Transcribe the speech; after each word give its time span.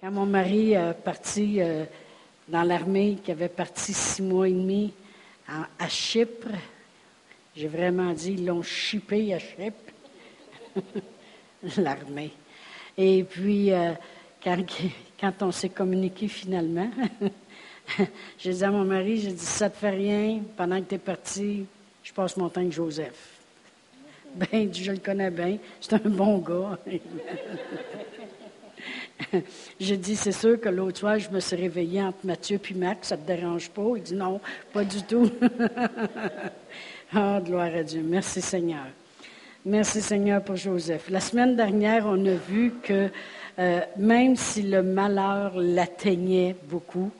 Quand 0.00 0.10
mon 0.12 0.24
mari 0.24 0.72
est 0.72 0.94
parti 0.94 1.60
euh, 1.60 1.84
dans 2.48 2.62
l'armée, 2.62 3.18
qui 3.22 3.32
avait 3.32 3.50
parti 3.50 3.92
six 3.92 4.22
mois 4.22 4.48
et 4.48 4.52
demi 4.52 4.94
à, 5.46 5.88
Chypre, 5.88 6.48
j'ai 7.54 7.68
vraiment 7.68 8.14
dit, 8.14 8.32
ils 8.32 8.46
l'ont 8.46 8.62
chippé 8.62 9.34
à 9.34 9.38
Chypre, 9.38 9.92
l'armée. 11.76 12.32
Et 12.96 13.24
puis, 13.24 13.72
euh, 13.72 13.92
quand, 14.42 14.64
quand 15.20 15.42
on 15.42 15.52
s'est 15.52 15.68
communiqué 15.68 16.28
finalement, 16.28 16.90
j'ai 18.38 18.54
dit 18.54 18.64
à 18.64 18.70
mon 18.70 18.84
mari, 18.84 19.20
j'ai 19.20 19.32
dit, 19.32 19.44
ça 19.44 19.68
te 19.68 19.76
fait 19.76 19.90
rien, 19.90 20.40
pendant 20.56 20.80
que 20.80 20.88
tu 20.88 20.94
es 20.94 20.98
parti, 20.98 21.66
je 22.02 22.12
passe 22.14 22.38
mon 22.38 22.48
temps 22.48 22.62
avec 22.62 22.72
Joseph. 22.72 23.38
Ben, 24.34 24.72
je 24.72 24.92
le 24.92 24.98
connais 24.98 25.30
bien, 25.30 25.58
c'est 25.78 25.92
un 25.92 26.08
bon 26.08 26.38
gars. 26.38 26.78
J'ai 29.80 29.96
dit, 29.96 30.16
c'est 30.16 30.32
sûr 30.32 30.60
que 30.60 30.68
l'autre 30.68 30.98
soir, 30.98 31.18
je 31.18 31.30
me 31.30 31.40
suis 31.40 31.56
réveillée 31.56 32.02
entre 32.02 32.18
Mathieu 32.24 32.60
et 32.70 32.74
Max, 32.74 33.08
ça 33.08 33.16
ne 33.16 33.22
te 33.22 33.26
dérange 33.26 33.70
pas? 33.70 33.82
Il 33.96 34.02
dit, 34.02 34.14
non, 34.14 34.40
pas 34.72 34.84
du 34.84 35.02
tout. 35.02 35.30
Ah, 37.12 37.40
gloire 37.44 37.74
à 37.74 37.82
Dieu. 37.82 38.02
Merci 38.04 38.40
Seigneur. 38.40 38.84
Merci 39.66 40.00
Seigneur 40.00 40.44
pour 40.44 40.54
Joseph. 40.54 41.10
La 41.10 41.18
semaine 41.18 41.56
dernière, 41.56 42.06
on 42.06 42.24
a 42.24 42.34
vu 42.34 42.72
que 42.84 43.08
euh, 43.58 43.80
même 43.96 44.36
si 44.36 44.62
le 44.62 44.84
malheur 44.84 45.54
l'atteignait 45.56 46.54
beaucoup, 46.68 47.10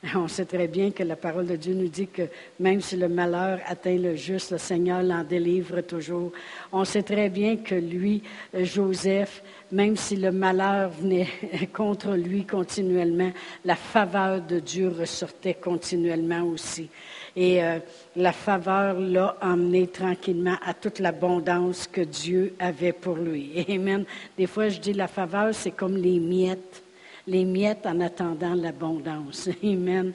On 0.14 0.28
sait 0.28 0.44
très 0.44 0.68
bien 0.68 0.90
que 0.92 1.02
la 1.02 1.16
parole 1.16 1.46
de 1.46 1.56
Dieu 1.56 1.74
nous 1.74 1.88
dit 1.88 2.06
que 2.06 2.22
même 2.60 2.80
si 2.80 2.96
le 2.96 3.08
malheur 3.08 3.58
atteint 3.66 3.96
le 3.96 4.14
juste, 4.14 4.52
le 4.52 4.58
Seigneur 4.58 5.02
l'en 5.02 5.24
délivre 5.24 5.80
toujours. 5.80 6.30
On 6.72 6.84
sait 6.84 7.02
très 7.02 7.28
bien 7.28 7.56
que 7.56 7.74
lui, 7.74 8.22
euh, 8.54 8.64
Joseph, 8.64 9.42
même 9.72 9.96
si 9.96 10.16
le 10.16 10.30
malheur 10.30 10.90
venait 10.90 11.26
contre 11.72 12.12
lui 12.14 12.44
continuellement, 12.44 13.32
la 13.64 13.74
faveur 13.74 14.40
de 14.40 14.60
Dieu 14.60 14.88
ressortait 14.88 15.54
continuellement 15.54 16.42
aussi. 16.42 16.88
Et 17.34 17.62
euh, 17.62 17.78
la 18.16 18.32
faveur 18.32 18.98
l'a 19.00 19.36
emmené 19.40 19.88
tranquillement 19.88 20.56
à 20.64 20.74
toute 20.74 21.00
l'abondance 21.00 21.88
que 21.88 22.02
Dieu 22.02 22.54
avait 22.60 22.92
pour 22.92 23.16
lui. 23.16 23.64
Amen. 23.68 24.04
Des 24.36 24.46
fois, 24.46 24.68
je 24.68 24.78
dis 24.78 24.92
la 24.92 25.08
faveur, 25.08 25.52
c'est 25.54 25.72
comme 25.72 25.96
les 25.96 26.20
miettes 26.20 26.82
les 27.28 27.44
miettes 27.44 27.86
en 27.86 28.00
attendant 28.00 28.54
l'abondance. 28.54 29.48
Amen. 29.62 30.12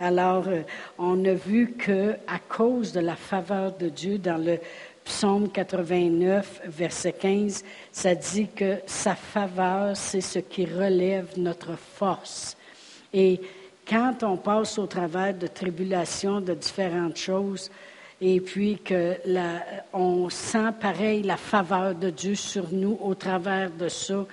Alors, 0.00 0.48
euh, 0.48 0.62
on 0.98 1.22
a 1.24 1.34
vu 1.34 1.72
que 1.72 2.12
à 2.26 2.38
cause 2.38 2.92
de 2.92 3.00
la 3.00 3.16
faveur 3.16 3.76
de 3.76 3.88
Dieu 3.88 4.18
dans 4.18 4.42
le 4.42 4.58
psaume 5.04 5.50
89, 5.50 6.62
verset 6.66 7.12
15, 7.12 7.64
ça 7.90 8.14
dit 8.14 8.48
que 8.48 8.78
sa 8.86 9.14
faveur, 9.14 9.96
c'est 9.96 10.20
ce 10.20 10.38
qui 10.38 10.64
relève 10.64 11.28
notre 11.36 11.76
force. 11.76 12.56
Et 13.12 13.40
quand 13.88 14.22
on 14.22 14.36
passe 14.36 14.78
au 14.78 14.86
travers 14.86 15.34
de 15.34 15.48
tribulations, 15.48 16.40
de 16.40 16.54
différentes 16.54 17.16
choses, 17.16 17.70
et 18.20 18.40
puis 18.40 18.78
que 18.78 19.16
on 19.92 20.30
sent 20.30 20.70
pareil 20.80 21.22
la 21.22 21.36
faveur 21.36 21.96
de 21.96 22.10
Dieu 22.10 22.36
sur 22.36 22.72
nous 22.72 22.96
au 23.02 23.16
travers 23.16 23.70
de 23.70 23.88
ça, 23.88 24.24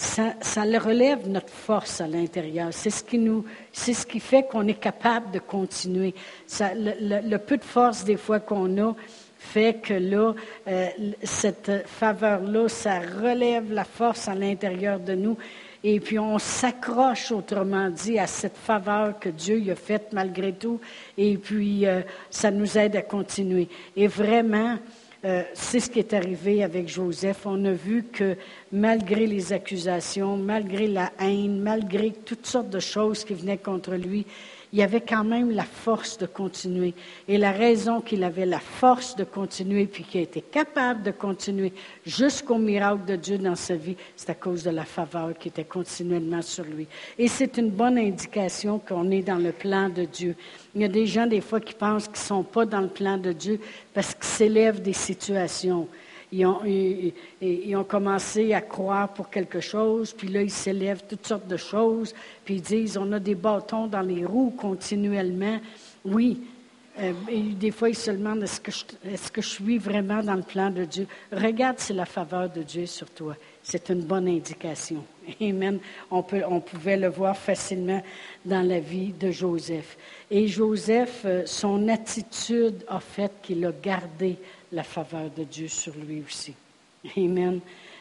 ça, 0.00 0.32
ça 0.40 0.62
relève 0.62 1.28
notre 1.28 1.52
force 1.52 2.00
à 2.00 2.06
l'intérieur. 2.06 2.68
C'est 2.72 2.88
ce 2.88 3.04
qui 3.04 3.18
nous, 3.18 3.44
c'est 3.70 3.92
ce 3.92 4.06
qui 4.06 4.18
fait 4.18 4.44
qu'on 4.44 4.66
est 4.66 4.80
capable 4.80 5.30
de 5.30 5.38
continuer. 5.38 6.14
Ça, 6.46 6.70
le, 6.74 7.36
peu 7.36 7.58
de 7.58 7.64
force 7.64 8.02
des 8.02 8.16
fois 8.16 8.40
qu'on 8.40 8.82
a 8.82 8.94
fait 9.38 9.74
que 9.82 9.92
là, 9.92 10.32
euh, 10.68 10.88
cette 11.22 11.86
faveur-là, 11.86 12.68
ça 12.68 13.00
relève 13.00 13.74
la 13.74 13.84
force 13.84 14.26
à 14.26 14.34
l'intérieur 14.34 15.00
de 15.00 15.14
nous. 15.14 15.36
Et 15.84 16.00
puis 16.00 16.18
on 16.18 16.38
s'accroche, 16.38 17.30
autrement 17.30 17.90
dit, 17.90 18.18
à 18.18 18.26
cette 18.26 18.56
faveur 18.56 19.18
que 19.18 19.28
Dieu 19.28 19.58
y 19.58 19.70
a 19.70 19.76
faite 19.76 20.08
malgré 20.12 20.54
tout. 20.54 20.80
Et 21.18 21.36
puis 21.36 21.86
euh, 21.86 22.00
ça 22.30 22.50
nous 22.50 22.78
aide 22.78 22.96
à 22.96 23.02
continuer. 23.02 23.68
Et 23.96 24.06
vraiment, 24.06 24.78
euh, 25.24 25.42
c'est 25.52 25.80
ce 25.80 25.90
qui 25.90 25.98
est 25.98 26.14
arrivé 26.14 26.62
avec 26.62 26.88
Joseph. 26.88 27.44
On 27.44 27.64
a 27.66 27.72
vu 27.72 28.04
que 28.04 28.36
malgré 28.72 29.26
les 29.26 29.52
accusations, 29.52 30.36
malgré 30.36 30.86
la 30.86 31.12
haine, 31.18 31.60
malgré 31.60 32.10
toutes 32.10 32.46
sortes 32.46 32.70
de 32.70 32.80
choses 32.80 33.24
qui 33.24 33.34
venaient 33.34 33.58
contre 33.58 33.94
lui, 33.94 34.24
il 34.72 34.82
avait 34.82 35.00
quand 35.00 35.24
même 35.24 35.50
la 35.50 35.64
force 35.64 36.16
de 36.18 36.26
continuer. 36.26 36.94
Et 37.26 37.38
la 37.38 37.52
raison 37.52 38.00
qu'il 38.00 38.22
avait 38.22 38.46
la 38.46 38.60
force 38.60 39.16
de 39.16 39.24
continuer, 39.24 39.86
puis 39.86 40.04
qu'il 40.04 40.20
été 40.20 40.40
capable 40.40 41.02
de 41.02 41.10
continuer 41.10 41.72
jusqu'au 42.06 42.58
miracle 42.58 43.04
de 43.04 43.16
Dieu 43.16 43.38
dans 43.38 43.56
sa 43.56 43.74
vie, 43.74 43.96
c'est 44.16 44.30
à 44.30 44.34
cause 44.34 44.62
de 44.62 44.70
la 44.70 44.84
faveur 44.84 45.36
qui 45.38 45.48
était 45.48 45.64
continuellement 45.64 46.42
sur 46.42 46.64
lui. 46.64 46.86
Et 47.18 47.26
c'est 47.26 47.56
une 47.58 47.70
bonne 47.70 47.98
indication 47.98 48.78
qu'on 48.78 49.10
est 49.10 49.22
dans 49.22 49.38
le 49.38 49.52
plan 49.52 49.88
de 49.88 50.04
Dieu. 50.04 50.36
Il 50.74 50.82
y 50.82 50.84
a 50.84 50.88
des 50.88 51.06
gens, 51.06 51.26
des 51.26 51.40
fois, 51.40 51.60
qui 51.60 51.74
pensent 51.74 52.04
qu'ils 52.04 52.12
ne 52.12 52.18
sont 52.18 52.44
pas 52.44 52.64
dans 52.64 52.80
le 52.80 52.88
plan 52.88 53.18
de 53.18 53.32
Dieu 53.32 53.60
parce 53.92 54.14
qu'ils 54.14 54.24
s'élèvent 54.24 54.82
des 54.82 54.92
situations. 54.92 55.88
Ils 56.32 56.46
ont, 56.46 57.84
commencé 57.84 58.52
à 58.54 58.60
croire 58.60 59.12
pour 59.12 59.30
quelque 59.30 59.60
chose, 59.60 60.12
puis 60.12 60.28
là, 60.28 60.42
ils 60.42 60.50
s'élèvent 60.50 61.02
toutes 61.08 61.26
sortes 61.26 61.48
de 61.48 61.56
choses, 61.56 62.14
puis 62.44 62.56
ils 62.56 62.62
disent, 62.62 62.96
on 62.96 63.10
a 63.12 63.18
des 63.18 63.34
bâtons 63.34 63.86
dans 63.86 64.00
les 64.00 64.24
roues 64.24 64.54
continuellement. 64.56 65.58
Oui, 66.04 66.40
euh, 66.98 67.12
et 67.28 67.40
des 67.40 67.70
fois, 67.70 67.88
ils 67.88 67.96
se 67.96 68.10
demandent, 68.10 68.42
est-ce 68.42 68.60
que, 69.30 69.40
je, 69.40 69.46
suis 69.46 69.78
vraiment 69.78 70.22
dans 70.22 70.34
le 70.34 70.42
plan 70.42 70.70
de 70.70 70.84
Dieu? 70.84 71.06
Regarde 71.32 71.78
si 71.78 71.92
la 71.92 72.04
faveur 72.04 72.50
de 72.50 72.62
Dieu 72.62 72.86
sur 72.86 73.08
toi. 73.10 73.36
C'est 73.62 73.88
une 73.90 74.02
bonne 74.02 74.28
indication. 74.28 75.04
Amen. 75.40 75.78
On, 76.10 76.24
on 76.48 76.60
pouvait 76.60 76.96
le 76.96 77.08
voir 77.08 77.36
facilement 77.36 78.02
dans 78.44 78.66
la 78.66 78.80
vie 78.80 79.12
de 79.12 79.30
Joseph. 79.30 79.96
Et 80.30 80.46
Joseph, 80.48 81.22
euh, 81.24 81.42
son 81.46 81.88
attitude 81.88 82.84
a 82.88 83.00
fait 83.00 83.32
qu'il 83.42 83.64
a 83.64 83.72
gardé 83.72 84.36
la 84.72 84.82
faveur 84.82 85.30
de 85.30 85.44
Dieu 85.44 85.68
sur 85.68 85.94
lui 85.94 86.22
aussi. 86.26 86.54
Amen. 87.16 87.60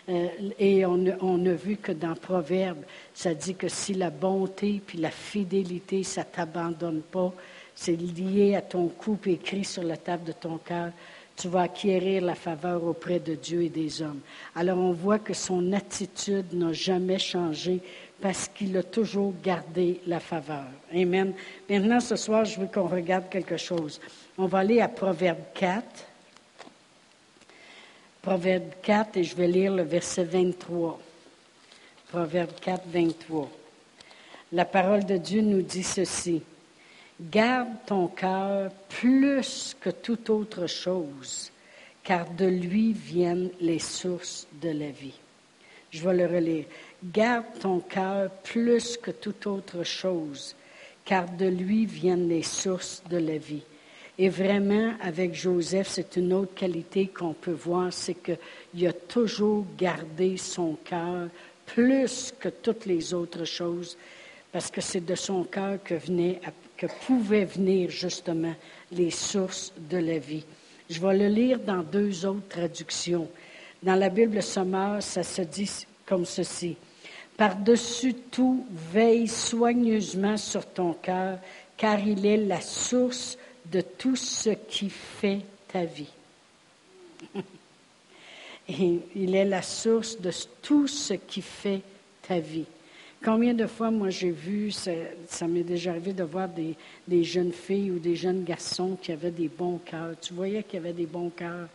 Euh, 0.09 0.27
et 0.57 0.85
on, 0.85 1.45
a 1.45 1.53
vu 1.53 1.77
que 1.77 1.91
dans 1.91 2.15
Proverbe, 2.15 2.79
ça 3.13 3.33
dit 3.33 3.55
que 3.55 3.67
si 3.67 3.93
la 3.93 4.09
bonté 4.09 4.81
puis 4.85 4.97
la 4.97 5.11
fidélité, 5.11 6.03
ça 6.03 6.23
t'abandonne 6.23 7.01
pas, 7.01 7.31
c'est 7.75 7.95
lié 7.95 8.55
à 8.55 8.61
ton 8.61 8.87
coup 8.87 9.17
écrit 9.25 9.63
sur 9.63 9.83
la 9.83 9.97
table 9.97 10.23
de 10.25 10.31
ton 10.31 10.57
cœur, 10.57 10.91
tu 11.35 11.47
vas 11.47 11.61
acquérir 11.61 12.23
la 12.23 12.35
faveur 12.35 12.83
auprès 12.83 13.19
de 13.19 13.35
Dieu 13.35 13.61
et 13.61 13.69
des 13.69 14.01
hommes. 14.01 14.19
Alors 14.55 14.77
on 14.77 14.91
voit 14.91 15.19
que 15.19 15.33
son 15.33 15.71
attitude 15.71 16.53
n'a 16.53 16.73
jamais 16.73 17.19
changé 17.19 17.79
parce 18.19 18.49
qu'il 18.49 18.75
a 18.77 18.83
toujours 18.83 19.33
gardé 19.41 20.01
la 20.05 20.19
faveur. 20.19 20.65
Amen. 20.93 21.33
Maintenant, 21.69 21.99
ce 21.99 22.15
soir, 22.15 22.43
je 22.43 22.59
veux 22.59 22.67
qu'on 22.67 22.87
regarde 22.87 23.29
quelque 23.29 23.55
chose. 23.55 24.01
On 24.37 24.47
va 24.47 24.59
aller 24.59 24.81
à 24.81 24.89
Proverbe 24.89 25.39
4. 25.53 26.08
Proverbe 28.21 28.71
4 28.81 29.15
et 29.15 29.23
je 29.23 29.33
vais 29.33 29.47
lire 29.47 29.73
le 29.73 29.83
verset 29.83 30.25
23. 30.25 30.99
Proverbe 32.09 32.51
4, 32.59 32.83
23. 32.87 33.49
La 34.51 34.65
parole 34.65 35.05
de 35.05 35.15
Dieu 35.15 35.41
nous 35.41 35.61
dit 35.61 35.83
ceci. 35.83 36.41
Garde 37.21 37.69
ton 37.85 38.07
cœur 38.07 38.71
plus 38.89 39.73
que 39.79 39.89
toute 39.89 40.29
autre 40.29 40.67
chose, 40.67 41.49
car 42.03 42.29
de 42.29 42.45
lui 42.45 42.91
viennent 42.91 43.51
les 43.61 43.79
sources 43.79 44.47
de 44.61 44.69
la 44.69 44.89
vie. 44.89 45.17
Je 45.89 46.03
vais 46.03 46.15
le 46.15 46.25
relire. 46.25 46.65
Garde 47.01 47.45
ton 47.61 47.79
cœur 47.79 48.31
plus 48.43 48.97
que 48.97 49.11
toute 49.11 49.47
autre 49.47 49.83
chose, 49.85 50.57
car 51.05 51.29
de 51.29 51.45
lui 51.45 51.85
viennent 51.85 52.27
les 52.27 52.43
sources 52.43 53.01
de 53.09 53.17
la 53.17 53.37
vie. 53.37 53.63
Et 54.21 54.27
vraiment, 54.27 54.95
avec 54.99 55.33
Joseph, 55.33 55.87
c'est 55.87 56.17
une 56.17 56.33
autre 56.33 56.53
qualité 56.53 57.07
qu'on 57.07 57.31
peut 57.31 57.53
voir, 57.53 57.93
c'est 57.93 58.15
qu'il 58.15 58.85
a 58.85 58.91
toujours 58.91 59.65
gardé 59.77 60.35
son 60.35 60.77
cœur 60.83 61.29
plus 61.65 62.33
que 62.37 62.49
toutes 62.49 62.85
les 62.85 63.13
autres 63.13 63.45
choses, 63.45 63.97
parce 64.51 64.69
que 64.69 64.81
c'est 64.81 65.05
de 65.05 65.15
son 65.15 65.45
cœur 65.45 65.81
que, 65.81 65.93
que 66.75 66.87
pouvaient 67.07 67.45
venir 67.45 67.89
justement 67.89 68.53
les 68.91 69.09
sources 69.09 69.71
de 69.89 69.99
la 69.99 70.17
vie. 70.17 70.43
Je 70.89 70.99
vais 70.99 71.17
le 71.17 71.27
lire 71.29 71.59
dans 71.59 71.81
deux 71.81 72.25
autres 72.25 72.49
traductions. 72.49 73.29
Dans 73.81 73.95
la 73.95 74.09
Bible 74.09 74.43
sommaire, 74.43 74.97
ça 74.99 75.23
se 75.23 75.43
dit 75.43 75.71
comme 76.05 76.25
ceci. 76.25 76.75
Par-dessus 77.37 78.15
tout, 78.29 78.65
veille 78.91 79.29
soigneusement 79.29 80.35
sur 80.35 80.65
ton 80.65 80.91
cœur, 80.91 81.39
car 81.77 82.05
il 82.05 82.25
est 82.25 82.35
la 82.35 82.59
source 82.59 83.37
de 83.71 83.81
tout 83.81 84.15
ce 84.15 84.49
qui 84.49 84.89
fait 84.89 85.41
ta 85.67 85.85
vie. 85.85 86.11
Et 88.69 88.99
il 89.15 89.35
est 89.35 89.45
la 89.45 89.61
source 89.61 90.19
de 90.19 90.31
tout 90.61 90.87
ce 90.87 91.13
qui 91.15 91.41
fait 91.41 91.81
ta 92.27 92.39
vie. 92.39 92.65
Combien 93.23 93.53
de 93.53 93.67
fois, 93.67 93.91
moi, 93.91 94.09
j'ai 94.09 94.31
vu, 94.31 94.71
ça, 94.71 95.47
m'est 95.47 95.63
déjà 95.63 95.91
arrivé 95.91 96.13
de 96.13 96.23
voir 96.23 96.47
des, 96.47 96.75
des, 97.07 97.23
jeunes 97.23 97.51
filles 97.51 97.91
ou 97.91 97.99
des 97.99 98.15
jeunes 98.15 98.43
garçons 98.45 98.97
qui 99.01 99.11
avaient 99.11 99.31
des 99.31 99.49
bons 99.49 99.79
cœurs. 99.79 100.13
Tu 100.21 100.33
voyais 100.33 100.63
qu'ils 100.63 100.79
avaient 100.79 100.93
des 100.93 101.05
bons 101.05 101.29
cœurs. 101.29 101.67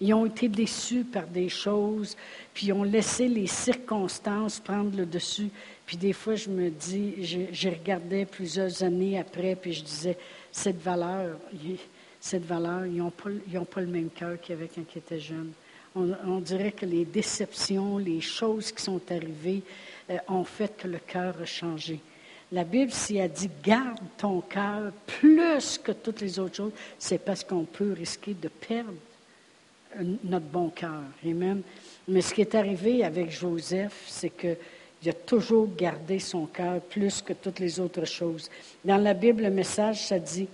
Ils 0.00 0.14
ont 0.14 0.26
été 0.26 0.48
déçus 0.48 1.04
par 1.04 1.26
des 1.26 1.48
choses, 1.48 2.16
puis 2.52 2.66
ils 2.66 2.72
ont 2.72 2.82
laissé 2.82 3.28
les 3.28 3.46
circonstances 3.46 4.60
prendre 4.60 4.96
le 4.96 5.06
dessus. 5.06 5.50
Puis 5.86 5.96
des 5.96 6.12
fois, 6.12 6.34
je 6.34 6.48
me 6.48 6.70
dis, 6.70 7.24
je, 7.52 7.68
regardais 7.68 8.24
plusieurs 8.24 8.82
années 8.82 9.18
après, 9.18 9.56
puis 9.56 9.72
je 9.72 9.82
disais, 9.82 10.16
cette 10.54 10.80
valeur, 10.80 11.36
cette 12.20 12.44
valeur, 12.44 12.86
ils 12.86 12.96
n'ont 12.96 13.10
pas, 13.10 13.28
pas, 13.70 13.80
le 13.80 13.88
même 13.88 14.08
cœur 14.08 14.40
qu'il 14.40 14.54
y 14.54 14.58
avait 14.58 14.68
quand 14.68 14.82
ils. 15.10 15.34
On, 15.96 16.38
dirait 16.38 16.72
que 16.72 16.86
les 16.86 17.04
déceptions, 17.04 17.98
les 17.98 18.20
choses 18.20 18.70
qui 18.72 18.82
sont 18.82 19.00
arrivées 19.10 19.62
euh, 20.10 20.16
ont 20.28 20.44
fait 20.44 20.76
que 20.76 20.88
le 20.88 20.98
cœur 20.98 21.34
a 21.40 21.44
changé. 21.44 22.00
La 22.52 22.64
Bible, 22.64 22.92
s'il 22.92 23.20
a 23.20 23.28
dit 23.28 23.50
garde 23.62 23.98
ton 24.16 24.40
cœur 24.40 24.92
plus 25.06 25.78
que 25.78 25.92
toutes 25.92 26.20
les 26.20 26.38
autres 26.38 26.56
choses, 26.56 26.72
c'est 26.98 27.18
parce 27.18 27.42
qu'on 27.42 27.64
peut 27.64 27.92
risquer 27.92 28.34
de 28.34 28.48
perdre 28.48 28.94
notre 30.22 30.46
bon 30.46 30.68
cœur. 30.70 31.02
Amen. 31.24 31.62
Mais 32.06 32.20
ce 32.20 32.32
qui 32.32 32.42
est 32.42 32.54
arrivé 32.54 33.04
avec 33.04 33.30
Joseph, 33.30 34.04
c'est 34.06 34.30
qu'il 35.04 35.10
a 35.10 35.26
toujours 35.26 35.68
gardé 35.76 36.18
son 36.18 36.46
cœur 36.46 36.80
plus 36.80 37.20
que 37.20 37.34
toutes 37.34 37.58
les 37.58 37.78
autres 37.78 38.06
choses. 38.06 38.50
Dans 38.82 38.96
la 38.96 39.12
Bible, 39.12 39.42
le 39.42 39.50
message, 39.50 40.06
ça 40.06 40.18
dit 40.18 40.48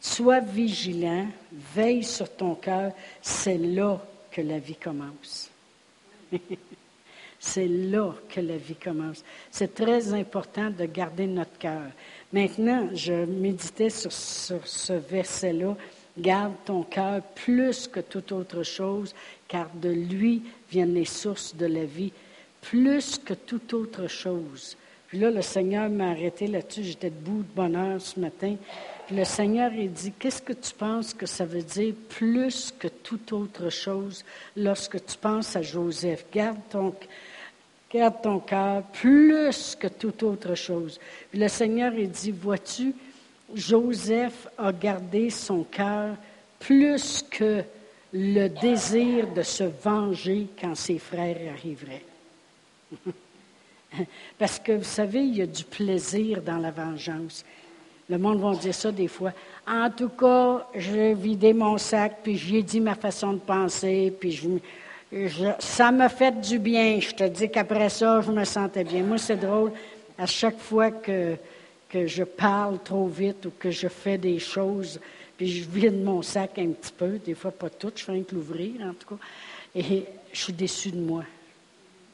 Sois 0.00 0.38
vigilant, 0.38 1.26
veille 1.74 2.04
sur 2.04 2.30
ton 2.30 2.54
cœur, 2.54 2.92
c'est 3.20 3.58
là 3.58 4.00
que 4.30 4.40
la 4.42 4.60
vie 4.60 4.76
commence. 4.76 5.50
c'est 7.40 7.66
là 7.66 8.14
que 8.28 8.40
la 8.40 8.56
vie 8.56 8.76
commence. 8.76 9.24
C'est 9.50 9.74
très 9.74 10.14
important 10.14 10.70
de 10.70 10.84
garder 10.84 11.26
notre 11.26 11.58
cœur. 11.58 11.90
Maintenant, 12.32 12.88
je 12.94 13.24
méditais 13.24 13.90
sur, 13.90 14.12
sur 14.12 14.64
ce 14.68 14.92
verset-là 14.92 15.76
Garde 16.18 16.54
ton 16.64 16.82
cœur 16.82 17.20
plus 17.34 17.88
que 17.88 18.00
toute 18.00 18.32
autre 18.32 18.62
chose, 18.62 19.14
car 19.48 19.68
de 19.74 19.90
lui 19.90 20.42
viennent 20.70 20.94
les 20.94 21.04
sources 21.04 21.54
de 21.54 21.66
la 21.66 21.84
vie, 21.84 22.10
plus 22.70 23.18
que 23.18 23.34
toute 23.34 23.72
autre 23.74 24.08
chose. 24.08 24.76
Puis 25.08 25.18
là, 25.18 25.30
le 25.30 25.42
Seigneur 25.42 25.88
m'a 25.88 26.10
arrêté 26.10 26.46
là-dessus. 26.46 26.82
J'étais 26.82 27.10
debout 27.10 27.42
de 27.42 27.54
bonheur 27.54 28.00
ce 28.00 28.18
matin. 28.18 28.56
Puis 29.06 29.16
le 29.16 29.24
Seigneur, 29.24 29.72
il 29.72 29.92
dit, 29.92 30.12
qu'est-ce 30.18 30.42
que 30.42 30.52
tu 30.52 30.74
penses 30.74 31.14
que 31.14 31.26
ça 31.26 31.44
veut 31.44 31.62
dire 31.62 31.94
plus 32.08 32.74
que 32.76 32.88
toute 32.88 33.32
autre 33.32 33.70
chose 33.70 34.24
lorsque 34.56 35.04
tu 35.04 35.16
penses 35.16 35.54
à 35.54 35.62
Joseph? 35.62 36.26
Garde 36.32 36.58
ton, 36.68 36.92
garde 37.92 38.20
ton 38.20 38.40
cœur 38.40 38.82
plus 38.82 39.76
que 39.76 39.86
toute 39.86 40.24
autre 40.24 40.56
chose. 40.56 40.98
Puis 41.30 41.38
le 41.38 41.48
Seigneur, 41.48 41.94
il 41.94 42.10
dit, 42.10 42.32
vois-tu, 42.32 42.94
Joseph 43.54 44.48
a 44.58 44.72
gardé 44.72 45.30
son 45.30 45.62
cœur 45.62 46.16
plus 46.58 47.24
que 47.30 47.62
le 48.12 48.48
désir 48.48 49.28
de 49.28 49.42
se 49.42 49.64
venger 49.64 50.48
quand 50.60 50.74
ses 50.74 50.98
frères 50.98 51.38
arriveraient. 51.52 52.02
Parce 54.38 54.58
que 54.58 54.72
vous 54.72 54.84
savez, 54.84 55.20
il 55.20 55.36
y 55.36 55.42
a 55.42 55.46
du 55.46 55.64
plaisir 55.64 56.42
dans 56.42 56.58
la 56.58 56.70
vengeance. 56.70 57.44
Le 58.08 58.18
monde 58.18 58.40
va 58.40 58.54
dire 58.54 58.74
ça 58.74 58.92
des 58.92 59.08
fois. 59.08 59.32
En 59.66 59.90
tout 59.90 60.10
cas, 60.10 60.68
j'ai 60.74 61.14
vidé 61.14 61.52
mon 61.52 61.78
sac, 61.78 62.18
puis 62.22 62.36
j'ai 62.36 62.62
dit 62.62 62.80
ma 62.80 62.94
façon 62.94 63.32
de 63.32 63.38
penser, 63.38 64.12
puis 64.18 64.60
ça 65.58 65.90
m'a 65.90 66.08
fait 66.08 66.40
du 66.40 66.58
bien. 66.58 67.00
Je 67.00 67.10
te 67.12 67.24
dis 67.24 67.50
qu'après 67.50 67.88
ça, 67.88 68.20
je 68.20 68.30
me 68.30 68.44
sentais 68.44 68.84
bien. 68.84 69.02
Moi, 69.02 69.18
c'est 69.18 69.36
drôle. 69.36 69.72
À 70.18 70.26
chaque 70.26 70.58
fois 70.58 70.90
que 70.90 71.36
que 71.88 72.06
je 72.06 72.24
parle 72.24 72.78
trop 72.82 73.06
vite 73.06 73.46
ou 73.46 73.52
que 73.58 73.70
je 73.70 73.88
fais 73.88 74.18
des 74.18 74.38
choses, 74.38 75.00
puis 75.36 75.48
je 75.48 75.68
vide 75.68 76.02
mon 76.02 76.22
sac 76.22 76.58
un 76.58 76.70
petit 76.70 76.92
peu, 76.92 77.18
des 77.18 77.34
fois 77.34 77.52
pas 77.52 77.70
tout, 77.70 77.92
je 77.94 78.04
fais 78.04 78.12
rien 78.12 78.22
que 78.22 78.34
l'ouvrir 78.34 78.80
en 78.82 78.94
tout 78.94 79.14
cas, 79.14 79.22
et 79.74 80.04
je 80.32 80.38
suis 80.38 80.52
déçue 80.52 80.90
de 80.90 81.00
moi. 81.00 81.24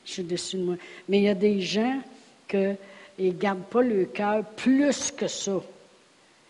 Je 0.04 0.12
suis 0.12 0.22
déçue 0.22 0.56
de 0.56 0.62
moi. 0.62 0.76
Mais 1.08 1.18
il 1.18 1.24
y 1.24 1.28
a 1.28 1.34
des 1.34 1.60
gens 1.60 2.00
qui 2.48 2.56
ne 3.18 3.30
gardent 3.30 3.64
pas 3.64 3.82
le 3.82 4.04
cœur 4.06 4.44
plus 4.56 5.10
que 5.10 5.28
ça. 5.28 5.60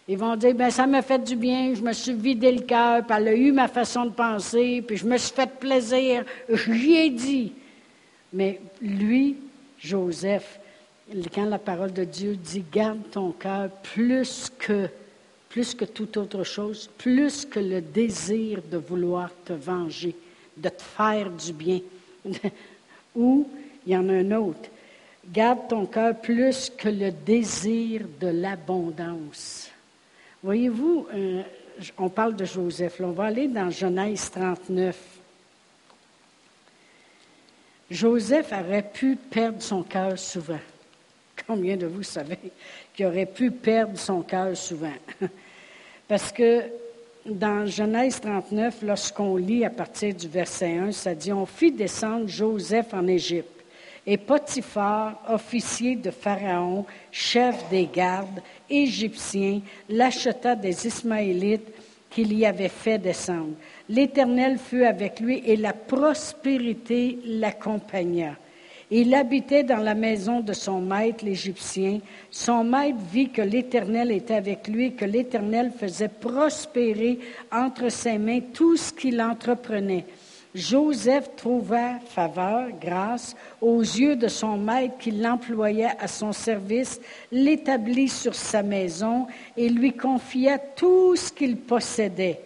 Ils 0.08 0.18
vont 0.18 0.34
dire, 0.36 0.54
ben 0.54 0.70
ça 0.70 0.86
m'a 0.86 1.02
fait 1.02 1.22
du 1.22 1.36
bien, 1.36 1.74
je 1.74 1.80
me 1.80 1.92
suis 1.92 2.12
vidé 2.12 2.50
le 2.50 2.62
cœur, 2.62 3.04
puis 3.06 3.16
elle 3.16 3.28
a 3.28 3.34
eu 3.34 3.52
ma 3.52 3.68
façon 3.68 4.06
de 4.06 4.10
penser, 4.10 4.82
puis 4.86 4.96
je 4.96 5.06
me 5.06 5.16
suis 5.16 5.32
fait 5.32 5.48
plaisir, 5.48 6.24
j'y 6.48 6.94
ai 6.94 7.10
dit. 7.10 7.52
Mais 8.32 8.60
lui, 8.80 9.36
Joseph, 9.78 10.58
quand 11.32 11.44
la 11.44 11.58
parole 11.58 11.92
de 11.92 12.04
Dieu 12.04 12.34
dit 12.34 12.64
garde 12.72 13.10
ton 13.10 13.30
cœur 13.32 13.70
plus 13.82 14.50
que 14.58 14.88
plus 15.52 15.74
que 15.74 15.84
toute 15.84 16.16
autre 16.16 16.44
chose, 16.44 16.88
plus 16.96 17.44
que 17.44 17.60
le 17.60 17.82
désir 17.82 18.62
de 18.70 18.78
vouloir 18.78 19.28
te 19.44 19.52
venger, 19.52 20.16
de 20.56 20.70
te 20.70 20.80
faire 20.80 21.28
du 21.30 21.52
bien. 21.52 21.80
Ou 23.14 23.48
il 23.86 23.92
y 23.92 23.96
en 23.96 24.08
a 24.08 24.12
un 24.12 24.30
autre. 24.32 24.68
Garde 25.26 25.68
ton 25.68 25.86
cœur 25.86 26.20
plus 26.20 26.70
que 26.70 26.88
le 26.88 27.10
désir 27.10 28.02
de 28.20 28.28
l'abondance. 28.28 29.70
Voyez-vous, 30.42 31.06
euh, 31.14 31.42
on 31.98 32.08
parle 32.08 32.34
de 32.34 32.44
Joseph. 32.44 33.00
on 33.00 33.12
va 33.12 33.24
aller 33.26 33.46
dans 33.46 33.70
Genèse 33.70 34.30
39. 34.30 34.96
Joseph 37.90 38.52
aurait 38.52 38.90
pu 38.90 39.16
perdre 39.16 39.62
son 39.62 39.82
cœur 39.82 40.18
souvent. 40.18 40.58
Combien 41.46 41.76
de 41.76 41.86
vous 41.86 42.02
savez 42.02 42.38
qu'il 42.94 43.06
aurait 43.06 43.26
pu 43.26 43.50
perdre 43.50 43.98
son 43.98 44.22
cœur 44.22 44.56
souvent? 44.56 44.94
Parce 46.08 46.32
que 46.32 46.64
dans 47.26 47.66
Genèse 47.66 48.20
39, 48.20 48.82
lorsqu'on 48.82 49.36
lit 49.36 49.64
à 49.64 49.70
partir 49.70 50.14
du 50.14 50.28
verset 50.28 50.76
1, 50.76 50.92
ça 50.92 51.14
dit 51.14 51.32
On 51.32 51.46
fit 51.46 51.70
descendre 51.70 52.26
Joseph 52.28 52.92
en 52.92 53.06
Égypte. 53.06 53.48
Et 54.04 54.16
Potiphar, 54.16 55.22
officier 55.28 55.94
de 55.94 56.10
Pharaon, 56.10 56.84
chef 57.12 57.68
des 57.70 57.86
gardes 57.86 58.40
égyptiens, 58.68 59.60
l'acheta 59.88 60.56
des 60.56 60.86
Ismaélites 60.88 61.72
qu'il 62.10 62.36
y 62.36 62.44
avait 62.44 62.68
fait 62.68 62.98
descendre. 62.98 63.54
L'Éternel 63.88 64.58
fut 64.58 64.84
avec 64.84 65.20
lui 65.20 65.42
et 65.46 65.56
la 65.56 65.72
prospérité 65.72 67.18
l'accompagna. 67.24 68.36
Il 68.94 69.14
habitait 69.14 69.64
dans 69.64 69.78
la 69.78 69.94
maison 69.94 70.40
de 70.40 70.52
son 70.52 70.82
maître, 70.82 71.24
l'Égyptien. 71.24 72.00
Son 72.30 72.62
maître 72.62 72.98
vit 73.10 73.30
que 73.30 73.40
l'Éternel 73.40 74.12
était 74.12 74.34
avec 74.34 74.68
lui, 74.68 74.94
que 74.94 75.06
l'Éternel 75.06 75.72
faisait 75.74 76.10
prospérer 76.10 77.18
entre 77.50 77.88
ses 77.88 78.18
mains 78.18 78.40
tout 78.52 78.76
ce 78.76 78.92
qu'il 78.92 79.22
entreprenait. 79.22 80.04
Joseph 80.54 81.34
trouva 81.36 82.00
faveur, 82.04 82.68
grâce, 82.78 83.34
aux 83.62 83.80
yeux 83.80 84.14
de 84.14 84.28
son 84.28 84.58
maître 84.58 84.98
qui 84.98 85.12
l'employait 85.12 85.96
à 85.98 86.06
son 86.06 86.32
service, 86.32 87.00
l'établit 87.30 88.10
sur 88.10 88.34
sa 88.34 88.62
maison 88.62 89.26
et 89.56 89.70
lui 89.70 89.94
confia 89.94 90.58
tout 90.58 91.16
ce 91.16 91.32
qu'il 91.32 91.56
possédait. 91.56 92.40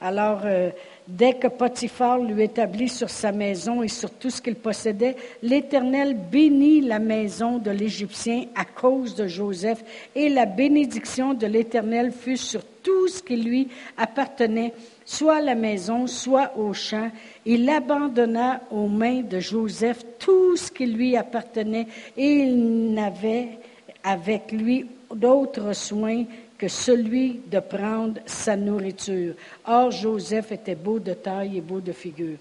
Alors, 0.00 0.40
euh, 0.44 0.70
Dès 1.06 1.34
que 1.34 1.48
Potiphar 1.48 2.18
lui 2.18 2.44
établit 2.44 2.88
sur 2.88 3.10
sa 3.10 3.30
maison 3.30 3.82
et 3.82 3.88
sur 3.88 4.10
tout 4.10 4.30
ce 4.30 4.40
qu'il 4.40 4.54
possédait, 4.54 5.16
l'Éternel 5.42 6.14
bénit 6.14 6.80
la 6.80 6.98
maison 6.98 7.58
de 7.58 7.70
l'Égyptien 7.70 8.46
à 8.54 8.64
cause 8.64 9.14
de 9.14 9.26
Joseph, 9.26 9.84
et 10.14 10.30
la 10.30 10.46
bénédiction 10.46 11.34
de 11.34 11.46
l'Éternel 11.46 12.10
fut 12.10 12.38
sur 12.38 12.62
tout 12.82 13.08
ce 13.08 13.22
qui 13.22 13.36
lui 13.36 13.68
appartenait, 13.98 14.72
soit 15.04 15.36
à 15.36 15.42
la 15.42 15.54
maison, 15.54 16.06
soit 16.06 16.52
au 16.56 16.72
champ. 16.72 17.10
Il 17.44 17.68
abandonna 17.68 18.62
aux 18.70 18.88
mains 18.88 19.20
de 19.20 19.40
Joseph 19.40 20.02
tout 20.18 20.56
ce 20.56 20.70
qui 20.70 20.86
lui 20.86 21.18
appartenait, 21.18 21.86
et 22.16 22.30
il 22.30 22.94
n'avait 22.94 23.58
avec 24.02 24.52
lui 24.52 24.86
d'autres 25.14 25.74
soins 25.74 26.24
celui 26.68 27.40
de 27.50 27.60
prendre 27.60 28.20
sa 28.26 28.56
nourriture. 28.56 29.34
Or, 29.66 29.90
Joseph 29.90 30.52
était 30.52 30.74
beau 30.74 30.98
de 30.98 31.14
taille 31.14 31.58
et 31.58 31.60
beau 31.60 31.80
de 31.80 31.92
figure. 31.92 32.36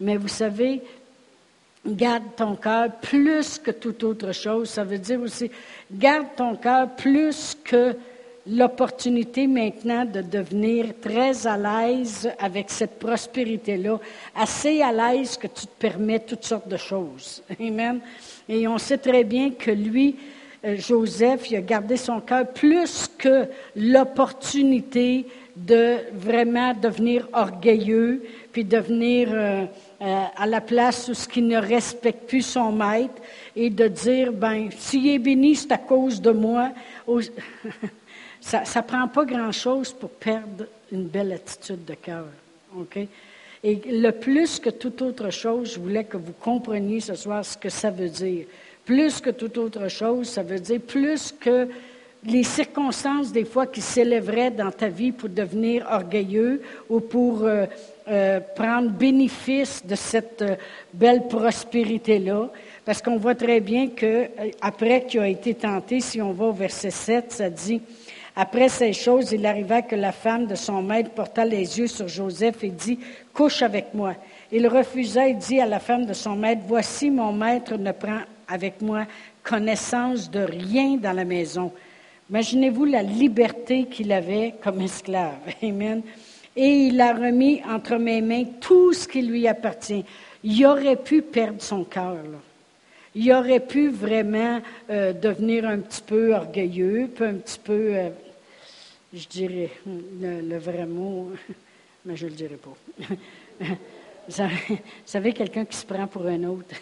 Mais 0.00 0.16
vous 0.16 0.28
savez, 0.28 0.82
garde 1.86 2.24
ton 2.36 2.56
cœur 2.56 2.90
plus 3.00 3.58
que 3.58 3.70
toute 3.70 4.02
autre 4.04 4.32
chose. 4.32 4.70
Ça 4.70 4.84
veut 4.84 4.98
dire 4.98 5.20
aussi, 5.20 5.50
garde 5.90 6.26
ton 6.36 6.56
cœur 6.56 6.90
plus 6.96 7.56
que 7.64 7.94
l'opportunité 8.48 9.46
maintenant 9.46 10.04
de 10.04 10.20
devenir 10.20 10.86
très 11.00 11.46
à 11.46 11.56
l'aise 11.56 12.30
avec 12.38 12.70
cette 12.70 12.98
prospérité-là, 12.98 13.98
assez 14.34 14.82
à 14.82 14.92
l'aise 14.92 15.36
que 15.36 15.48
tu 15.48 15.66
te 15.66 15.78
permets 15.78 16.20
toutes 16.20 16.44
sortes 16.44 16.68
de 16.68 16.76
choses. 16.76 17.42
Amen. 17.60 18.00
Et 18.48 18.68
on 18.68 18.78
sait 18.78 18.98
très 18.98 19.24
bien 19.24 19.50
que 19.50 19.72
lui, 19.72 20.16
Joseph, 20.74 21.50
il 21.50 21.56
a 21.56 21.60
gardé 21.60 21.96
son 21.96 22.20
cœur 22.20 22.46
plus 22.48 23.08
que 23.16 23.46
l'opportunité 23.76 25.26
de 25.54 25.96
vraiment 26.12 26.74
devenir 26.74 27.28
orgueilleux, 27.32 28.22
puis 28.52 28.64
devenir 28.64 29.28
euh, 29.32 29.64
euh, 30.02 30.24
à 30.36 30.46
la 30.46 30.60
place 30.60 31.08
où 31.08 31.14
ce 31.14 31.26
qui 31.28 31.40
ne 31.40 31.56
respecte 31.56 32.28
plus 32.28 32.42
son 32.42 32.72
maître, 32.72 33.14
et 33.54 33.70
de 33.70 33.88
dire, 33.88 34.32
ben, 34.32 34.68
s'il 34.76 35.08
est 35.08 35.18
béni, 35.18 35.56
c'est 35.56 35.72
à 35.72 35.78
cause 35.78 36.20
de 36.20 36.30
moi. 36.30 36.72
ça 38.40 38.60
ne 38.60 38.82
prend 38.82 39.08
pas 39.08 39.24
grand-chose 39.24 39.92
pour 39.92 40.10
perdre 40.10 40.66
une 40.92 41.06
belle 41.06 41.32
attitude 41.32 41.84
de 41.84 41.94
cœur. 41.94 42.26
Et 43.64 43.80
le 43.86 44.10
plus 44.10 44.60
que 44.60 44.70
toute 44.70 45.00
autre 45.00 45.30
chose, 45.30 45.74
je 45.74 45.80
voulais 45.80 46.04
que 46.04 46.18
vous 46.18 46.34
compreniez 46.38 47.00
ce 47.00 47.14
soir 47.14 47.44
ce 47.44 47.56
que 47.56 47.70
ça 47.70 47.90
veut 47.90 48.10
dire. 48.10 48.46
Plus 48.86 49.20
que 49.20 49.30
toute 49.30 49.58
autre 49.58 49.88
chose, 49.88 50.28
ça 50.28 50.44
veut 50.44 50.60
dire 50.60 50.80
plus 50.80 51.34
que 51.38 51.68
les 52.24 52.44
circonstances 52.44 53.32
des 53.32 53.44
fois 53.44 53.66
qui 53.66 53.80
s'élèveraient 53.80 54.52
dans 54.52 54.70
ta 54.70 54.88
vie 54.88 55.10
pour 55.10 55.28
devenir 55.28 55.86
orgueilleux 55.90 56.62
ou 56.88 57.00
pour 57.00 57.42
euh, 57.42 57.66
euh, 58.08 58.40
prendre 58.54 58.90
bénéfice 58.90 59.84
de 59.84 59.96
cette 59.96 60.42
euh, 60.42 60.56
belle 60.94 61.26
prospérité-là. 61.26 62.48
Parce 62.84 63.02
qu'on 63.02 63.16
voit 63.16 63.34
très 63.34 63.60
bien 63.60 63.88
que 63.88 64.28
après 64.60 65.04
qu'il 65.04 65.20
a 65.20 65.28
été 65.28 65.54
tenté, 65.54 66.00
si 66.00 66.22
on 66.22 66.32
va 66.32 66.46
au 66.46 66.52
verset 66.52 66.90
7, 66.90 67.32
ça 67.32 67.50
dit, 67.50 67.80
après 68.36 68.68
ces 68.68 68.92
choses, 68.92 69.32
il 69.32 69.44
arriva 69.46 69.82
que 69.82 69.96
la 69.96 70.12
femme 70.12 70.46
de 70.46 70.54
son 70.54 70.82
maître 70.82 71.10
porta 71.10 71.44
les 71.44 71.78
yeux 71.78 71.88
sur 71.88 72.06
Joseph 72.06 72.62
et 72.62 72.70
dit, 72.70 73.00
couche 73.32 73.62
avec 73.62 73.94
moi. 73.94 74.14
Il 74.52 74.68
refusa 74.68 75.26
et 75.26 75.34
dit 75.34 75.60
à 75.60 75.66
la 75.66 75.80
femme 75.80 76.06
de 76.06 76.12
son 76.12 76.36
maître, 76.36 76.62
voici 76.68 77.10
mon 77.10 77.32
maître 77.32 77.76
ne 77.76 77.90
prend 77.90 78.20
avec 78.48 78.80
moi 78.80 79.06
connaissance 79.42 80.30
de 80.30 80.40
rien 80.40 80.96
dans 80.96 81.12
la 81.12 81.24
maison 81.24 81.72
Imaginez-vous 82.28 82.86
la 82.86 83.02
liberté 83.02 83.84
qu'il 83.84 84.10
avait 84.10 84.54
comme 84.62 84.80
esclave. 84.80 85.38
Amen. 85.62 86.02
Et 86.56 86.86
il 86.86 87.00
a 87.00 87.12
remis 87.12 87.62
entre 87.68 87.96
mes 87.96 88.20
mains 88.20 88.44
tout 88.60 88.92
ce 88.92 89.06
qui 89.06 89.22
lui 89.22 89.46
appartient. 89.46 90.04
Il 90.42 90.66
aurait 90.66 90.96
pu 90.96 91.22
perdre 91.22 91.62
son 91.62 91.84
cœur. 91.84 92.16
Il 93.14 93.32
aurait 93.32 93.60
pu 93.60 93.88
vraiment 93.90 94.60
euh, 94.90 95.12
devenir 95.12 95.66
un 95.66 95.78
petit 95.78 96.02
peu 96.02 96.34
orgueilleux, 96.34 97.08
un 97.20 97.34
petit 97.34 97.60
peu, 97.62 97.94
euh, 97.94 98.10
je 99.14 99.26
dirais 99.28 99.70
le, 99.86 100.58
vrai 100.58 100.84
mot, 100.84 101.30
mais 102.04 102.16
je 102.16 102.26
ne 102.26 102.30
le 102.30 102.36
dirai 102.36 102.56
pas. 102.56 102.76
Vous 104.28 104.82
savez, 105.04 105.32
quelqu'un 105.32 105.64
qui 105.64 105.76
se 105.76 105.86
prend 105.86 106.06
pour 106.08 106.26
un 106.26 106.42
autre. 106.44 106.74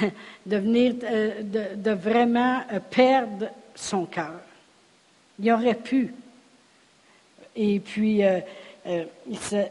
Euh, 0.52 1.42
de, 1.76 1.90
vraiment 1.90 2.60
perdre 2.90 3.48
son 3.74 4.04
cœur. 4.04 4.40
Il 5.38 5.50
aurait 5.50 5.74
pu. 5.74 6.12
Et 7.56 7.80
puis, 7.80 8.22
euh, 8.22 8.40
euh, 8.86 9.04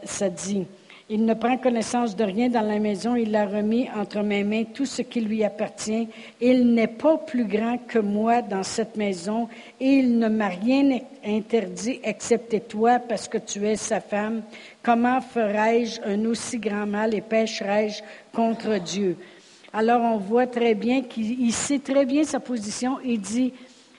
ça, 0.02 0.28
dit, 0.28 0.66
il 1.08 1.24
ne 1.24 1.34
prend 1.34 1.56
connaissance 1.58 2.16
de 2.16 2.24
rien 2.24 2.48
dans 2.48 2.66
la 2.66 2.80
maison, 2.80 3.14
il 3.14 3.36
a 3.36 3.46
remis 3.46 3.88
entre 3.94 4.22
mes 4.22 4.42
mains 4.42 4.64
tout 4.64 4.84
ce 4.84 5.02
qui 5.02 5.20
lui 5.20 5.44
appartient. 5.44 6.08
Il 6.40 6.74
n'est 6.74 6.88
pas 6.88 7.18
plus 7.18 7.44
grand 7.44 7.78
que 7.78 8.00
moi 8.00 8.42
dans 8.42 8.64
cette 8.64 8.96
maison, 8.96 9.48
et 9.80 9.90
il 9.90 10.18
ne 10.18 10.28
m'a 10.28 10.48
rien 10.48 10.98
interdit 11.24 12.00
excepté 12.02 12.60
toi, 12.60 12.98
parce 12.98 13.28
que 13.28 13.38
tu 13.38 13.64
es 13.64 13.76
sa 13.76 14.00
femme. 14.00 14.42
Comment 14.82 15.20
ferais-je 15.20 16.00
un 16.02 16.24
aussi 16.24 16.58
grand 16.58 16.86
mal 16.86 17.14
et 17.14 17.20
pécherais-je 17.20 18.02
contre 18.32 18.78
Dieu? 18.78 19.16
Alors 19.76 20.02
on 20.02 20.18
voit 20.18 20.46
très 20.46 20.76
bien 20.76 21.02
qu'il 21.02 21.52
sait 21.52 21.80
très 21.80 22.06
bien 22.06 22.22
sa 22.22 22.38
position. 22.38 22.98
Il 23.04 23.20
dit, 23.20 23.52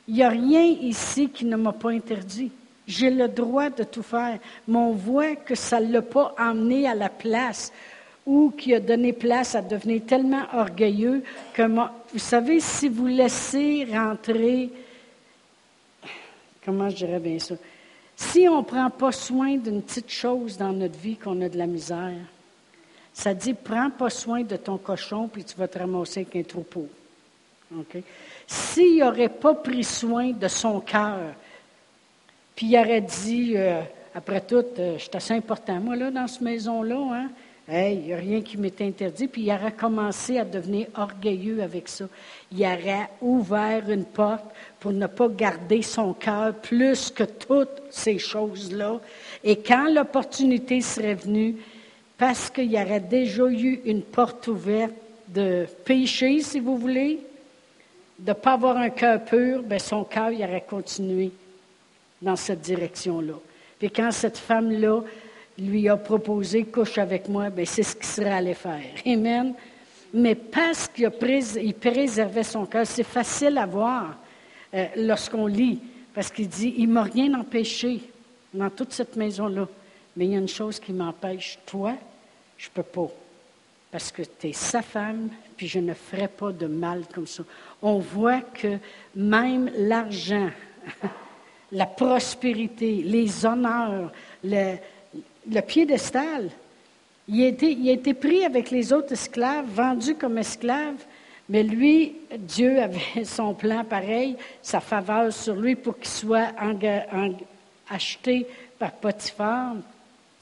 il 0.08 0.14
n'y 0.14 0.24
a 0.24 0.30
rien 0.30 0.64
ici 0.64 1.30
qui 1.30 1.44
ne 1.44 1.58
m'a 1.58 1.74
pas 1.74 1.90
interdit. 1.90 2.50
J'ai 2.88 3.10
le 3.10 3.28
droit 3.28 3.70
de 3.70 3.84
tout 3.84 4.02
faire. 4.02 4.40
Mais 4.70 4.78
on 4.78 4.94
voit 4.94 5.36
que 5.36 5.54
ça 5.54 5.82
ne 5.82 5.92
l'a 5.92 6.02
pas 6.02 6.34
emmené 6.40 6.88
à 6.88 6.96
la 6.96 7.10
place 7.10 7.74
ou 8.26 8.54
qui 8.58 8.74
a 8.74 8.80
donné 8.80 9.12
place 9.12 9.54
à 9.54 9.62
devenir 9.62 10.04
tellement 10.06 10.46
orgueilleux 10.54 11.24
que, 11.54 11.64
vous 11.64 12.20
savez, 12.20 12.62
si 12.62 12.88
vous 12.88 13.08
laissez 13.08 13.86
rentrer, 13.92 14.70
comment 16.64 16.90
je 16.90 16.96
dirais 16.96 17.20
bien 17.20 17.38
ça, 17.38 17.56
si 18.16 18.48
on 18.48 18.60
ne 18.60 18.64
prend 18.64 18.90
pas 18.90 19.12
soin 19.12 19.58
d'une 19.58 19.82
petite 19.82 20.10
chose 20.10 20.58
dans 20.58 20.72
notre 20.72 20.98
vie 20.98 21.18
qu'on 21.18 21.42
a 21.42 21.50
de 21.50 21.58
la 21.58 21.68
misère, 21.68 22.14
ça 23.16 23.34
dit, 23.34 23.54
prends 23.54 23.90
pas 23.90 24.10
soin 24.10 24.44
de 24.44 24.58
ton 24.58 24.78
cochon, 24.78 25.30
puis 25.30 25.46
tu 25.46 25.56
vas 25.56 25.70
te 25.70 25.80
ramasser 25.80 26.20
avec 26.20 26.36
un 26.36 26.44
troupeau. 26.44 26.88
S'il 28.46 29.00
n'aurait 29.00 29.30
pas 29.30 29.54
pris 29.54 29.86
soin 29.86 30.32
de 30.32 30.48
son 30.50 30.82
cœur, 30.82 31.34
puis 32.58 32.68
il 32.68 32.78
aurait 32.78 33.02
dit, 33.02 33.54
euh, 33.56 33.82
après 34.14 34.42
tout, 34.42 34.66
euh, 34.78 34.98
je 34.98 35.04
suis 35.04 35.12
assez 35.14 35.34
important, 35.34 35.80
moi, 35.80 35.96
là, 35.96 36.12
dans 36.12 36.28
cette 36.28 36.42
maison-là, 36.42 36.98
hein? 37.14 37.30
il 37.70 38.02
n'y 38.02 38.14
a 38.14 38.18
rien 38.18 38.42
qui 38.42 38.58
m'est 38.58 38.82
interdit. 38.82 39.28
Puis 39.28 39.44
il 39.44 39.52
aurait 39.52 39.72
commencé 39.72 40.38
à 40.38 40.44
devenir 40.44 40.88
orgueilleux 40.96 41.64
avec 41.64 41.88
ça. 41.88 42.06
Il 42.52 42.62
aurait 42.62 43.10
ouvert 43.22 43.90
une 43.90 44.06
porte 44.06 44.46
pour 44.80 44.92
ne 44.92 45.08
pas 45.08 45.30
garder 45.30 45.82
son 45.82 46.14
cœur 46.14 46.54
plus 46.54 47.10
que 47.10 47.24
toutes 47.24 47.82
ces 47.90 48.20
choses-là. 48.20 49.00
Et 49.44 49.56
quand 49.56 49.90
l'opportunité 49.90 50.82
serait 50.82 51.16
venue, 51.16 51.56
parce 52.18 52.50
qu'il 52.50 52.72
y 52.72 52.82
aurait 52.82 53.00
déjà 53.00 53.48
eu 53.48 53.82
une 53.86 54.02
porte 54.02 54.48
ouverte 54.48 54.94
de 55.28 55.66
péché, 55.84 56.42
si 56.42 56.60
vous 56.60 56.78
voulez, 56.78 57.20
de 58.20 58.30
ne 58.30 58.34
pas 58.34 58.54
avoir 58.54 58.78
un 58.78 58.90
cœur 58.90 59.24
pur, 59.24 59.62
bien, 59.64 59.80
son 59.80 60.04
cœur 60.04 60.32
il 60.32 60.44
aurait 60.44 60.66
continué 60.68 61.32
dans 62.22 62.36
cette 62.36 62.62
direction-là. 62.62 63.34
Puis 63.78 63.90
quand 63.90 64.12
cette 64.12 64.38
femme-là 64.38 65.02
lui 65.58 65.90
a 65.90 65.98
proposé 65.98 66.64
couche 66.64 66.98
avec 66.98 67.28
moi, 67.28 67.50
bien, 67.50 67.66
c'est 67.66 67.84
ce 67.84 67.96
qu'il 67.96 68.06
serait 68.06 68.32
allé 68.32 68.54
faire. 68.54 68.82
Amen. 69.06 69.54
Mais 70.14 70.36
parce 70.36 70.88
qu'il 70.88 71.12
il 71.62 71.74
préservait 71.74 72.44
son 72.44 72.66
cœur, 72.66 72.88
c'est 72.88 73.04
facile 73.04 73.58
à 73.58 73.66
voir 73.66 74.16
euh, 74.74 74.86
lorsqu'on 74.96 75.48
lit, 75.48 75.80
parce 76.14 76.32
qu'il 76.32 76.48
dit, 76.48 76.76
il 76.78 76.88
ne 76.88 76.94
m'a 76.94 77.04
rien 77.04 77.34
empêché 77.38 78.00
dans 78.54 78.70
toute 78.70 78.94
cette 78.94 79.18
maison-là, 79.18 79.68
mais 80.16 80.26
il 80.26 80.32
y 80.32 80.36
a 80.36 80.40
une 80.40 80.48
chose 80.48 80.80
qui 80.80 80.94
m'empêche, 80.94 81.60
toi, 81.66 81.94
je 82.58 82.68
ne 82.68 82.74
peux 82.74 82.84
pas, 82.84 83.12
parce 83.92 84.12
que 84.12 84.22
tu 84.22 84.48
es 84.48 84.54
sa 84.54 84.82
femme, 84.82 85.30
puis 85.58 85.68
je 85.68 85.80
ne 85.80 85.94
ferai 85.94 86.28
pas 86.28 86.52
de 86.52 86.68
mal 86.68 87.04
comme 87.14 87.28
ça. 87.28 87.44
On 87.82 88.00
voit 88.00 88.42
que 88.42 88.78
même 89.16 89.70
l'argent, 89.78 90.50
la 91.72 91.86
prospérité, 91.86 93.04
les 93.04 93.46
honneurs, 93.46 94.12
le, 94.44 94.78
piédestal, 95.62 96.50
il 97.28 97.44
a, 97.44 97.48
été, 97.48 97.72
il 97.72 97.90
a 97.90 97.94
été 97.94 98.14
pris 98.14 98.46
avec 98.46 98.72
les 98.72 98.94
autres 98.94 99.14
esclaves, 99.14 99.66
vendu 99.68 100.16
comme 100.16 100.38
esclave, 100.38 100.96
mais 101.48 101.64
lui, 101.64 102.16
Dieu 102.38 102.82
avait 102.82 103.24
son 103.26 103.54
plan 103.54 103.84
pareil, 103.84 104.38
sa 104.62 104.80
faveur 104.80 105.32
sur 105.32 105.56
lui 105.56 105.76
pour 105.76 105.98
qu'il 105.98 106.08
soit 106.08 106.52
acheté 107.90 108.48
par 108.80 108.92
Potiphar. 108.92 109.76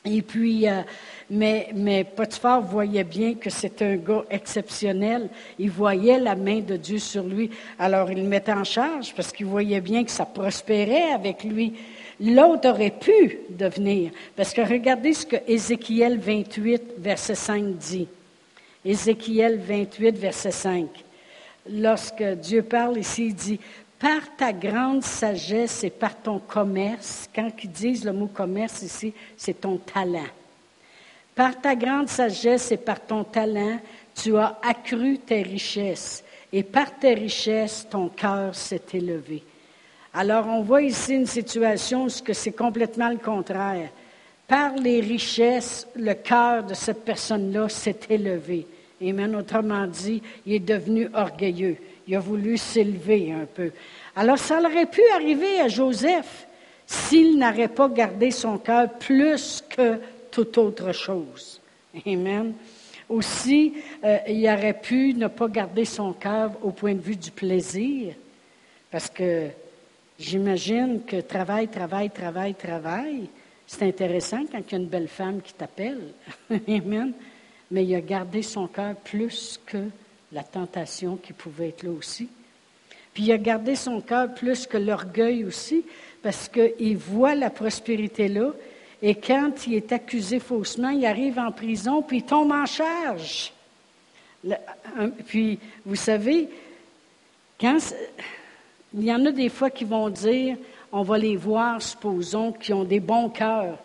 Et 0.06 0.22
puis, 0.22 0.68
euh, 0.68 0.82
mais, 1.30 1.70
mais 1.74 2.04
Potiphar 2.04 2.62
voyait 2.62 3.06
bien 3.06 3.36
que 3.36 3.50
c'était 3.50 3.86
un 3.86 3.96
gars 3.96 4.26
exceptionnel. 4.30 5.30
Il 5.58 5.72
voyait 5.72 6.20
la 6.20 6.36
main 6.36 6.60
de 6.60 6.76
Dieu 6.76 7.00
sur 7.00 7.24
lui. 7.24 7.50
Alors, 7.80 8.12
il 8.12 8.18
le 8.18 8.28
mettait 8.28 8.52
en 8.52 8.66
charge 8.66 9.14
parce 9.16 9.32
qu'il 9.32 9.46
voyait 9.46 9.80
bien 9.80 10.04
que 10.04 10.12
ça 10.12 10.26
prospérait 10.26 11.14
avec 11.14 11.46
lui. 11.46 11.74
L'autre 12.20 12.70
aurait 12.70 12.92
pu 12.92 13.40
devenir. 13.50 14.12
Parce 14.36 14.54
que 14.54 14.62
regardez 14.62 15.14
ce 15.14 15.26
que 15.26 15.38
Ézéchiel 15.48 16.20
28, 16.20 16.84
verset 16.98 17.36
5 17.36 17.78
dit. 17.78 18.08
Ézéchiel 18.84 19.58
28, 19.60 20.18
verset 20.18 20.52
5. 20.52 20.88
Lorsque 21.70 22.24
Dieu 22.24 22.62
parle 22.62 22.98
ici, 22.98 23.28
il 23.28 23.36
dit, 23.36 23.60
par 24.04 24.36
ta 24.36 24.52
grande 24.52 25.02
sagesse 25.02 25.86
et 25.86 25.90
par 25.90 26.22
ton 26.22 26.38
commerce, 26.38 27.30
quand 27.34 27.50
ils 27.64 27.72
disent 27.72 28.04
le 28.04 28.12
mot 28.12 28.28
commerce 28.28 28.82
ici, 28.82 29.14
c'est 29.38 29.62
ton 29.62 29.78
talent. 29.78 30.28
Par 31.34 31.62
ta 31.62 31.74
grande 31.74 32.10
sagesse 32.10 32.74
et 32.74 32.78
par 32.78 33.00
ton 33.00 33.24
talent, 33.24 33.80
tu 34.14 34.36
as 34.36 34.60
accru 34.62 35.20
tes 35.20 35.42
richesses, 35.42 36.22
et 36.52 36.64
par 36.64 37.00
tes 37.00 37.14
richesses, 37.14 37.88
ton 37.90 38.10
cœur 38.10 38.54
s'est 38.54 38.84
élevé. 38.94 39.42
Alors, 40.14 40.48
on 40.48 40.64
voit 40.64 40.82
ici 40.82 41.14
une 41.14 41.26
situation 41.26 42.04
où 42.04 42.10
c'est 42.10 42.52
complètement 42.52 43.10
le 43.10 43.20
contraire. 43.20 43.90
Par 44.46 44.76
les 44.76 45.00
richesses, 45.00 45.88
le 45.96 46.14
cœur 46.14 46.66
de 46.66 46.74
cette 46.74 47.06
personne-là 47.06 47.70
s'est 47.70 48.02
élevé. 48.10 48.68
Et 49.00 49.14
même 49.14 49.34
autrement 49.36 49.88
dit, 49.88 50.22
il 50.46 50.56
est 50.56 50.60
devenu 50.60 51.08
orgueilleux. 51.14 51.78
Il 52.08 52.16
a 52.16 52.20
voulu 52.20 52.58
s'élever 52.58 53.32
un 53.32 53.46
peu. 53.46 53.72
Alors, 54.16 54.38
ça 54.38 54.60
aurait 54.60 54.86
pu 54.86 55.02
arriver 55.16 55.62
à 55.62 55.68
Joseph 55.68 56.48
s'il 56.86 57.38
n'aurait 57.38 57.70
pas 57.70 57.88
gardé 57.90 58.32
son 58.32 58.58
cœur 58.58 58.90
plus 58.94 59.64
que 59.70 60.00
toute 60.30 60.58
autre 60.58 60.92
chose. 60.92 61.62
Amen. 62.06 62.54
Aussi, 63.10 63.74
euh, 64.04 64.18
il 64.28 64.46
aurait 64.48 64.80
pu 64.80 65.14
ne 65.14 65.28
pas 65.28 65.48
garder 65.48 65.86
son 65.86 66.14
cœur 66.14 66.52
au 66.62 66.72
point 66.72 66.94
de 66.94 67.02
vue 67.02 67.16
du 67.16 67.32
plaisir, 67.32 68.16
parce 68.90 69.10
que 69.10 69.50
j'imagine 70.18 71.02
que 71.06 71.22
travail, 71.22 71.68
travail, 71.68 72.10
travail, 72.10 72.56
travail, 72.56 73.30
c'est 73.68 73.84
intéressant 73.84 74.44
quand 74.52 74.60
il 74.60 74.72
y 74.72 74.76
a 74.76 74.78
une 74.80 74.88
belle 74.88 75.08
femme 75.08 75.42
qui 75.42 75.54
t'appelle. 75.54 76.14
Amen. 76.68 77.14
Mais 77.72 77.86
il 77.86 77.96
a 77.96 78.02
gardé 78.02 78.42
son 78.42 78.68
cœur 78.68 78.96
plus 78.96 79.60
que 79.66 79.90
la 80.34 80.44
tentation 80.44 81.16
qui 81.16 81.34
pouvait 81.34 81.70
être 81.70 81.84
là 81.84 81.92
aussi. 81.92 82.28
Puis 83.14 83.24
il 83.24 83.32
a 83.32 83.38
gardé 83.38 83.76
son 83.76 84.02
cœur 84.02 84.34
plus 84.34 84.66
que 84.66 84.78
l'orgueil 84.78 85.44
aussi, 85.44 85.86
parce 86.22 86.50
qu'il 86.50 86.98
voit 86.98 87.36
la 87.36 87.50
prospérité 87.50 88.28
là, 88.28 88.52
Et 89.02 89.16
quand 89.16 89.68
il 89.68 89.76
est 89.76 89.92
accusé 89.92 90.40
faussement, 90.40 90.90
il 90.90 91.06
arrive 91.06 91.38
en 91.38 91.52
prison, 91.52 92.02
puis 92.02 92.18
il 92.18 92.24
tombe 92.24 92.52
en 92.52 92.66
charge. 92.66 93.54
puis, 95.28 95.60
vous 95.86 95.96
savez, 95.96 96.50
quand 97.60 97.78
il 98.94 99.04
y 99.04 99.14
en 99.14 99.26
a 99.26 99.32
des 99.32 99.50
fois 99.50 99.70
qui 99.70 99.84
vont 99.84 100.10
dire, 100.10 100.58
on 100.92 101.02
va 101.02 101.18
les 101.18 101.36
voir, 101.36 101.82
supposons, 101.82 102.52
qui 102.52 102.72
ont 102.72 102.84
des 102.84 103.00
bons 103.00 103.30
cœurs. 103.30 103.78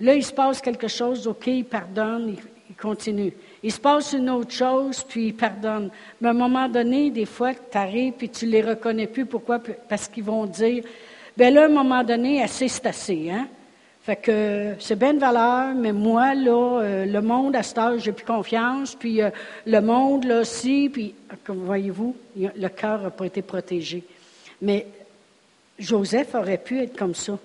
Là, 0.00 0.14
il 0.14 0.24
se 0.24 0.32
passe 0.32 0.60
quelque 0.60 0.88
chose, 0.88 1.26
OK, 1.26 1.46
il 1.48 1.64
pardonne, 1.64 2.36
il, 2.68 2.76
continue. 2.76 3.32
Il 3.62 3.72
se 3.72 3.80
passe 3.80 4.12
une 4.12 4.30
autre 4.30 4.52
chose, 4.52 5.02
puis 5.02 5.28
il 5.28 5.34
pardonne. 5.34 5.90
Mais 6.20 6.28
à 6.28 6.30
un 6.30 6.34
moment 6.34 6.68
donné, 6.68 7.10
des 7.10 7.26
fois, 7.26 7.52
tu 7.54 7.78
arrives, 7.78 8.12
puis 8.12 8.28
tu 8.28 8.46
les 8.46 8.62
reconnais 8.62 9.06
plus. 9.06 9.26
Pourquoi? 9.26 9.58
Parce 9.88 10.08
qu'ils 10.08 10.24
vont 10.24 10.46
dire, 10.46 10.84
ben 11.36 11.52
là, 11.52 11.62
à 11.62 11.66
un 11.66 11.68
moment 11.68 12.04
donné, 12.04 12.42
assez, 12.42 12.68
c'est 12.68 12.86
assez, 12.86 13.30
hein? 13.30 13.48
Fait 14.02 14.16
que 14.16 14.74
c'est 14.78 14.96
bien 14.96 15.14
de 15.14 15.18
valeur, 15.18 15.74
mais 15.74 15.92
moi, 15.92 16.32
là, 16.32 16.80
euh, 16.80 17.06
le 17.06 17.20
monde, 17.20 17.56
à 17.56 17.64
cet 17.64 17.78
âge, 17.78 18.02
j'ai 18.02 18.12
plus 18.12 18.24
confiance, 18.24 18.94
puis 18.94 19.20
euh, 19.20 19.30
le 19.66 19.80
monde, 19.80 20.24
là, 20.24 20.42
aussi, 20.42 20.88
puis, 20.92 21.12
comme 21.42 21.64
voyez-vous, 21.64 22.14
le 22.36 22.68
cœur 22.68 23.02
n'a 23.02 23.10
pas 23.10 23.26
été 23.26 23.42
protégé. 23.42 24.04
Mais 24.62 24.86
Joseph 25.76 26.36
aurait 26.36 26.58
pu 26.58 26.80
être 26.80 26.96
comme 26.96 27.16
ça. 27.16 27.36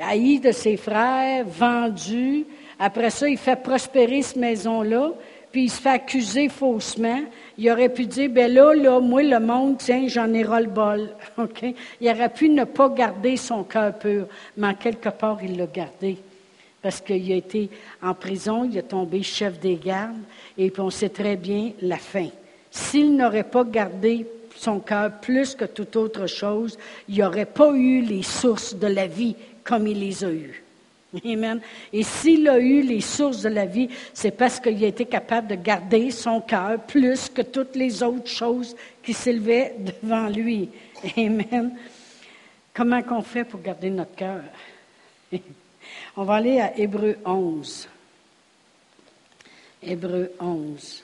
Haï 0.00 0.40
de 0.40 0.50
ses 0.50 0.76
frères, 0.76 1.44
vendu. 1.46 2.44
Après 2.78 3.10
ça, 3.10 3.28
il 3.28 3.38
fait 3.38 3.60
prospérer 3.60 4.22
cette 4.22 4.36
maison-là 4.36 5.12
puis 5.50 5.64
il 5.64 5.70
se 5.70 5.80
fait 5.80 5.90
accuser 5.90 6.48
faussement, 6.48 7.22
il 7.56 7.70
aurait 7.70 7.88
pu 7.88 8.06
dire, 8.06 8.30
ben 8.30 8.52
là, 8.52 8.74
là, 8.74 9.00
moi, 9.00 9.22
le 9.22 9.40
monde, 9.40 9.76
tiens, 9.78 10.06
j'en 10.06 10.32
ai 10.34 10.42
ras 10.42 10.60
le 10.60 10.68
bol. 10.68 11.08
OK? 11.38 11.64
Il 12.00 12.08
aurait 12.08 12.28
pu 12.28 12.48
ne 12.48 12.64
pas 12.64 12.88
garder 12.90 13.36
son 13.36 13.64
cœur 13.64 13.94
pur, 13.98 14.26
mais 14.56 14.68
en 14.68 14.74
quelque 14.74 15.08
part, 15.08 15.38
il 15.42 15.56
l'a 15.56 15.66
gardé. 15.66 16.18
Parce 16.82 17.00
qu'il 17.00 17.32
a 17.32 17.36
été 17.36 17.70
en 18.02 18.14
prison, 18.14 18.68
il 18.70 18.78
a 18.78 18.82
tombé 18.82 19.22
chef 19.22 19.58
des 19.58 19.76
gardes, 19.76 20.16
et 20.56 20.70
puis 20.70 20.82
on 20.82 20.90
sait 20.90 21.08
très 21.08 21.36
bien 21.36 21.72
la 21.80 21.96
fin. 21.96 22.28
S'il 22.70 23.16
n'aurait 23.16 23.42
pas 23.42 23.64
gardé 23.64 24.26
son 24.54 24.80
cœur 24.80 25.12
plus 25.20 25.54
que 25.54 25.64
toute 25.64 25.96
autre 25.96 26.26
chose, 26.26 26.78
il 27.08 27.14
n'y 27.16 27.22
aurait 27.22 27.46
pas 27.46 27.72
eu 27.72 28.02
les 28.02 28.22
sources 28.22 28.74
de 28.74 28.86
la 28.86 29.06
vie 29.06 29.34
comme 29.64 29.86
il 29.86 30.00
les 30.00 30.24
a 30.24 30.30
eues. 30.30 30.62
Amen. 31.24 31.60
Et 31.92 32.02
s'il 32.02 32.46
a 32.48 32.58
eu 32.58 32.82
les 32.82 33.00
sources 33.00 33.42
de 33.42 33.48
la 33.48 33.64
vie, 33.64 33.88
c'est 34.12 34.30
parce 34.30 34.60
qu'il 34.60 34.82
a 34.84 34.88
été 34.88 35.06
capable 35.06 35.48
de 35.48 35.54
garder 35.54 36.10
son 36.10 36.40
cœur 36.40 36.80
plus 36.80 37.30
que 37.30 37.42
toutes 37.42 37.76
les 37.76 38.02
autres 38.02 38.28
choses 38.28 38.76
qui 39.02 39.14
s'élevaient 39.14 39.74
devant 40.02 40.28
lui. 40.28 40.68
Amen. 41.16 41.76
Comment 42.74 43.02
qu'on 43.02 43.22
fait 43.22 43.44
pour 43.44 43.60
garder 43.60 43.88
notre 43.90 44.14
cœur? 44.14 44.42
On 46.16 46.24
va 46.24 46.34
aller 46.34 46.60
à 46.60 46.76
Hébreu 46.76 47.16
11. 47.24 47.88
Hébreu 49.82 50.32
11. 50.38 51.02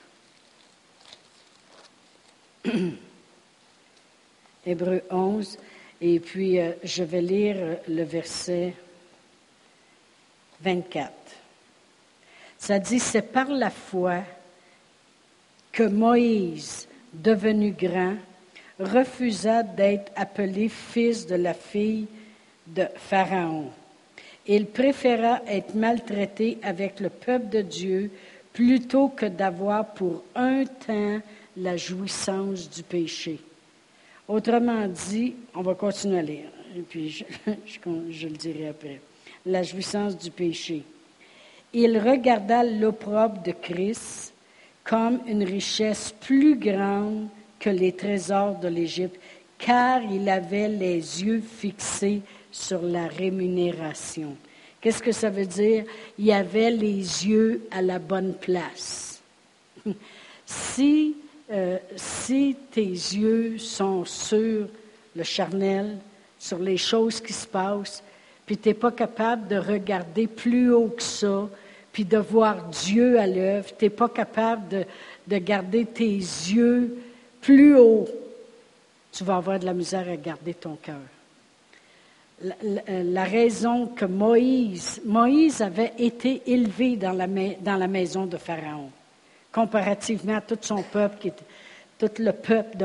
Hébreu 4.66 5.02
11. 5.10 5.58
Et 6.00 6.20
puis, 6.20 6.60
euh, 6.60 6.72
je 6.82 7.04
vais 7.04 7.22
lire 7.22 7.78
le 7.88 8.02
verset 8.02 8.74
24. 10.64 11.12
Ça 12.58 12.78
dit, 12.78 12.98
c'est 12.98 13.30
par 13.30 13.50
la 13.50 13.70
foi 13.70 14.22
que 15.70 15.82
Moïse, 15.82 16.88
devenu 17.12 17.72
grand, 17.72 18.16
refusa 18.80 19.62
d'être 19.62 20.10
appelé 20.16 20.68
fils 20.68 21.26
de 21.26 21.34
la 21.34 21.52
fille 21.52 22.06
de 22.66 22.86
Pharaon. 22.96 23.70
Il 24.46 24.66
préféra 24.66 25.42
être 25.46 25.74
maltraité 25.74 26.58
avec 26.62 27.00
le 27.00 27.10
peuple 27.10 27.48
de 27.50 27.60
Dieu 27.60 28.10
plutôt 28.52 29.08
que 29.08 29.26
d'avoir 29.26 29.92
pour 29.94 30.22
un 30.34 30.64
temps 30.64 31.20
la 31.56 31.76
jouissance 31.76 32.70
du 32.70 32.82
péché. 32.82 33.38
Autrement 34.26 34.86
dit, 34.88 35.34
on 35.54 35.62
va 35.62 35.74
continuer 35.74 36.18
à 36.18 36.22
lire, 36.22 36.48
et 36.76 36.80
puis 36.80 37.10
je, 37.10 37.24
je 38.10 38.26
le 38.26 38.36
dirai 38.36 38.68
après 38.68 39.00
la 39.46 39.62
jouissance 39.62 40.16
du 40.16 40.30
péché. 40.30 40.82
Il 41.72 41.98
regarda 41.98 42.62
l'opprobre 42.62 43.42
de 43.42 43.52
Christ 43.52 44.32
comme 44.84 45.20
une 45.26 45.44
richesse 45.44 46.14
plus 46.20 46.56
grande 46.56 47.28
que 47.58 47.70
les 47.70 47.92
trésors 47.92 48.58
de 48.58 48.68
l'Égypte, 48.68 49.18
car 49.58 50.02
il 50.02 50.28
avait 50.28 50.68
les 50.68 51.22
yeux 51.24 51.40
fixés 51.40 52.20
sur 52.52 52.82
la 52.82 53.06
rémunération. 53.06 54.36
Qu'est-ce 54.80 55.02
que 55.02 55.12
ça 55.12 55.30
veut 55.30 55.46
dire? 55.46 55.84
Il 56.18 56.30
avait 56.30 56.70
les 56.70 57.26
yeux 57.26 57.66
à 57.70 57.80
la 57.80 57.98
bonne 57.98 58.34
place. 58.34 59.22
si, 60.46 61.16
euh, 61.50 61.78
si 61.96 62.54
tes 62.70 62.82
yeux 62.82 63.56
sont 63.56 64.04
sur 64.04 64.68
le 65.16 65.22
charnel, 65.22 65.96
sur 66.38 66.58
les 66.58 66.76
choses 66.76 67.20
qui 67.20 67.32
se 67.32 67.46
passent, 67.46 68.02
puis 68.46 68.56
tu 68.58 68.68
n'es 68.68 68.74
pas 68.74 68.92
capable 68.92 69.48
de 69.48 69.56
regarder 69.56 70.26
plus 70.26 70.72
haut 70.72 70.88
que 70.88 71.02
ça, 71.02 71.48
puis 71.92 72.04
de 72.04 72.18
voir 72.18 72.64
Dieu 72.64 73.18
à 73.18 73.26
l'œuvre, 73.26 73.68
tu 73.78 73.84
n'es 73.84 73.90
pas 73.90 74.08
capable 74.08 74.68
de, 74.68 74.84
de, 75.28 75.38
garder 75.38 75.86
tes 75.86 76.06
yeux 76.06 76.96
plus 77.40 77.78
haut, 77.78 78.06
tu 79.12 79.22
vas 79.22 79.36
avoir 79.36 79.60
de 79.60 79.64
la 79.64 79.74
misère 79.74 80.08
à 80.08 80.16
garder 80.16 80.54
ton 80.54 80.76
cœur. 80.76 80.96
La, 82.88 83.24
raison 83.24 83.86
que 83.86 84.04
Moïse, 84.04 85.00
Moïse 85.06 85.62
avait 85.62 85.92
été 85.98 86.42
élevé 86.46 86.96
dans 86.96 87.12
la, 87.12 87.86
maison 87.86 88.26
de 88.26 88.36
Pharaon, 88.36 88.90
comparativement 89.52 90.36
à 90.36 90.40
tout 90.40 90.58
son 90.60 90.82
peuple, 90.82 91.30
tout 91.96 92.10
le 92.18 92.32
peuple 92.32 92.76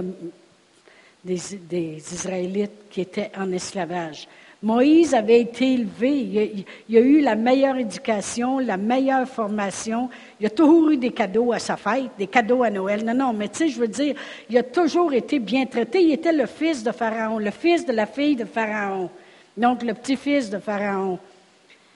des, 1.25 1.39
des 1.67 2.13
Israélites 2.13 2.89
qui 2.91 3.01
était 3.01 3.31
en 3.35 3.51
esclavage. 3.51 4.27
Moïse 4.61 5.13
avait 5.13 5.39
été 5.39 5.73
élevé, 5.73 6.65
il 6.87 6.97
a, 6.97 6.99
eu 6.99 7.21
la 7.21 7.35
meilleure 7.35 7.77
éducation, 7.77 8.59
la 8.59 8.75
meilleure 8.75 9.27
formation. 9.27 10.09
Il 10.39 10.45
a 10.47 10.49
toujours 10.49 10.89
eu 10.89 10.97
des 10.97 11.11
cadeaux 11.11 11.53
à 11.53 11.59
sa 11.59 11.77
fête, 11.77 12.11
des 12.17 12.27
cadeaux 12.27 12.63
à 12.63 12.69
Noël. 12.69 13.05
Non, 13.05 13.13
non, 13.13 13.33
mais 13.33 13.47
tu 13.47 13.59
sais, 13.59 13.67
je 13.69 13.79
veux 13.79 13.87
dire, 13.87 14.15
il 14.49 14.57
a 14.57 14.63
toujours 14.63 15.13
été 15.13 15.39
bien 15.39 15.65
traité. 15.65 16.03
Il 16.03 16.11
était 16.11 16.33
le 16.33 16.45
fils 16.45 16.83
de 16.83 16.91
Pharaon, 16.91 17.39
le 17.39 17.51
fils 17.51 17.85
de 17.85 17.93
la 17.93 18.05
fille 18.05 18.35
de 18.35 18.43
Pharaon, 18.43 19.09
donc 19.55 19.81
le 19.81 19.93
petit-fils 19.93 20.49
de 20.49 20.59
Pharaon. 20.59 21.19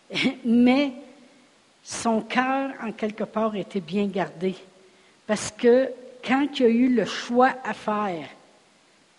Mais 0.46 0.94
son 1.84 2.22
cœur, 2.22 2.72
en 2.82 2.94
quelque 2.94 3.26
part, 3.26 3.58
était 3.58 3.82
bien 3.82 4.08
gardé. 4.08 4.56
Parce 5.28 5.52
que 5.52 5.90
quand 6.26 6.48
il 6.60 6.66
a 6.66 6.70
eu 6.70 6.96
le 6.96 7.04
choix 7.04 7.52
à 7.66 7.74
faire, 7.74 8.30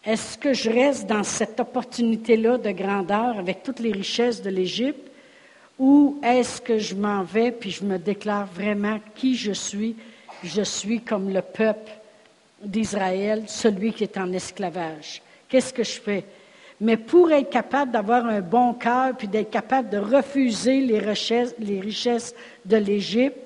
est-ce 0.07 0.37
que 0.37 0.53
je 0.53 0.69
reste 0.69 1.07
dans 1.07 1.25
cette 1.25 1.59
opportunité-là 1.61 2.59
de 2.59 2.71
grandeur 2.73 3.39
avec 3.39 3.63
toutes 3.63 3.81
les 3.81 3.93
richesses 3.93 4.43
de 4.43 4.51
l'Égypte? 4.51 5.11
Ou 5.79 6.21
est-ce 6.23 6.61
que 6.61 6.79
je 6.79 6.95
m'en 6.95 7.23
vais 7.23 7.51
puis 7.51 7.71
je 7.71 7.85
me 7.85 7.99
déclare 7.99 8.47
vraiment 8.47 9.01
qui 9.15 9.35
je 9.35 9.53
suis? 9.53 9.97
Je 10.43 10.63
suis 10.63 11.01
comme 11.01 11.33
le 11.33 11.41
peuple 11.41 11.91
d'Israël, 12.63 13.45
celui 13.47 13.93
qui 13.93 14.05
est 14.05 14.19
en 14.19 14.31
esclavage. 14.33 15.23
Qu'est-ce 15.49 15.73
que 15.73 15.85
je 15.85 16.01
fais? 16.01 16.25
Mais 16.81 16.97
pour 16.97 17.33
être 17.33 17.51
capable 17.51 17.93
d'avoir 17.93 18.27
un 18.27 18.41
bon 18.41 18.75
cœur 18.75 19.17
puis 19.17 19.29
d'être 19.29 19.51
capable 19.51 19.89
de 19.89 19.99
refuser 19.99 20.81
les 20.81 20.99
richesses, 20.99 21.55
les 21.59 21.81
richesses 21.81 22.35
de 22.65 22.77
l'Égypte, 22.77 23.39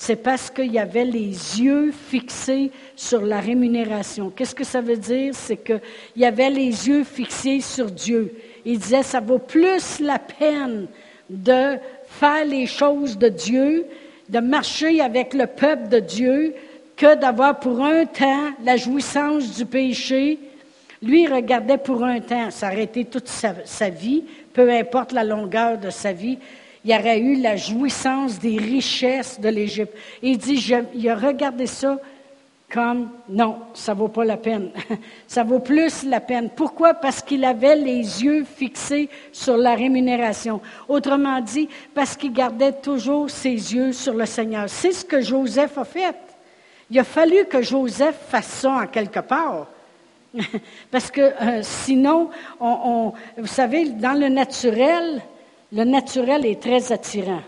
c'est 0.00 0.22
parce 0.22 0.48
qu'il 0.48 0.72
y 0.72 0.78
avait 0.78 1.04
les 1.04 1.60
yeux 1.60 1.90
fixés 1.90 2.70
sur 2.94 3.20
la 3.20 3.40
rémunération. 3.40 4.30
Qu'est-ce 4.30 4.54
que 4.54 4.62
ça 4.62 4.80
veut 4.80 4.96
dire? 4.96 5.34
C'est 5.34 5.56
qu'il 5.56 5.80
y 6.16 6.24
avait 6.24 6.50
les 6.50 6.88
yeux 6.88 7.02
fixés 7.02 7.60
sur 7.60 7.90
Dieu. 7.90 8.32
Il 8.64 8.78
disait, 8.78 9.02
ça 9.02 9.18
vaut 9.18 9.40
plus 9.40 9.98
la 9.98 10.20
peine 10.20 10.86
de 11.28 11.78
faire 12.06 12.44
les 12.44 12.66
choses 12.66 13.18
de 13.18 13.28
Dieu, 13.28 13.86
de 14.28 14.38
marcher 14.38 15.00
avec 15.00 15.34
le 15.34 15.48
peuple 15.48 15.88
de 15.88 15.98
Dieu, 15.98 16.54
que 16.96 17.16
d'avoir 17.16 17.58
pour 17.58 17.84
un 17.84 18.06
temps 18.06 18.52
la 18.64 18.76
jouissance 18.76 19.56
du 19.56 19.66
péché. 19.66 20.38
Lui, 21.02 21.24
il 21.24 21.34
regardait 21.34 21.76
pour 21.76 22.04
un 22.04 22.20
temps, 22.20 22.52
s'arrêter 22.52 23.04
toute 23.04 23.26
sa 23.28 23.90
vie, 23.90 24.22
peu 24.52 24.70
importe 24.70 25.10
la 25.10 25.24
longueur 25.24 25.76
de 25.76 25.90
sa 25.90 26.12
vie, 26.12 26.38
il 26.84 26.92
aurait 26.92 27.18
eu 27.18 27.36
la 27.36 27.56
jouissance 27.56 28.38
des 28.38 28.56
richesses 28.56 29.40
de 29.40 29.48
l'Égypte. 29.48 29.94
Il 30.22 30.38
dit, 30.38 30.74
il 30.94 31.08
a 31.08 31.16
regardé 31.16 31.66
ça 31.66 31.98
comme 32.70 33.08
non, 33.30 33.56
ça 33.72 33.94
vaut 33.94 34.08
pas 34.08 34.24
la 34.24 34.36
peine. 34.36 34.70
ça 35.26 35.42
vaut 35.42 35.58
plus 35.58 36.04
la 36.04 36.20
peine. 36.20 36.50
Pourquoi? 36.54 36.94
Parce 36.94 37.22
qu'il 37.22 37.44
avait 37.44 37.76
les 37.76 38.22
yeux 38.22 38.44
fixés 38.44 39.08
sur 39.32 39.56
la 39.56 39.74
rémunération. 39.74 40.60
Autrement 40.86 41.40
dit, 41.40 41.68
parce 41.94 42.16
qu'il 42.16 42.32
gardait 42.32 42.72
toujours 42.72 43.30
ses 43.30 43.74
yeux 43.74 43.92
sur 43.92 44.14
le 44.14 44.26
Seigneur. 44.26 44.68
C'est 44.68 44.92
ce 44.92 45.04
que 45.04 45.20
Joseph 45.22 45.78
a 45.78 45.84
fait. 45.84 46.16
Il 46.90 46.98
a 46.98 47.04
fallu 47.04 47.46
que 47.46 47.62
Joseph 47.62 48.16
fasse 48.28 48.46
ça 48.46 48.70
en 48.70 48.86
quelque 48.86 49.20
part. 49.20 49.68
parce 50.90 51.10
que 51.10 51.20
euh, 51.22 51.60
sinon, 51.62 52.28
on, 52.60 53.12
vous 53.38 53.46
savez, 53.46 53.88
dans 53.90 54.18
le 54.18 54.28
naturel, 54.28 55.22
le 55.72 55.84
naturel 55.84 56.46
est 56.46 56.62
très 56.62 56.92
attirant. 56.92 57.42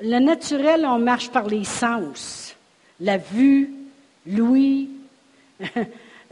Le 0.00 0.18
naturel, 0.18 0.86
on 0.86 0.98
marche 0.98 1.30
par 1.30 1.46
les 1.46 1.64
sens. 1.64 2.56
La 3.00 3.18
vue, 3.18 3.70
l'ouïe, 4.26 4.90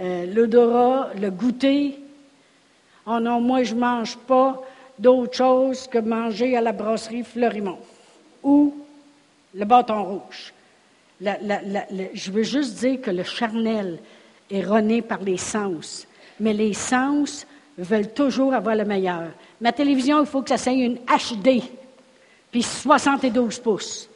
euh, 0.00 0.26
l'odorat, 0.26 1.10
le 1.20 1.30
goûter. 1.30 1.98
Oh 3.06 3.18
non, 3.20 3.40
moi, 3.40 3.62
je 3.62 3.74
ne 3.74 3.80
mange 3.80 4.16
pas 4.16 4.62
d'autre 4.98 5.36
chose 5.36 5.86
que 5.88 5.98
manger 5.98 6.56
à 6.56 6.60
la 6.60 6.72
brasserie 6.72 7.24
Fleurimont 7.24 7.78
ou 8.42 8.74
le 9.54 9.64
bâton 9.64 10.04
rouge. 10.04 10.52
je 11.20 12.30
veux 12.30 12.42
juste 12.42 12.78
dire 12.78 13.00
que 13.00 13.10
le 13.10 13.24
charnel 13.24 13.98
est 14.50 14.62
rené 14.62 15.02
par 15.02 15.20
les 15.20 15.38
sens, 15.38 16.06
mais 16.38 16.52
les 16.52 16.74
sens 16.74 17.46
veulent 17.78 18.12
toujours 18.12 18.54
avoir 18.54 18.76
le 18.76 18.84
meilleur. 18.84 19.28
Ma 19.61 19.73
télévision, 19.73 20.20
il 20.20 20.27
faut 20.27 20.42
que 20.42 20.49
ça 20.49 20.59
soit 20.59 20.73
une 20.73 20.96
HD, 20.96 21.62
puis 22.51 22.62
72 22.62 23.59
pouces. 23.59 24.09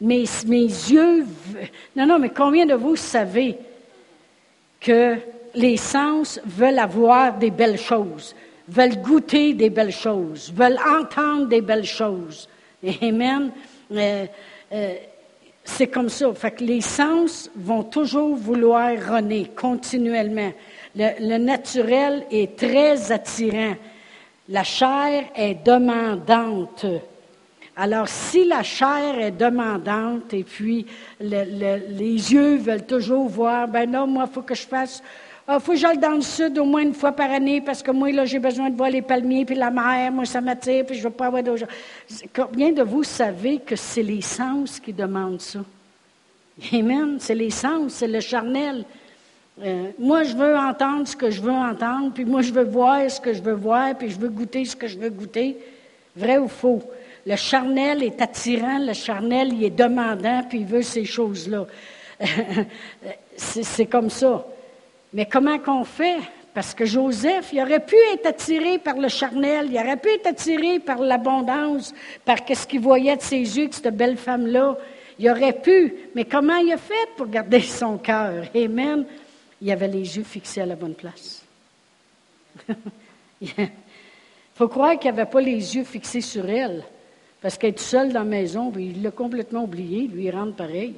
Mes, 0.00 0.24
mes 0.46 0.66
yeux. 0.66 1.26
Non, 1.96 2.06
non, 2.06 2.18
mais 2.18 2.30
combien 2.30 2.66
de 2.66 2.74
vous 2.74 2.96
savez 2.96 3.56
que 4.80 5.16
les 5.54 5.76
sens 5.76 6.40
veulent 6.44 6.78
avoir 6.78 7.38
des 7.38 7.50
belles 7.50 7.78
choses, 7.78 8.34
veulent 8.68 9.00
goûter 9.00 9.54
des 9.54 9.70
belles 9.70 9.92
choses, 9.92 10.52
veulent 10.52 10.78
entendre 10.86 11.46
des 11.46 11.60
belles 11.60 11.84
choses? 11.84 12.48
Amen. 13.02 13.50
Euh, 13.90 14.26
euh, 14.72 14.94
c'est 15.64 15.86
comme 15.86 16.08
ça. 16.08 16.32
Fait 16.34 16.50
que 16.50 16.64
les 16.64 16.82
sens 16.82 17.50
vont 17.56 17.82
toujours 17.82 18.36
vouloir 18.36 18.90
renaître 18.90 19.54
continuellement. 19.54 20.52
le, 20.94 21.38
naturel 21.38 22.26
est 22.30 22.56
très 22.56 23.10
attirant. 23.10 23.74
La 24.48 24.62
chair 24.62 25.24
est 25.34 25.64
demandante. 25.64 26.84
Alors, 27.76 28.08
si 28.08 28.44
la 28.44 28.62
chair 28.62 29.18
est 29.18 29.32
demandante 29.32 30.32
et 30.32 30.44
puis 30.44 30.86
les 31.20 32.32
yeux 32.32 32.56
veulent 32.56 32.86
toujours 32.86 33.26
voir, 33.28 33.66
ben 33.66 33.90
non, 33.90 34.06
moi, 34.06 34.26
il 34.28 34.32
faut 34.32 34.42
que 34.42 34.54
je 34.54 34.66
fasse, 34.66 35.02
il 35.46 35.52
ah, 35.52 35.60
faut 35.60 35.72
que 35.72 35.78
j'aille 35.78 35.98
dans 35.98 36.12
le 36.12 36.20
sud 36.20 36.58
au 36.58 36.64
moins 36.64 36.82
une 36.82 36.94
fois 36.94 37.12
par 37.12 37.30
année 37.30 37.60
parce 37.60 37.82
que 37.82 37.90
moi, 37.90 38.12
là, 38.12 38.24
j'ai 38.24 38.38
besoin 38.38 38.70
de 38.70 38.76
voir 38.76 38.90
les 38.90 39.02
palmiers 39.02 39.44
puis 39.44 39.56
la 39.56 39.70
mer, 39.70 40.12
moi, 40.12 40.24
ça 40.24 40.40
m'attire 40.40 40.86
puis 40.86 40.94
je 40.94 41.00
ne 41.00 41.04
veux 41.04 41.14
pas 41.14 41.26
avoir 41.26 41.42
d'autres 41.42 41.66
Combien 42.34 42.72
de 42.72 42.82
vous 42.82 43.02
savez 43.02 43.58
que 43.58 43.76
c'est 43.76 44.02
les 44.02 44.22
sens 44.22 44.78
qui 44.78 44.92
demandent 44.92 45.42
ça? 45.42 45.60
Amen. 46.72 47.16
C'est 47.18 47.34
les 47.34 47.50
sens, 47.50 47.92
c'est 47.94 48.08
le 48.08 48.20
charnel. 48.20 48.84
Euh, 49.62 49.90
moi, 49.98 50.24
je 50.24 50.34
veux 50.34 50.56
entendre 50.56 51.06
ce 51.06 51.14
que 51.14 51.30
je 51.30 51.40
veux 51.40 51.52
entendre, 51.52 52.12
puis 52.12 52.24
moi, 52.24 52.42
je 52.42 52.52
veux 52.52 52.64
voir 52.64 53.08
ce 53.08 53.20
que 53.20 53.32
je 53.32 53.40
veux 53.40 53.54
voir, 53.54 53.94
puis 53.96 54.10
je 54.10 54.18
veux 54.18 54.28
goûter 54.28 54.64
ce 54.64 54.74
que 54.74 54.88
je 54.88 54.98
veux 54.98 55.10
goûter. 55.10 55.56
Vrai 56.16 56.38
ou 56.38 56.48
faux? 56.48 56.82
Le 57.24 57.36
charnel 57.36 58.02
est 58.02 58.20
attirant, 58.20 58.78
le 58.78 58.92
charnel, 58.92 59.52
il 59.52 59.64
est 59.64 59.70
demandant, 59.70 60.42
puis 60.48 60.60
il 60.60 60.66
veut 60.66 60.82
ces 60.82 61.04
choses-là. 61.04 61.66
c'est 63.36 63.86
comme 63.86 64.10
ça. 64.10 64.44
Mais 65.12 65.26
comment 65.26 65.58
qu'on 65.58 65.84
fait? 65.84 66.18
Parce 66.52 66.74
que 66.74 66.84
Joseph, 66.84 67.50
il 67.52 67.60
aurait 67.60 67.84
pu 67.84 67.96
être 68.12 68.26
attiré 68.26 68.78
par 68.78 68.96
le 68.96 69.08
charnel, 69.08 69.68
il 69.70 69.78
aurait 69.78 69.96
pu 69.96 70.08
être 70.08 70.26
attiré 70.26 70.80
par 70.80 70.98
l'abondance, 70.98 71.94
par 72.24 72.38
ce 72.38 72.66
qu'il 72.66 72.80
voyait 72.80 73.16
de 73.16 73.22
ses 73.22 73.38
yeux, 73.38 73.68
que 73.68 73.74
cette 73.74 73.96
belle 73.96 74.16
femme-là. 74.16 74.76
Il 75.18 75.30
aurait 75.30 75.52
pu, 75.52 75.94
mais 76.14 76.24
comment 76.24 76.56
il 76.56 76.72
a 76.72 76.76
fait 76.76 77.08
pour 77.16 77.28
garder 77.28 77.60
son 77.60 77.98
cœur? 77.98 78.44
Amen 78.54 79.04
il 79.64 79.72
avait 79.72 79.88
les 79.88 80.18
yeux 80.18 80.24
fixés 80.24 80.60
à 80.60 80.66
la 80.66 80.76
bonne 80.76 80.94
place. 80.94 81.42
Il 83.40 83.48
faut 84.54 84.68
croire 84.68 84.98
qu'il 84.98 85.10
n'avait 85.10 85.28
pas 85.28 85.40
les 85.40 85.74
yeux 85.74 85.84
fixés 85.84 86.20
sur 86.20 86.48
elle, 86.48 86.84
parce 87.40 87.56
qu'être 87.56 87.80
seule 87.80 88.12
dans 88.12 88.20
la 88.20 88.24
maison, 88.26 88.70
il 88.76 89.02
l'a 89.02 89.10
complètement 89.10 89.64
oublié, 89.64 90.06
lui, 90.06 90.26
il 90.26 90.30
rentre 90.30 90.54
pareil. 90.54 90.94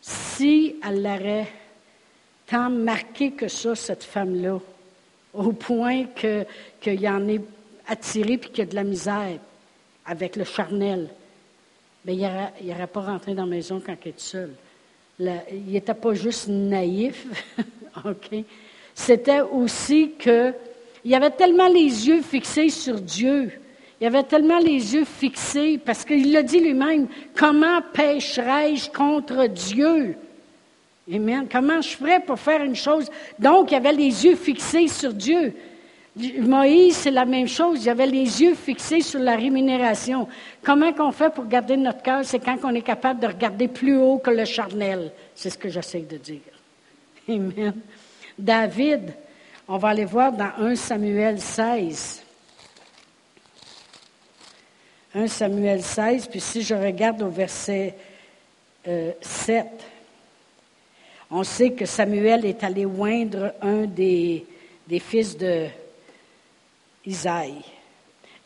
Si 0.00 0.76
elle 0.84 1.02
l'aurait 1.02 1.48
tant 2.46 2.70
marqué 2.70 3.32
que 3.32 3.48
ça, 3.48 3.74
cette 3.74 4.04
femme-là, 4.04 4.60
au 5.34 5.52
point 5.52 6.04
qu'il 6.14 7.08
en 7.08 7.28
ait 7.28 7.40
attiré 7.88 8.38
puis 8.38 8.50
qu'il 8.50 8.60
y 8.60 8.62
a 8.62 8.70
de 8.70 8.74
la 8.74 8.84
misère 8.84 9.38
avec 10.06 10.36
le 10.36 10.44
charnel, 10.44 11.10
bien, 12.04 12.52
il 12.60 12.68
n'aurait 12.68 12.86
pas 12.86 13.02
rentré 13.02 13.34
dans 13.34 13.44
la 13.44 13.50
maison 13.50 13.82
quand 13.84 13.96
elle 14.00 14.10
est 14.10 14.18
il 15.18 15.66
n'était 15.68 15.94
pas 15.94 16.14
juste 16.14 16.48
naïf? 16.48 17.26
C'était 18.94 19.40
aussi 19.40 20.12
qu'il 20.18 21.14
avait 21.14 21.30
tellement 21.30 21.68
les 21.68 22.08
yeux 22.08 22.22
fixés 22.22 22.68
sur 22.68 23.00
Dieu. 23.00 23.52
Il 24.00 24.06
avait 24.06 24.22
tellement 24.22 24.58
les 24.58 24.94
yeux 24.94 25.04
fixés, 25.04 25.78
parce 25.78 26.04
qu'il 26.04 26.32
l'a 26.32 26.42
dit 26.42 26.60
lui-même, 26.60 27.06
comment 27.36 27.80
pécherai-je 27.92 28.90
contre 28.90 29.46
Dieu? 29.46 30.16
Amen. 31.12 31.46
Comment 31.50 31.80
je 31.80 31.90
ferais 31.90 32.20
pour 32.20 32.38
faire 32.38 32.62
une 32.62 32.74
chose? 32.74 33.10
Donc, 33.38 33.70
il 33.70 33.74
avait 33.74 33.92
les 33.92 34.24
yeux 34.24 34.36
fixés 34.36 34.88
sur 34.88 35.12
Dieu. 35.12 35.54
Moïse, 36.16 36.96
c'est 36.96 37.10
la 37.10 37.24
même 37.24 37.48
chose. 37.48 37.84
Il 37.84 37.90
avait 37.90 38.06
les 38.06 38.40
yeux 38.40 38.54
fixés 38.54 39.00
sur 39.00 39.18
la 39.18 39.34
rémunération. 39.34 40.28
Comment 40.62 40.92
qu'on 40.92 41.10
fait 41.10 41.30
pour 41.34 41.46
garder 41.46 41.76
notre 41.76 42.02
cœur? 42.02 42.24
C'est 42.24 42.38
quand 42.38 42.58
on 42.62 42.74
est 42.74 42.82
capable 42.82 43.20
de 43.20 43.26
regarder 43.26 43.66
plus 43.66 43.96
haut 43.96 44.18
que 44.18 44.30
le 44.30 44.44
charnel. 44.44 45.10
C'est 45.34 45.50
ce 45.50 45.58
que 45.58 45.68
j'essaie 45.68 46.02
de 46.02 46.16
dire. 46.16 46.40
Amen. 47.28 47.74
David, 48.38 49.12
on 49.66 49.76
va 49.76 49.88
aller 49.88 50.04
voir 50.04 50.30
dans 50.32 50.50
1 50.58 50.76
Samuel 50.76 51.40
16. 51.40 52.22
1 55.16 55.26
Samuel 55.26 55.82
16, 55.82 56.28
puis 56.28 56.40
si 56.40 56.62
je 56.62 56.74
regarde 56.74 57.22
au 57.22 57.28
verset 57.28 57.96
7, 58.84 58.86
euh, 58.88 59.64
on 61.30 61.42
sait 61.42 61.72
que 61.72 61.86
Samuel 61.86 62.44
est 62.44 62.62
allé 62.62 62.84
oindre 62.84 63.52
un 63.62 63.86
des, 63.86 64.44
des 64.86 64.98
fils 64.98 65.36
de, 65.36 65.66
Isaïe. 67.06 67.62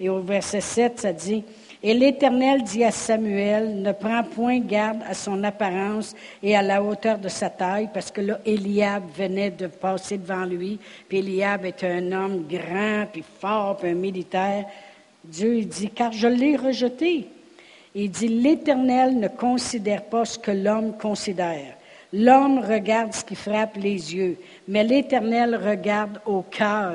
Et 0.01 0.09
au 0.09 0.21
verset 0.21 0.61
7, 0.61 1.01
ça 1.01 1.13
dit, 1.13 1.43
Et 1.83 1.93
l'Éternel 1.93 2.63
dit 2.63 2.85
à 2.85 2.93
Samuel, 2.93 3.83
ne 3.83 3.93
prends 3.93 4.23
point 4.23 4.61
garde 4.61 5.01
à 5.09 5.15
son 5.15 5.43
apparence 5.43 6.15
et 6.43 6.57
à 6.57 6.63
la 6.63 6.83
hauteur 6.83 7.19
de 7.19 7.29
sa 7.29 7.51
taille, 7.51 7.89
parce 7.93 8.11
que 8.11 8.21
là, 8.21 8.39
Eliab 8.45 9.03
venait 9.17 9.51
de 9.51 9.67
passer 9.67 10.19
devant 10.19 10.45
lui, 10.45 10.79
puis 11.09 11.19
Eliab 11.19 11.65
est 11.65 11.83
un 11.83 12.13
homme 12.13 12.47
grand, 12.49 13.07
puis 13.13 13.25
fort, 13.41 13.77
puis 13.77 13.91
un 13.91 13.95
militaire. 13.95 14.67
Dieu 15.25 15.65
dit, 15.65 15.91
car 15.91 16.13
je 16.13 16.29
l'ai 16.29 16.57
rejeté. 16.57 17.27
Il 17.95 18.11
dit, 18.11 18.29
l'Éternel 18.29 19.19
ne 19.19 19.29
considère 19.29 20.05
pas 20.05 20.25
ce 20.25 20.39
que 20.39 20.53
l'homme 20.53 20.97
considère. 20.97 21.75
L'homme 22.13 22.61
regarde 22.61 23.13
ce 23.13 23.25
qui 23.25 23.35
frappe 23.35 23.77
les 23.77 24.15
yeux, 24.15 24.37
mais 24.69 24.85
l'Éternel 24.85 25.57
regarde 25.57 26.21
au 26.25 26.43
cœur. 26.43 26.95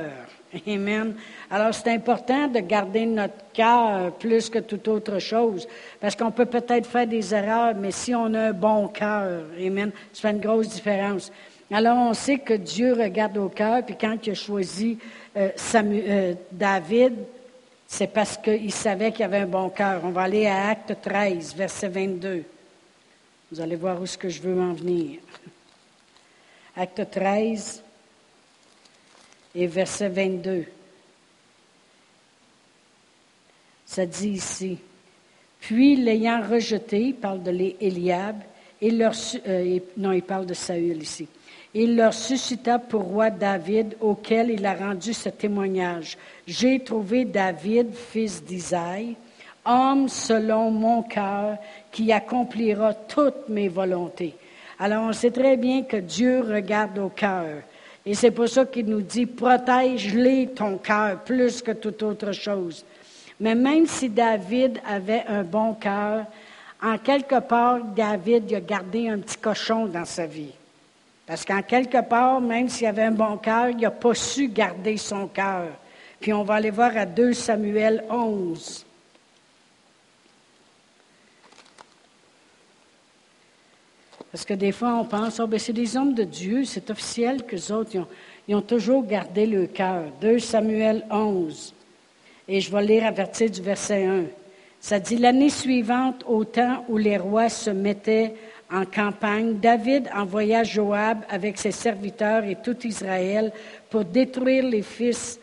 Amen. 0.67 1.15
Alors, 1.49 1.73
c'est 1.73 1.89
important 1.89 2.47
de 2.47 2.59
garder 2.59 3.05
notre 3.05 3.33
cœur 3.53 4.11
plus 4.13 4.49
que 4.49 4.59
toute 4.59 4.87
autre 4.87 5.19
chose, 5.19 5.67
parce 5.99 6.15
qu'on 6.15 6.31
peut 6.31 6.45
peut-être 6.45 6.87
faire 6.87 7.07
des 7.07 7.33
erreurs, 7.33 7.75
mais 7.75 7.91
si 7.91 8.13
on 8.13 8.33
a 8.33 8.49
un 8.49 8.53
bon 8.53 8.87
cœur, 8.87 9.43
Amen, 9.59 9.91
ça 10.11 10.21
fait 10.21 10.31
une 10.31 10.41
grosse 10.41 10.69
différence. 10.69 11.31
Alors, 11.71 11.97
on 11.97 12.13
sait 12.13 12.37
que 12.37 12.53
Dieu 12.53 12.93
regarde 12.93 13.37
au 13.37 13.49
cœur, 13.49 13.83
puis 13.83 13.95
quand 13.99 14.15
il 14.25 14.31
a 14.31 14.35
choisi 14.35 14.97
euh, 15.35 15.49
euh, 15.75 16.33
David, 16.51 17.13
c'est 17.87 18.07
parce 18.07 18.37
qu'il 18.37 18.71
savait 18.71 19.11
qu'il 19.11 19.25
avait 19.25 19.39
un 19.39 19.47
bon 19.47 19.69
cœur. 19.69 20.01
On 20.03 20.09
va 20.09 20.23
aller 20.23 20.45
à 20.45 20.69
Acte 20.69 20.95
13, 21.01 21.55
verset 21.55 21.87
22. 21.87 22.43
Vous 23.51 23.61
allez 23.61 23.75
voir 23.75 24.01
où 24.01 24.05
ce 24.05 24.17
que 24.17 24.29
je 24.29 24.41
veux 24.41 24.59
en 24.61 24.73
venir. 24.73 25.19
Acte 26.75 27.09
13 27.11 27.82
et 29.55 29.67
verset 29.67 30.09
22. 30.09 30.65
Ça 33.85 34.05
dit 34.05 34.29
ici, 34.29 34.77
puis 35.59 35.95
l'ayant 35.95 36.41
rejeté, 36.41 36.99
il 36.99 37.15
parle 37.15 37.43
de 37.43 37.51
l'Éliab, 37.51 38.37
leur, 38.81 39.13
euh, 39.47 39.79
non, 39.97 40.11
il 40.11 40.23
parle 40.23 40.45
de 40.45 40.53
Saül 40.53 41.01
ici. 41.01 41.27
Il 41.73 41.95
leur 41.95 42.13
suscita 42.13 42.77
pour 42.77 43.03
roi 43.03 43.29
David, 43.29 43.95
auquel 43.99 44.51
il 44.51 44.65
a 44.65 44.75
rendu 44.75 45.13
ce 45.13 45.29
témoignage. 45.29 46.17
J'ai 46.45 46.79
trouvé 46.79 47.25
David, 47.25 47.95
fils 47.95 48.43
d'Isaïe, 48.43 49.15
homme 49.65 50.07
selon 50.07 50.69
mon 50.69 51.01
cœur, 51.03 51.57
qui 51.91 52.11
accomplira 52.11 52.93
toutes 52.93 53.49
mes 53.49 53.69
volontés. 53.69 54.35
Alors 54.77 55.03
on 55.03 55.13
sait 55.13 55.31
très 55.31 55.57
bien 55.57 55.83
que 55.83 55.97
Dieu 55.97 56.41
regarde 56.41 56.99
au 56.99 57.09
cœur. 57.09 57.61
Et 58.05 58.15
c'est 58.15 58.31
pour 58.31 58.49
ça 58.49 58.65
qu'il 58.65 58.87
nous 58.87 59.01
dit, 59.01 59.25
protège-les 59.25 60.47
ton 60.47 60.77
cœur 60.77 61.19
plus 61.19 61.61
que 61.61 61.71
toute 61.71 62.03
autre 62.03 62.31
chose. 62.33 62.83
Mais 63.39 63.55
même 63.55 63.87
si 63.87 64.09
David 64.09 64.79
avait 64.85 65.23
un 65.27 65.43
bon 65.43 65.73
cœur, 65.73 66.25
en 66.81 66.97
quelque 66.97 67.39
part, 67.39 67.79
David 67.95 68.53
a 68.53 68.59
gardé 68.59 69.07
un 69.07 69.19
petit 69.19 69.37
cochon 69.37 69.85
dans 69.85 70.05
sa 70.05 70.25
vie. 70.25 70.51
Parce 71.25 71.45
qu'en 71.45 71.61
quelque 71.61 72.01
part, 72.01 72.41
même 72.41 72.67
s'il 72.67 72.87
avait 72.87 73.03
un 73.03 73.11
bon 73.11 73.37
cœur, 73.37 73.69
il 73.69 73.77
n'a 73.77 73.91
pas 73.91 74.13
su 74.13 74.49
garder 74.49 74.97
son 74.97 75.27
cœur. 75.27 75.67
Puis 76.19 76.33
on 76.33 76.43
va 76.43 76.55
aller 76.55 76.69
voir 76.69 76.95
à 76.97 77.05
2 77.05 77.33
Samuel 77.33 78.03
11. 78.09 78.85
Parce 84.33 84.45
que 84.45 84.55
des 84.55 84.71
fois, 84.71 84.95
on 84.95 85.05
pense, 85.05 85.39
oh, 85.39 85.45
ben, 85.45 85.59
c'est 85.59 85.73
des 85.73 85.95
hommes 85.95 86.15
de 86.15 86.23
Dieu, 86.23 86.65
c'est 86.65 86.89
officiel 86.89 87.43
que 87.43 87.55
autres, 87.71 87.91
ils 87.93 87.99
ont, 87.99 88.07
ils 88.47 88.55
ont, 88.55 88.61
toujours 88.61 89.05
gardé 89.05 89.45
le 89.45 89.67
cœur. 89.67 90.05
2 90.21 90.39
Samuel 90.39 91.05
11. 91.11 91.71
Et 92.47 92.59
je 92.59 92.71
vais 92.71 92.83
lire 92.83 93.05
à 93.05 93.11
partir 93.11 93.47
du 93.51 93.61
verset 93.61 94.05
1. 94.05 94.23
Ça 94.79 94.99
dit, 94.99 95.17
l'année 95.17 95.51
suivante, 95.51 96.23
au 96.27 96.45
temps 96.45 96.83
où 96.89 96.97
les 96.97 97.17
rois 97.17 97.47
se 97.47 97.69
mettaient 97.69 98.33
en 98.71 98.85
campagne, 98.85 99.59
David 99.59 100.09
envoya 100.15 100.63
Joab 100.63 101.19
avec 101.29 101.59
ses 101.59 101.71
serviteurs 101.71 102.43
et 102.43 102.55
tout 102.55 102.87
Israël 102.87 103.53
pour 103.91 104.03
détruire 104.03 104.65
les 104.65 104.81
fils 104.81 105.39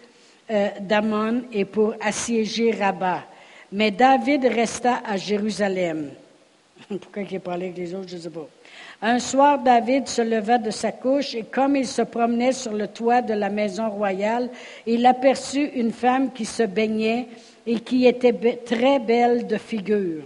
euh, 0.51 0.69
d'Amon 0.81 1.43
et 1.53 1.65
pour 1.65 1.95
assiéger 2.01 2.73
Rabat. 2.73 3.23
Mais 3.71 3.93
David 3.93 4.47
resta 4.47 5.01
à 5.07 5.17
Jérusalem. 5.17 6.11
Pourquoi 6.89 7.23
il 7.23 7.41
parlé 7.41 7.67
avec 7.67 7.79
les 7.79 7.95
autres, 7.95 8.09
je 8.09 8.17
ne 8.17 8.21
sais 8.21 8.31
pas. 8.31 8.49
Un 9.03 9.19
soir, 9.19 9.59
David 9.59 10.09
se 10.09 10.21
leva 10.21 10.59
de 10.59 10.71
sa 10.71 10.93
couche 10.93 11.35
et 11.35 11.45
comme 11.45 11.77
il 11.77 11.87
se 11.87 12.03
promenait 12.03 12.53
sur 12.53 12.73
le 12.73 12.87
toit 12.87 13.23
de 13.23 13.33
la 13.33 13.49
maison 13.49 13.89
royale, 13.89 14.51
il 14.87 15.07
aperçut 15.07 15.71
une 15.75 15.93
femme 15.93 16.33
qui 16.33 16.45
se 16.45 16.63
baignait 16.65 17.29
et 17.67 17.81
qui 17.81 18.07
était 18.07 18.35
très 18.65 18.99
belle 18.99 19.47
de 19.47 19.57
figure. 19.57 20.25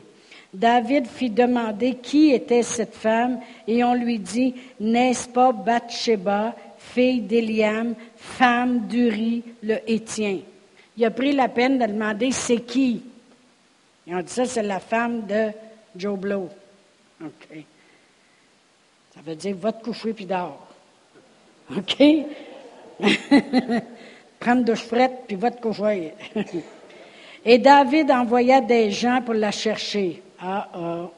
David 0.52 1.06
fit 1.06 1.30
demander 1.30 1.94
qui 1.94 2.32
était 2.32 2.62
cette 2.62 2.94
femme 2.94 3.40
et 3.66 3.82
on 3.84 3.94
lui 3.94 4.18
dit, 4.18 4.54
n'est-ce 4.80 5.28
pas 5.28 5.52
Bathsheba, 5.52 6.54
fille 6.78 7.20
d'Eliam, 7.20 7.94
femme 8.16 8.86
d'Uri 8.86 9.42
le 9.62 9.78
Hétien? 9.86 10.38
Il 10.96 11.04
a 11.04 11.10
pris 11.10 11.32
la 11.32 11.48
peine 11.48 11.78
de 11.78 11.86
demander 11.86 12.30
c'est 12.30 12.60
qui? 12.60 13.02
Et 14.06 14.14
on 14.14 14.20
dit 14.20 14.32
ça, 14.32 14.44
c'est 14.44 14.62
la 14.62 14.80
femme 14.80 15.26
de 15.26 15.50
Joe 15.96 16.18
Blow. 16.18 16.48
OK. 17.22 17.64
Ça 19.14 19.20
veut 19.24 19.36
dire, 19.36 19.56
va 19.56 19.72
te 19.72 19.84
coucher 19.84 20.12
puis 20.12 20.26
dors. 20.26 20.66
OK? 21.76 22.02
Prends 24.40 24.56
de 24.56 24.74
frette 24.74 25.24
puis 25.26 25.36
va 25.36 25.50
te 25.50 25.60
coucher. 25.60 26.12
Et 27.44 27.58
David 27.58 28.10
envoya 28.10 28.60
des 28.60 28.90
gens 28.90 29.20
pour 29.22 29.34
la 29.34 29.50
chercher. 29.50 30.22
Ah, 30.40 30.68
ah. 30.74 31.10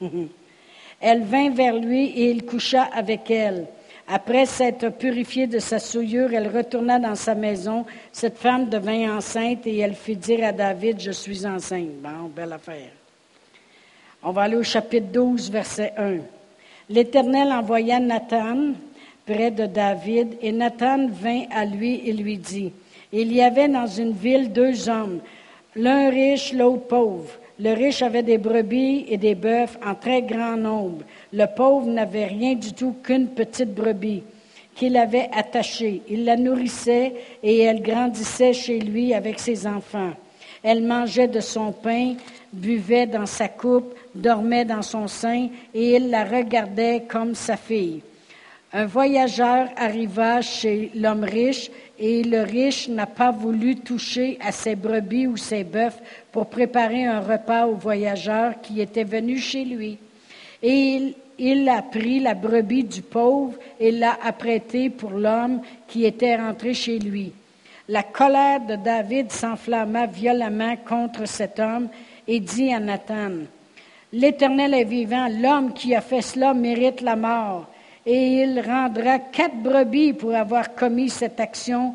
Elle 1.00 1.22
vint 1.22 1.50
vers 1.50 1.76
lui 1.76 2.10
et 2.10 2.30
il 2.30 2.44
coucha 2.44 2.82
avec 2.82 3.30
elle. 3.30 3.66
Après 4.06 4.44
s'être 4.44 4.90
purifiée 4.90 5.46
de 5.46 5.58
sa 5.58 5.78
souillure, 5.78 6.34
elle 6.34 6.54
retourna 6.54 6.98
dans 6.98 7.14
sa 7.14 7.34
maison. 7.34 7.86
Cette 8.12 8.36
femme 8.36 8.68
devint 8.68 9.16
enceinte 9.16 9.66
et 9.66 9.78
elle 9.78 9.94
fit 9.94 10.16
dire 10.16 10.44
à 10.44 10.52
David, 10.52 11.00
je 11.00 11.12
suis 11.12 11.46
enceinte. 11.46 12.02
Bon, 12.02 12.28
belle 12.34 12.52
affaire. 12.52 12.90
On 14.22 14.32
va 14.32 14.42
aller 14.42 14.56
au 14.56 14.62
chapitre 14.62 15.06
12, 15.12 15.50
verset 15.50 15.94
1. 15.96 16.18
L'Éternel 16.90 17.52
envoya 17.52 17.98
Nathan 17.98 18.72
près 19.24 19.50
de 19.50 19.64
David, 19.64 20.36
et 20.42 20.52
Nathan 20.52 21.08
vint 21.08 21.44
à 21.50 21.64
lui 21.64 22.02
et 22.06 22.12
lui 22.12 22.36
dit, 22.36 22.72
Il 23.12 23.32
y 23.32 23.40
avait 23.40 23.68
dans 23.68 23.86
une 23.86 24.12
ville 24.12 24.52
deux 24.52 24.90
hommes, 24.90 25.20
l'un 25.74 26.10
riche, 26.10 26.52
l'autre 26.52 26.86
pauvre. 26.86 27.30
Le 27.58 27.72
riche 27.72 28.02
avait 28.02 28.22
des 28.22 28.38
brebis 28.38 29.06
et 29.08 29.16
des 29.16 29.34
bœufs 29.34 29.78
en 29.84 29.94
très 29.94 30.22
grand 30.22 30.56
nombre. 30.56 31.02
Le 31.32 31.46
pauvre 31.46 31.86
n'avait 31.86 32.26
rien 32.26 32.54
du 32.54 32.72
tout 32.72 32.94
qu'une 33.02 33.28
petite 33.28 33.74
brebis 33.74 34.22
qu'il 34.74 34.96
avait 34.96 35.28
attachée. 35.32 36.02
Il 36.08 36.24
la 36.24 36.36
nourrissait 36.36 37.14
et 37.42 37.58
elle 37.60 37.82
grandissait 37.82 38.52
chez 38.52 38.80
lui 38.80 39.14
avec 39.14 39.38
ses 39.38 39.66
enfants. 39.66 40.12
Elle 40.62 40.82
mangeait 40.82 41.28
de 41.28 41.40
son 41.40 41.72
pain, 41.72 42.14
buvait 42.52 43.06
dans 43.06 43.26
sa 43.26 43.48
coupe, 43.48 43.94
dormait 44.14 44.64
dans 44.64 44.82
son 44.82 45.08
sein, 45.08 45.48
et 45.74 45.96
il 45.96 46.10
la 46.10 46.24
regardait 46.24 47.04
comme 47.08 47.34
sa 47.34 47.56
fille. 47.56 48.02
Un 48.72 48.86
voyageur 48.86 49.68
arriva 49.76 50.42
chez 50.42 50.92
l'homme 50.94 51.24
riche, 51.24 51.70
et 51.98 52.22
le 52.22 52.42
riche 52.42 52.88
n'a 52.88 53.06
pas 53.06 53.30
voulu 53.30 53.76
toucher 53.76 54.38
à 54.40 54.52
ses 54.52 54.76
brebis 54.76 55.26
ou 55.26 55.36
ses 55.36 55.64
bœufs 55.64 56.00
pour 56.32 56.46
préparer 56.46 57.04
un 57.04 57.20
repas 57.20 57.66
au 57.66 57.74
voyageur 57.74 58.60
qui 58.62 58.80
était 58.80 59.04
venu 59.04 59.38
chez 59.38 59.64
lui. 59.64 59.98
Et 60.62 60.72
il, 60.72 61.14
il 61.38 61.68
a 61.68 61.82
pris 61.82 62.20
la 62.20 62.34
brebis 62.34 62.84
du 62.84 63.02
pauvre 63.02 63.54
et 63.78 63.90
l'a 63.90 64.18
apprêtée 64.22 64.88
pour 64.88 65.10
l'homme 65.10 65.62
qui 65.88 66.04
était 66.04 66.36
rentré 66.36 66.74
chez 66.74 66.98
lui. 66.98 67.32
La 67.88 68.04
colère 68.04 68.60
de 68.60 68.76
David 68.76 69.32
s'enflamma 69.32 70.06
violemment 70.06 70.76
contre 70.76 71.26
cet 71.26 71.58
homme 71.58 71.88
et 72.28 72.38
dit 72.38 72.72
à 72.72 72.78
Nathan, 72.78 73.30
L'Éternel 74.12 74.74
est 74.74 74.84
vivant, 74.84 75.28
l'homme 75.28 75.72
qui 75.72 75.94
a 75.94 76.00
fait 76.00 76.22
cela 76.22 76.52
mérite 76.52 77.00
la 77.00 77.14
mort, 77.14 77.68
et 78.04 78.42
il 78.42 78.60
rendra 78.60 79.18
quatre 79.18 79.56
brebis 79.56 80.14
pour 80.14 80.34
avoir 80.34 80.74
commis 80.74 81.10
cette 81.10 81.38
action 81.38 81.94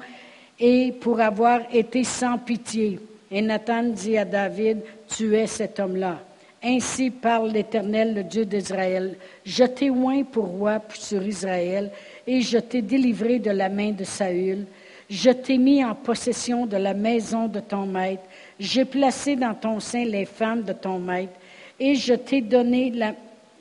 et 0.57 0.93
pour 0.93 1.19
avoir 1.19 1.61
été 1.73 2.05
sans 2.05 2.37
pitié. 2.37 2.99
Et 3.29 3.41
Nathan 3.41 3.83
dit 3.83 4.17
à 4.17 4.23
David, 4.23 4.79
Tu 5.09 5.35
es 5.35 5.47
cet 5.47 5.79
homme-là. 5.79 6.19
Ainsi 6.63 7.09
parle 7.09 7.51
l'Éternel, 7.51 8.15
le 8.15 8.23
Dieu 8.23 8.45
d'Israël. 8.45 9.17
Je 9.45 9.65
t'ai 9.65 9.89
oint 9.89 10.23
pour 10.23 10.45
roi 10.45 10.81
sur 10.93 11.21
Israël, 11.21 11.91
et 12.25 12.41
je 12.41 12.57
t'ai 12.59 12.81
délivré 12.81 13.39
de 13.39 13.51
la 13.51 13.67
main 13.67 13.91
de 13.91 14.03
Saül. 14.05 14.65
Je 15.09 15.29
t'ai 15.31 15.57
mis 15.57 15.83
en 15.83 15.93
possession 15.93 16.65
de 16.65 16.77
la 16.77 16.93
maison 16.93 17.47
de 17.47 17.59
ton 17.59 17.85
maître. 17.85 18.23
J'ai 18.59 18.85
placé 18.85 19.35
dans 19.35 19.53
ton 19.53 19.79
sein 19.79 20.05
les 20.05 20.25
femmes 20.25 20.63
de 20.63 20.73
ton 20.73 20.97
maître. 20.97 21.33
Et 21.79 21.95
je 21.95 22.13
t'ai 22.13 22.41
donné 22.41 22.91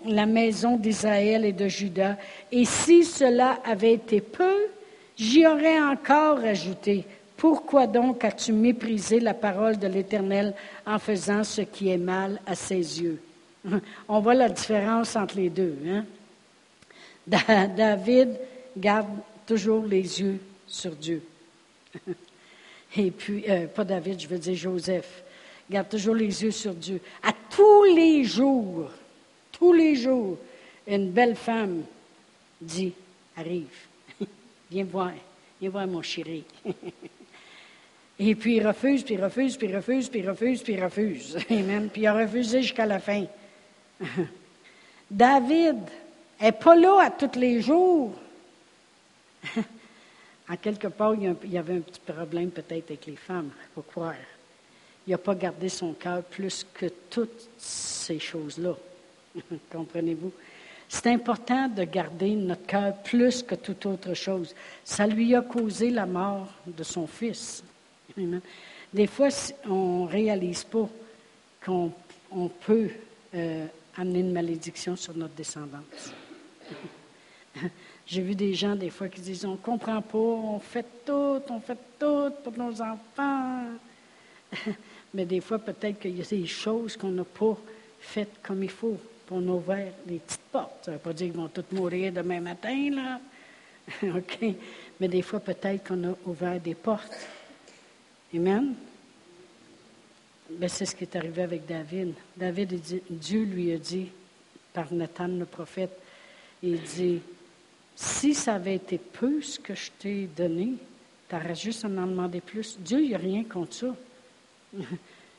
la, 0.04 0.26
maison 0.26 0.76
d'Israël 0.76 1.44
et 1.44 1.52
de 1.52 1.68
Juda. 1.68 2.16
Et 2.52 2.64
si 2.64 3.04
cela 3.04 3.58
avait 3.64 3.94
été 3.94 4.20
peu, 4.20 4.68
j'y 5.16 5.46
aurais 5.46 5.80
encore 5.80 6.38
ajouté. 6.38 7.04
Pourquoi 7.36 7.86
donc 7.86 8.24
as-tu 8.24 8.52
méprisé 8.52 9.20
la 9.20 9.34
parole 9.34 9.78
de 9.78 9.88
l'Éternel 9.88 10.54
en 10.86 10.98
faisant 10.98 11.42
ce 11.42 11.62
qui 11.62 11.90
est 11.90 11.98
mal 11.98 12.40
à 12.46 12.54
ses 12.54 13.02
yeux? 13.02 13.20
On 14.08 14.20
voit 14.20 14.34
la 14.34 14.48
différence 14.48 15.16
entre 15.16 15.36
les 15.36 15.50
deux. 15.50 15.76
Hein? 15.86 16.04
David 17.26 18.38
garde 18.76 19.08
toujours 19.46 19.84
les 19.84 20.20
yeux 20.20 20.38
sur 20.66 20.92
Dieu. 20.92 21.22
Et 22.96 23.10
puis, 23.10 23.44
euh, 23.48 23.66
pas 23.66 23.84
David, 23.84 24.20
je 24.20 24.28
veux 24.28 24.38
dire 24.38 24.54
Joseph. 24.54 25.23
Garde 25.74 25.88
toujours 25.88 26.14
les 26.14 26.40
yeux 26.40 26.52
sur 26.52 26.72
Dieu. 26.72 27.00
À 27.20 27.32
tous 27.50 27.82
les 27.82 28.22
jours, 28.22 28.88
tous 29.50 29.72
les 29.72 29.96
jours, 29.96 30.38
une 30.86 31.10
belle 31.10 31.34
femme 31.34 31.82
dit, 32.60 32.92
arrive, 33.36 33.74
viens 34.70 34.84
voir, 34.84 35.10
viens 35.60 35.70
voir 35.70 35.88
mon 35.88 36.00
chéri. 36.00 36.44
Et 38.20 38.36
puis 38.36 38.58
il 38.58 38.64
refuse, 38.64 39.02
puis 39.02 39.14
il 39.14 39.24
refuse, 39.24 39.56
puis 39.56 39.66
il 39.66 39.76
refuse, 39.76 40.08
puis 40.08 40.20
il 40.20 40.30
refuse, 40.30 40.62
puis 40.62 40.74
il 40.74 40.84
refuse. 40.84 41.38
Amen. 41.50 41.88
Puis 41.92 42.02
il 42.02 42.06
a 42.06 42.14
refusé 42.14 42.62
jusqu'à 42.62 42.86
la 42.86 43.00
fin. 43.00 43.24
David 45.10 45.78
n'est 46.40 46.52
pas 46.52 46.76
là 46.76 47.06
à 47.06 47.10
tous 47.10 47.36
les 47.36 47.60
jours. 47.60 48.14
En 50.48 50.56
quelque 50.56 50.86
part, 50.86 51.16
il 51.16 51.36
y 51.50 51.58
avait 51.58 51.74
un 51.74 51.80
petit 51.80 51.98
problème 51.98 52.50
peut-être 52.50 52.90
avec 52.92 53.06
les 53.06 53.16
femmes, 53.16 53.50
faut 53.74 53.82
croire. 53.82 54.14
Il 55.06 55.10
n'a 55.10 55.18
pas 55.18 55.34
gardé 55.34 55.68
son 55.68 55.92
cœur 55.92 56.22
plus 56.22 56.66
que 56.72 56.86
toutes 57.10 57.48
ces 57.58 58.18
choses-là. 58.18 58.74
Comprenez-vous? 59.72 60.32
C'est 60.88 61.08
important 61.08 61.68
de 61.68 61.84
garder 61.84 62.30
notre 62.34 62.66
cœur 62.66 62.94
plus 63.02 63.42
que 63.42 63.54
toute 63.54 63.84
autre 63.86 64.14
chose. 64.14 64.54
Ça 64.84 65.06
lui 65.06 65.34
a 65.34 65.42
causé 65.42 65.90
la 65.90 66.06
mort 66.06 66.48
de 66.66 66.82
son 66.82 67.06
fils. 67.06 67.62
Des 68.92 69.06
fois, 69.06 69.28
on 69.68 70.04
ne 70.04 70.08
réalise 70.08 70.64
pas 70.64 70.88
qu'on 71.64 71.92
peut 72.60 72.90
euh, 73.34 73.66
amener 73.96 74.20
une 74.20 74.32
malédiction 74.32 74.94
sur 74.96 75.16
notre 75.16 75.34
descendance. 75.34 76.12
J'ai 78.06 78.20
vu 78.20 78.34
des 78.34 78.54
gens, 78.54 78.76
des 78.76 78.90
fois, 78.90 79.08
qui 79.08 79.20
disent 79.20 79.44
On 79.44 79.52
ne 79.52 79.56
comprend 79.56 80.00
pas, 80.00 80.18
on 80.18 80.60
fait 80.60 80.86
tout, 81.04 81.40
on 81.48 81.60
fait 81.60 81.78
tout 81.98 82.30
pour 82.42 82.52
nos 82.56 82.80
enfants. 82.80 83.64
Mais 85.14 85.24
des 85.24 85.40
fois, 85.40 85.58
peut-être 85.58 86.00
qu'il 86.00 86.18
y 86.18 86.20
a 86.20 86.24
des 86.24 86.46
choses 86.46 86.96
qu'on 86.96 87.10
n'a 87.10 87.24
pas 87.24 87.56
faites 88.00 88.42
comme 88.42 88.62
il 88.62 88.70
faut. 88.70 88.98
pour 89.26 89.40
nous 89.40 89.54
ouvrir 89.54 89.86
les 90.06 90.18
petites 90.18 90.40
portes. 90.52 90.84
Ça 90.84 90.90
ne 90.90 90.96
veut 90.96 91.02
pas 91.02 91.12
dire 91.14 91.28
qu'ils 91.28 91.40
vont 91.40 91.48
tous 91.48 91.64
mourir 91.72 92.12
demain 92.12 92.40
matin, 92.40 92.90
là. 92.90 93.20
OK? 94.16 94.38
Mais 95.00 95.08
des 95.08 95.22
fois, 95.22 95.40
peut-être 95.40 95.88
qu'on 95.88 96.10
a 96.10 96.14
ouvert 96.26 96.60
des 96.60 96.74
portes. 96.74 97.26
Amen? 98.34 98.74
Ben, 100.50 100.68
c'est 100.68 100.84
ce 100.84 100.94
qui 100.94 101.04
est 101.04 101.16
arrivé 101.16 101.42
avec 101.42 101.66
David. 101.66 102.12
David, 102.36 102.80
Dieu 103.08 103.44
lui 103.44 103.72
a 103.72 103.78
dit, 103.78 104.08
par 104.74 104.92
Nathan 104.92 105.28
le 105.28 105.46
prophète, 105.46 105.98
il 106.62 106.82
dit 106.82 107.20
si 107.96 108.34
ça 108.34 108.54
avait 108.54 108.74
été 108.74 108.98
peu 108.98 109.40
ce 109.40 109.58
que 109.58 109.74
je 109.74 109.90
t'ai 109.98 110.28
donné, 110.36 110.74
Tu 111.28 111.34
auras 111.34 111.54
juste 111.54 111.84
à 111.84 111.88
en 111.88 112.06
demander 112.06 112.40
plus. 112.40 112.76
Dieu, 112.78 113.00
il 113.00 113.08
n'y 113.08 113.14
a 113.14 113.18
rien 113.18 113.44
contre 113.44 113.72
ça. 113.72 113.96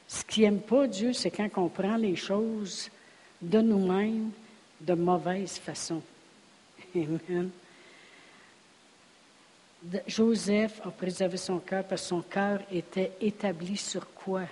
Ce 0.07 0.23
qu'il 0.23 0.43
n'aime 0.43 0.61
pas, 0.61 0.87
Dieu, 0.87 1.13
c'est 1.13 1.31
quand 1.31 1.49
on 1.57 1.67
prend 1.67 1.97
les 1.97 2.15
choses 2.15 2.89
de 3.41 3.59
nous-mêmes 3.59 4.31
de 4.81 4.93
mauvaise 4.93 5.57
façon. 5.57 6.01
Amen. 6.95 7.49
Joseph 10.07 10.81
a 10.83 10.89
préservé 10.89 11.37
son 11.37 11.59
cœur 11.59 11.83
parce 11.83 12.01
que 12.03 12.07
son 12.07 12.21
cœur 12.21 12.61
était 12.71 13.11
établi 13.21 13.77
sur 13.77 14.07
quoi? 14.13 14.43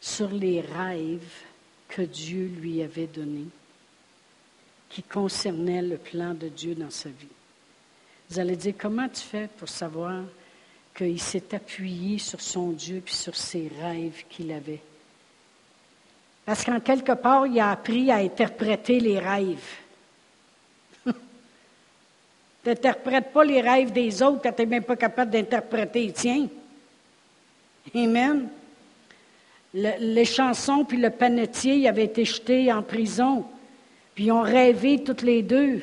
Sur 0.00 0.30
les 0.30 0.60
rêves 0.60 1.42
que 1.88 2.02
Dieu 2.02 2.46
lui 2.60 2.82
avait 2.82 3.06
donnés, 3.06 3.48
qui 4.88 5.02
concernaient 5.02 5.82
le 5.82 5.96
plan 5.96 6.34
de 6.34 6.48
Dieu 6.48 6.74
dans 6.74 6.90
sa 6.90 7.08
vie. 7.08 7.28
Vous 8.28 8.38
allez 8.38 8.56
dire, 8.56 8.74
comment 8.78 9.08
tu 9.08 9.20
fais 9.20 9.48
pour 9.58 9.68
savoir 9.68 10.22
qu'il 10.94 11.20
s'est 11.20 11.54
appuyé 11.54 12.18
sur 12.18 12.40
son 12.40 12.70
Dieu 12.70 13.02
puis 13.04 13.14
sur 13.14 13.36
ses 13.36 13.70
rêves 13.80 14.24
qu'il 14.28 14.52
avait? 14.52 14.80
Parce 16.44 16.64
qu'en 16.64 16.80
quelque 16.80 17.12
part, 17.12 17.46
il 17.46 17.60
a 17.60 17.70
appris 17.70 18.10
à 18.10 18.16
interpréter 18.16 19.00
les 19.00 19.18
rêves. 19.18 19.76
Tu 22.62 22.68
n'interprètes 22.68 23.32
pas 23.32 23.44
les 23.44 23.60
rêves 23.60 23.92
des 23.92 24.22
autres 24.22 24.42
quand 24.42 24.52
tu 24.52 24.62
n'es 24.62 24.66
même 24.66 24.82
pas 24.82 24.96
capable 24.96 25.30
d'interpréter 25.30 26.06
les 26.06 26.12
tiens. 26.12 26.48
Amen. 27.94 28.48
les 29.72 30.24
chansons 30.26 30.84
puis 30.84 30.98
le 30.98 31.08
panetier 31.08 31.88
avaient 31.88 32.04
été 32.04 32.24
jetés 32.24 32.70
en 32.70 32.82
prison. 32.82 33.46
Puis 34.14 34.24
ils 34.24 34.32
ont 34.32 34.42
rêvé 34.42 35.02
toutes 35.02 35.22
les 35.22 35.42
deux. 35.42 35.80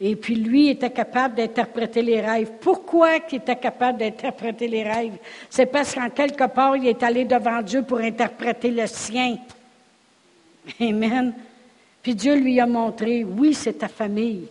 Et 0.00 0.14
puis 0.14 0.36
lui 0.36 0.68
était 0.68 0.90
capable 0.90 1.34
d'interpréter 1.34 2.02
les 2.02 2.20
rêves. 2.20 2.52
Pourquoi 2.60 3.16
il 3.30 3.36
était 3.36 3.56
capable 3.56 3.98
d'interpréter 3.98 4.68
les 4.68 4.84
rêves? 4.84 5.18
C'est 5.50 5.66
parce 5.66 5.94
qu'en 5.94 6.08
quelque 6.08 6.46
part, 6.46 6.76
il 6.76 6.86
est 6.86 7.02
allé 7.02 7.24
devant 7.24 7.60
Dieu 7.62 7.82
pour 7.82 7.98
interpréter 7.98 8.70
le 8.70 8.86
sien. 8.86 9.38
Amen. 10.80 11.34
Puis 12.02 12.14
Dieu 12.14 12.36
lui 12.36 12.60
a 12.60 12.66
montré, 12.66 13.24
oui, 13.24 13.54
c'est 13.54 13.78
ta 13.78 13.88
famille. 13.88 14.46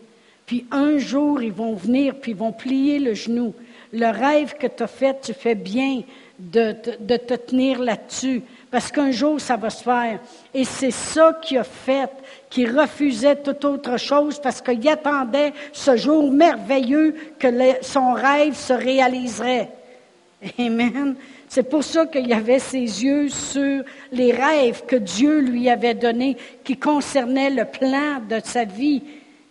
Puis 0.45 0.65
un 0.71 0.97
jour, 0.97 1.41
ils 1.41 1.51
vont 1.51 1.75
venir, 1.75 2.15
puis 2.15 2.31
ils 2.31 2.37
vont 2.37 2.51
plier 2.51 2.99
le 2.99 3.13
genou. 3.13 3.53
Le 3.93 4.07
rêve 4.07 4.55
que 4.57 4.67
tu 4.67 4.83
as 4.83 4.87
fait, 4.87 5.21
tu 5.21 5.33
fais 5.33 5.55
bien 5.55 6.03
de, 6.39 6.73
te 6.73 7.33
tenir 7.35 7.79
là-dessus, 7.79 8.41
parce 8.69 8.91
qu'un 8.91 9.11
jour, 9.11 9.39
ça 9.39 9.55
va 9.55 9.69
se 9.69 9.83
faire. 9.83 10.19
Et 10.53 10.63
c'est 10.63 10.91
ça 10.91 11.39
qu'il 11.41 11.57
a 11.57 11.63
fait, 11.63 12.09
qui 12.49 12.65
refusait 12.65 13.37
toute 13.37 13.63
autre 13.65 13.97
chose, 13.97 14.39
parce 14.39 14.61
qu'il 14.61 14.87
attendait 14.89 15.53
ce 15.71 15.95
jour 15.95 16.31
merveilleux 16.31 17.15
que 17.39 17.47
son 17.81 18.13
rêve 18.13 18.55
se 18.55 18.73
réaliserait. 18.73 19.69
Amen. 20.59 21.15
C'est 21.49 21.69
pour 21.69 21.83
ça 21.83 22.05
qu'il 22.05 22.31
avait 22.33 22.59
ses 22.59 23.03
yeux 23.03 23.29
sur 23.29 23.83
les 24.11 24.33
rêves 24.33 24.83
que 24.85 24.97
Dieu 24.97 25.39
lui 25.39 25.69
avait 25.69 25.93
donnés, 25.93 26.35
qui 26.63 26.75
concernaient 26.75 27.49
le 27.49 27.63
plan 27.63 28.21
de 28.29 28.41
sa 28.43 28.65
vie 28.65 29.01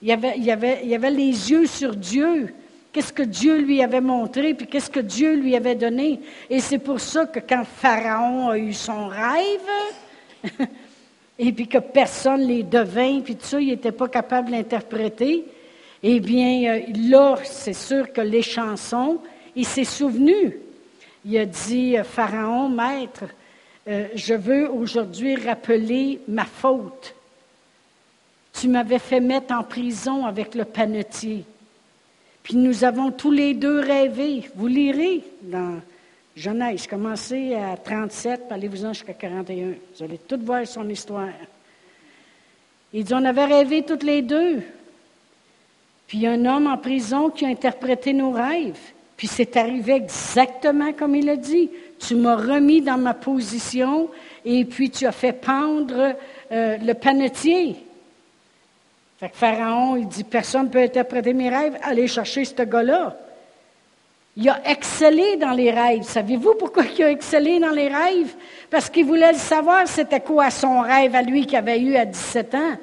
il 0.03 0.19
il 0.37 0.95
avait 0.95 1.11
les 1.11 1.51
yeux 1.51 1.67
sur 1.67 1.95
Dieu. 1.95 2.55
Qu'est-ce 2.97 3.13
que 3.13 3.25
Dieu 3.25 3.59
lui 3.59 3.83
avait 3.83 4.01
montré, 4.01 4.55
puis 4.55 4.67
qu'est-ce 4.67 4.89
que 4.89 5.01
Dieu 5.01 5.35
lui 5.35 5.55
avait 5.55 5.75
donné. 5.75 6.19
Et 6.49 6.61
c'est 6.61 6.79
pour 6.79 6.99
ça 6.99 7.27
que 7.27 7.41
quand 7.41 7.63
Pharaon 7.63 8.49
a 8.49 8.57
eu 8.57 8.73
son 8.73 9.09
rêve, 9.09 10.49
et 11.39 11.53
puis 11.53 11.69
que 11.69 11.77
personne 11.77 12.41
les 12.41 12.63
devint, 12.63 13.21
puis 13.21 13.37
tout 13.37 13.45
ça, 13.45 13.61
il 13.61 13.67
n'était 13.67 13.93
pas 13.93 14.09
capable 14.09 14.47
de 14.47 14.53
l'interpréter, 14.53 15.45
eh 16.03 16.21
bien, 16.21 16.77
euh, 16.77 16.81
là, 17.11 17.37
c'est 17.45 17.75
sûr 17.75 18.11
que 18.15 18.23
les 18.23 18.41
chansons, 18.41 19.19
il 19.55 19.67
s'est 19.67 19.85
souvenu. 19.85 20.57
Il 21.27 21.37
a 21.37 21.45
dit, 21.45 21.99
euh, 21.99 22.03
Pharaon, 22.03 22.71
maître, 22.71 23.25
euh, 23.89 24.09
je 24.15 24.33
veux 24.33 24.71
aujourd'hui 24.71 25.37
rappeler 25.37 26.21
ma 26.29 26.47
faute. 26.47 27.15
Tu 28.55 28.69
m'avais 28.69 28.99
fait 28.99 29.21
mettre 29.21 29.53
en 29.53 29.65
prison 29.65 30.25
avec 30.25 30.55
le 30.55 30.65
panetier. 30.65 31.45
Puis 32.47 32.55
nous 32.55 32.85
avons 32.85 33.11
tous 33.11 33.33
les 33.33 33.55
deux 33.55 33.81
rêvé. 33.81 34.49
Vous 34.55 34.69
lirez 34.69 35.21
dans 35.43 35.81
Genèse, 36.37 36.87
commencez 36.87 37.57
à 37.57 37.77
37, 37.77 38.43
allez-vous-en 38.51 38.93
jusqu'à 38.93 39.15
41. 39.15 39.71
Vous 39.71 40.05
allez 40.05 40.19
tout 40.19 40.39
voir 40.41 40.65
son 40.65 40.89
histoire. 40.89 41.33
Il 42.93 43.03
dit, 43.03 43.15
on 43.15 43.25
avait 43.25 43.47
rêvé 43.47 43.83
toutes 43.83 44.05
les 44.05 44.23
deux. 44.23 44.63
Puis 46.07 46.19
il 46.19 46.21
y 46.21 46.29
a 46.29 46.31
un 46.31 46.45
homme 46.45 46.69
en 46.69 46.79
prison 46.79 47.31
qui 47.31 47.45
a 47.45 47.49
interprété 47.49 48.13
nos 48.13 48.31
rêves. 48.31 48.79
Puis 49.17 49.27
c'est 49.27 49.57
arrivé 49.57 49.95
exactement 49.95 50.93
comme 50.93 51.17
il 51.17 51.29
a 51.29 51.37
dit. 51.37 51.69
Tu 51.99 52.15
m'as 52.15 52.37
remis 52.37 52.81
dans 52.81 52.97
ma 52.97 53.15
position 53.15 54.09
et 54.45 54.65
puis 54.65 54.91
tu 54.91 55.05
as 55.05 55.11
fait 55.11 55.33
pendre 55.33 56.15
euh, 56.53 56.77
le 56.77 56.95
panetier. 56.95 57.75
Fait 59.19 59.31
que 59.31 59.37
Pharaon, 59.37 59.97
il 59.97 60.07
dit, 60.09 60.25
personne 60.25 60.65
ne 60.65 60.69
peut 60.69 60.83
interpréter 60.83 61.33
mes 61.33 61.49
rêves, 61.49 61.79
allez 61.83 62.07
chercher 62.07 62.45
ce 62.45 62.63
gars-là. 62.63 63.17
Il 64.37 64.47
a 64.51 64.61
excellé 64.67 65.37
dans 65.37 65.53
les 65.53 65.71
rêves. 65.71 66.03
Savez-vous 66.03 66.55
pourquoi 66.59 66.85
il 66.85 67.03
a 67.03 67.11
excellé 67.11 67.59
dans 67.59 67.71
les 67.71 67.89
rêves? 67.89 68.35
Parce 68.71 68.91
qu'il 68.91 69.07
voulait 69.07 69.33
le 69.33 69.39
savoir, 69.39 69.89
c'était 69.89 70.21
quoi 70.21 70.51
son 70.51 70.81
rêve 70.81 71.15
à 71.15 71.23
lui 71.23 71.47
qu'il 71.47 71.57
avait 71.57 71.81
eu 71.81 71.97
à 71.97 72.05
17 72.05 72.55
ans. 72.55 72.77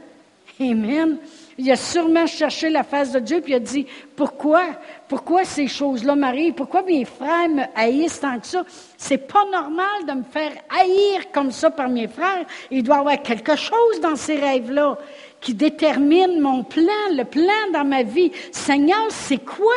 Amen. 0.60 1.18
Il 1.60 1.72
a 1.72 1.76
sûrement 1.76 2.26
cherché 2.26 2.70
la 2.72 2.82
face 2.84 3.12
de 3.12 3.20
Dieu, 3.20 3.40
puis 3.40 3.52
il 3.52 3.56
a 3.58 3.60
dit, 3.60 3.86
pourquoi? 4.16 4.64
Pourquoi 5.08 5.46
ces 5.46 5.68
choses-là 5.68 6.16
m'arrivent? 6.16 6.54
Pourquoi 6.54 6.82
mes 6.82 7.06
frères 7.06 7.50
me 7.50 7.64
haïssent 7.76 8.20
tant 8.20 8.40
que 8.40 8.48
ça? 8.48 8.64
C'est 8.98 9.20
pas 9.20 9.46
normal 9.52 10.06
de 10.08 10.14
me 10.14 10.24
faire 10.24 10.52
haïr 10.76 11.32
comme 11.32 11.52
ça 11.52 11.70
par 11.70 11.90
mes 11.90 12.08
frères. 12.08 12.46
Il 12.72 12.82
doit 12.82 12.96
y 12.96 13.00
avoir 13.00 13.22
quelque 13.22 13.56
chose 13.56 14.02
dans 14.02 14.16
ces 14.16 14.36
rêves-là 14.36 14.98
qui 15.44 15.54
détermine 15.54 16.40
mon 16.40 16.64
plan, 16.64 17.12
le 17.12 17.26
plan 17.26 17.72
dans 17.74 17.84
ma 17.84 18.02
vie. 18.04 18.32
Seigneur, 18.52 19.08
c'est 19.10 19.44
quoi? 19.44 19.76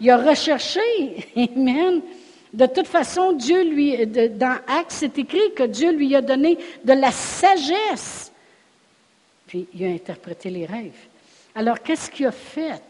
Il 0.00 0.10
a 0.10 0.18
recherché. 0.18 0.80
Amen. 1.36 2.02
De 2.52 2.66
toute 2.66 2.86
façon, 2.86 3.32
Dieu 3.32 3.64
lui, 3.64 4.06
dans 4.06 4.58
Actes, 4.68 4.90
c'est 4.92 5.18
écrit 5.18 5.52
que 5.54 5.64
Dieu 5.64 5.92
lui 5.92 6.14
a 6.14 6.20
donné 6.20 6.58
de 6.84 6.92
la 6.92 7.10
sagesse. 7.10 8.30
Puis 9.46 9.66
il 9.74 9.84
a 9.84 9.88
interprété 9.88 10.50
les 10.50 10.66
rêves. 10.66 11.06
Alors, 11.54 11.82
qu'est-ce 11.82 12.10
qui 12.10 12.26
a 12.26 12.32
fait 12.32 12.82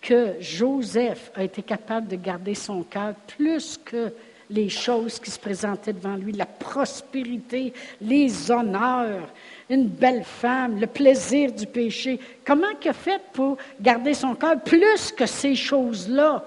que 0.00 0.34
Joseph 0.40 1.30
a 1.36 1.44
été 1.44 1.62
capable 1.62 2.08
de 2.08 2.16
garder 2.16 2.56
son 2.56 2.82
cœur 2.82 3.14
plus 3.38 3.78
que 3.84 4.12
les 4.52 4.68
choses 4.68 5.18
qui 5.18 5.30
se 5.30 5.38
présentaient 5.38 5.92
devant 5.92 6.16
lui, 6.16 6.32
la 6.32 6.46
prospérité, 6.46 7.72
les 8.00 8.50
honneurs, 8.50 9.28
une 9.68 9.88
belle 9.88 10.24
femme, 10.24 10.78
le 10.78 10.86
plaisir 10.86 11.52
du 11.52 11.66
péché. 11.66 12.20
Comment 12.44 12.68
il 12.82 12.88
a 12.88 12.92
fait 12.92 13.20
pour 13.32 13.56
garder 13.80 14.14
son 14.14 14.34
cœur 14.34 14.60
plus 14.60 15.12
que 15.12 15.26
ces 15.26 15.54
choses-là? 15.54 16.44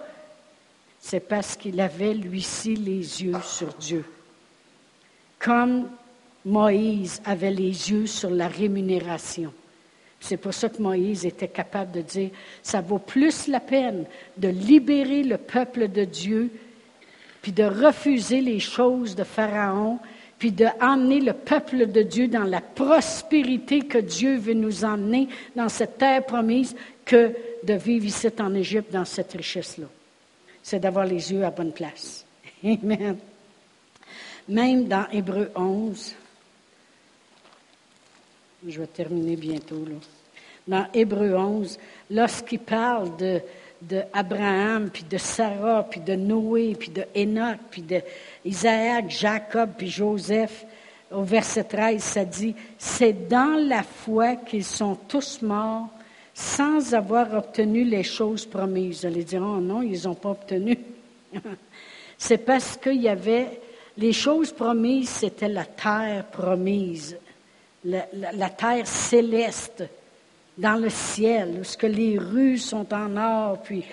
C'est 0.99 1.19
parce 1.19 1.55
qu'il 1.55 1.79
avait, 1.81 2.13
lui-ci, 2.13 2.75
les 2.75 3.23
yeux 3.23 3.41
sur 3.43 3.73
Dieu. 3.73 4.05
Comme 5.39 5.89
Moïse 6.45 7.21
avait 7.25 7.51
les 7.51 7.91
yeux 7.91 8.05
sur 8.05 8.29
la 8.29 8.47
rémunération. 8.47 9.51
C'est 10.19 10.37
pour 10.37 10.53
ça 10.53 10.69
que 10.69 10.81
Moïse 10.81 11.25
était 11.25 11.47
capable 11.47 11.91
de 11.91 12.01
dire, 12.01 12.29
ça 12.63 12.81
vaut 12.81 12.99
plus 12.99 13.47
la 13.47 13.59
peine 13.59 14.05
de 14.37 14.47
libérer 14.47 15.23
le 15.23 15.37
peuple 15.37 15.87
de 15.87 16.03
Dieu, 16.03 16.49
puis 17.45 17.51
de 17.51 17.63
refuser 17.63 18.41
les 18.41 18.59
choses 18.59 19.15
de 19.15 19.23
Pharaon, 19.23 19.99
puis 20.39 20.51
d'emmener 20.51 21.21
le 21.21 21.33
peuple 21.33 21.85
de 21.91 22.01
Dieu 22.01 22.27
dans 22.27 22.43
la 22.43 22.59
prospérité 22.59 23.81
que 23.81 23.99
Dieu 23.99 24.35
veut 24.37 24.55
nous 24.55 24.83
emmener 24.83 25.27
dans 25.55 25.69
cette 25.69 25.99
terre 25.99 26.25
promise, 26.25 26.75
que 27.05 27.35
de 27.61 27.73
vivre 27.75 28.07
ici 28.07 28.29
en 28.39 28.55
Égypte 28.55 28.91
dans 28.91 29.05
cette 29.05 29.33
richesse-là. 29.33 29.85
C'est 30.63 30.79
d'avoir 30.79 31.05
les 31.05 31.31
yeux 31.31 31.45
à 31.45 31.51
bonne 31.51 31.71
place. 31.71 32.25
Amen. 32.63 33.15
Même 34.49 34.87
dans 34.87 35.05
Hébreu 35.11 35.51
11, 35.55 36.15
je 38.67 38.79
vais 38.79 38.87
terminer 38.87 39.35
bientôt, 39.35 39.85
là. 39.85 39.97
Dans 40.67 40.87
Hébreu 40.95 41.35
11, 41.35 41.77
lorsqu'il 42.09 42.57
parle 42.57 43.15
de, 43.17 43.39
de 43.81 44.01
Abraham, 44.13 44.89
puis 44.89 45.03
de 45.03 45.17
Sarah, 45.17 45.85
puis 45.89 45.99
de 45.99 46.15
Noé, 46.15 46.75
puis 46.77 46.89
de 46.89 47.05
Enoch, 47.15 47.59
puis 47.69 47.81
de 47.81 48.01
Isaac, 48.43 49.09
Jacob, 49.09 49.71
puis 49.77 49.89
Joseph, 49.89 50.65
au 51.11 51.23
verset 51.23 51.63
13, 51.65 52.01
ça 52.01 52.25
dit, 52.25 52.55
c'est 52.77 53.27
dans 53.27 53.59
la 53.67 53.83
foi 53.83 54.35
qu'ils 54.35 54.65
sont 54.65 54.95
tous 54.95 55.41
morts 55.41 55.87
sans 56.33 56.93
avoir 56.93 57.33
obtenu 57.33 57.83
les 57.83 58.03
choses 58.03 58.45
promises. 58.45 59.01
Vous 59.01 59.05
allez 59.07 59.23
dire, 59.23 59.41
oh 59.41 59.59
non, 59.59 59.81
ils 59.81 60.03
n'ont 60.03 60.15
pas 60.15 60.31
obtenu. 60.31 60.77
c'est 62.17 62.39
parce 62.39 62.75
qu'il 62.75 63.01
y 63.01 63.09
avait, 63.09 63.61
les 63.97 64.13
choses 64.13 64.51
promises, 64.51 65.09
c'était 65.09 65.47
la 65.47 65.65
terre 65.65 66.25
promise 66.31 67.17
la, 67.85 68.49
terre 68.49 68.87
céleste 68.87 69.83
dans 70.57 70.75
le 70.75 70.89
ciel, 70.89 71.57
où 71.59 71.63
ce 71.63 71.77
que 71.77 71.87
les 71.87 72.17
rues 72.17 72.57
sont 72.57 72.93
en 72.93 73.17
or, 73.17 73.61
puis 73.61 73.83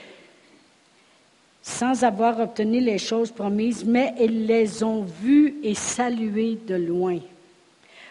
sans 1.62 2.02
avoir 2.02 2.40
obtenu 2.40 2.80
les 2.80 2.98
choses 2.98 3.30
promises, 3.30 3.84
mais 3.84 4.14
ils 4.18 4.46
les 4.46 4.82
ont 4.82 5.04
vues 5.04 5.54
et 5.62 5.74
saluées 5.74 6.58
de 6.66 6.74
loin, 6.74 7.18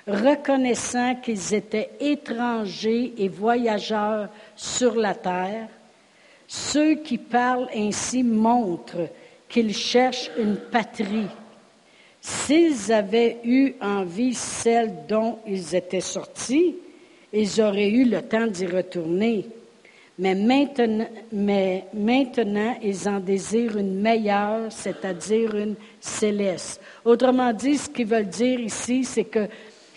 reconnaissant 0.08 1.16
qu'ils 1.16 1.54
étaient 1.54 1.92
étrangers 2.00 3.14
et 3.18 3.28
voyageurs 3.28 4.30
sur 4.56 4.96
la 4.96 5.14
terre. 5.14 5.68
Ceux 6.48 6.96
qui 6.96 7.18
parlent 7.18 7.70
ainsi 7.76 8.24
montrent 8.24 9.10
qu'ils 9.50 9.76
cherchent 9.76 10.32
une 10.38 10.56
patrie. 10.56 11.28
S'ils 12.22 12.92
avaient 12.92 13.40
eu 13.44 13.74
en 13.82 14.04
vie 14.04 14.34
celle 14.34 14.94
dont 15.10 15.40
ils 15.46 15.76
étaient 15.76 16.02
sortis, 16.02 16.76
ils 17.34 17.62
auraient 17.62 17.90
eu 17.90 18.06
le 18.06 18.22
temps 18.22 18.48
d'y 18.48 18.66
retourner. 18.66 19.46
Mais 20.20 20.36
maintenant, 20.36 21.08
mais 21.32 21.86
maintenant, 21.94 22.76
ils 22.84 23.08
en 23.08 23.20
désirent 23.20 23.78
une 23.78 24.00
meilleure, 24.02 24.72
c'est-à-dire 24.72 25.56
une 25.56 25.76
céleste. 26.00 26.82
Autrement 27.06 27.54
dit, 27.54 27.78
ce 27.78 27.90
qu'ils 27.90 28.06
veulent 28.06 28.28
dire 28.28 28.60
ici, 28.60 29.04
c'est 29.04 29.24
que 29.24 29.48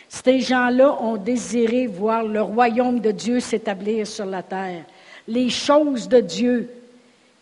ces 0.08 0.40
gens-là 0.40 0.96
ont 1.02 1.16
désiré 1.16 1.88
voir 1.88 2.22
le 2.22 2.40
royaume 2.40 3.00
de 3.00 3.10
Dieu 3.10 3.40
s'établir 3.40 4.06
sur 4.06 4.24
la 4.24 4.42
terre, 4.42 4.84
les 5.26 5.50
choses 5.50 6.08
de 6.08 6.20
Dieu. 6.20 6.70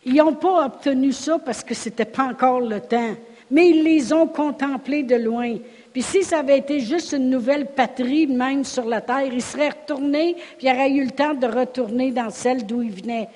Ils 0.04 0.16
n'ont 0.16 0.34
pas 0.34 0.66
obtenu 0.66 1.12
ça 1.12 1.38
parce 1.38 1.62
que 1.62 1.74
ce 1.74 1.88
n'était 1.88 2.06
pas 2.06 2.24
encore 2.24 2.60
le 2.60 2.80
temps, 2.80 3.14
mais 3.50 3.68
ils 3.68 3.84
les 3.84 4.12
ont 4.12 4.26
contemplés 4.26 5.02
de 5.02 5.16
loin. 5.16 5.56
Puis 5.92 6.02
si 6.02 6.24
ça 6.24 6.38
avait 6.38 6.58
été 6.58 6.80
juste 6.80 7.12
une 7.12 7.28
nouvelle 7.28 7.66
patrie, 7.66 8.26
même 8.26 8.64
sur 8.64 8.86
la 8.86 9.00
terre, 9.02 9.28
il 9.30 9.42
serait 9.42 9.70
retourné, 9.70 10.36
puis 10.56 10.66
il 10.66 10.72
aurait 10.72 10.90
eu 10.90 11.04
le 11.04 11.10
temps 11.10 11.34
de 11.34 11.46
retourner 11.46 12.10
dans 12.10 12.30
celle 12.30 12.64
d'où 12.64 12.82
il 12.82 12.92
venait. 12.92 13.28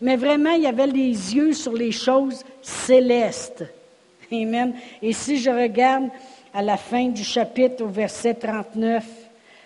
Mais 0.00 0.16
vraiment, 0.16 0.52
il 0.52 0.66
avait 0.66 0.86
les 0.86 1.34
yeux 1.34 1.54
sur 1.54 1.72
les 1.72 1.92
choses 1.92 2.44
célestes. 2.60 3.64
Amen. 4.30 4.74
Et 5.00 5.12
si 5.12 5.38
je 5.38 5.50
regarde 5.50 6.08
à 6.52 6.60
la 6.60 6.76
fin 6.76 7.08
du 7.08 7.24
chapitre, 7.24 7.84
au 7.84 7.88
verset 7.88 8.34
39, 8.34 9.04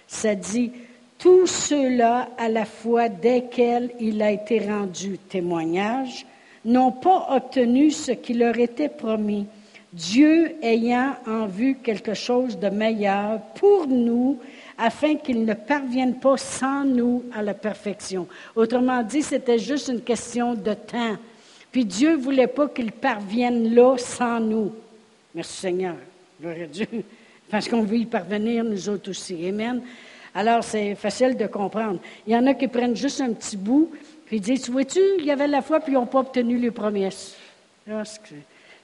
ça 0.07 0.35
dit, 0.35 0.71
tous 1.19 1.47
ceux-là, 1.47 2.29
à 2.39 2.49
la 2.49 2.65
fois 2.65 3.09
desquels 3.09 3.91
il 3.99 4.23
a 4.23 4.31
été 4.31 4.61
rendu 4.61 5.19
témoignage, 5.19 6.27
n'ont 6.65 6.93
pas 6.93 7.29
obtenu 7.31 7.91
ce 7.91 8.13
qui 8.13 8.35
leur 8.35 8.59
était 8.59 8.89
promis 8.89 9.47
Dieu 9.97 10.57
ayant 10.61 11.17
en 11.27 11.47
vue 11.47 11.77
quelque 11.77 12.13
chose 12.13 12.59
de 12.59 12.69
meilleur 12.69 13.41
pour 13.55 13.87
nous, 13.87 14.39
afin 14.77 15.17
qu'ils 15.17 15.47
ne 15.47 15.55
parviennent 15.55 16.21
pas 16.21 16.37
sans 16.37 16.85
nous 16.85 17.25
à 17.35 17.41
la 17.41 17.55
perfection. 17.55 18.29
Autrement 18.55 19.03
dit, 19.03 19.23
c'était 19.23 19.59
juste 19.59 19.89
une 19.89 20.03
question 20.03 20.53
de 20.53 20.75
temps. 20.75 21.17
Puis 21.73 21.87
Dieu 21.87 22.13
ne 22.13 22.23
voulait 22.23 22.47
pas 22.47 22.69
qu'ils 22.69 22.93
parviennent 22.93 23.75
là 23.75 23.97
sans 23.97 24.39
nous. 24.39 24.73
Merci 25.35 25.61
Seigneur. 25.61 25.97
Gloire 26.39 26.69
Dieu. 26.71 26.87
Parce 27.51 27.67
qu'on 27.67 27.83
veut 27.83 27.97
y 27.97 28.05
parvenir, 28.05 28.65
nous 28.65 28.91
autres 28.91 29.09
aussi. 29.09 29.49
Amen. 29.49 29.81
Alors, 30.35 30.63
c'est 30.63 30.95
facile 30.95 31.39
de 31.39 31.47
comprendre. 31.47 32.01
Il 32.27 32.35
y 32.35 32.37
en 32.37 32.47
a 32.47 32.53
qui 32.53 32.69
prennent 32.69 32.97
juste 32.97 33.23
un 33.23 33.33
petit 33.33 33.57
bout, 33.57 33.91
puis 34.27 34.41
disent, 34.41 34.69
vois-tu, 34.69 35.01
il 35.19 35.25
y 35.25 35.31
avait 35.31 35.49
la 35.49 35.63
foi, 35.63 35.81
puis 35.81 35.93
ils 35.93 35.97
n'ont 35.97 36.05
pas 36.05 36.21
obtenu 36.21 36.59
les 36.59 36.71
promesses. 36.71 37.35
Ah, 37.91 38.03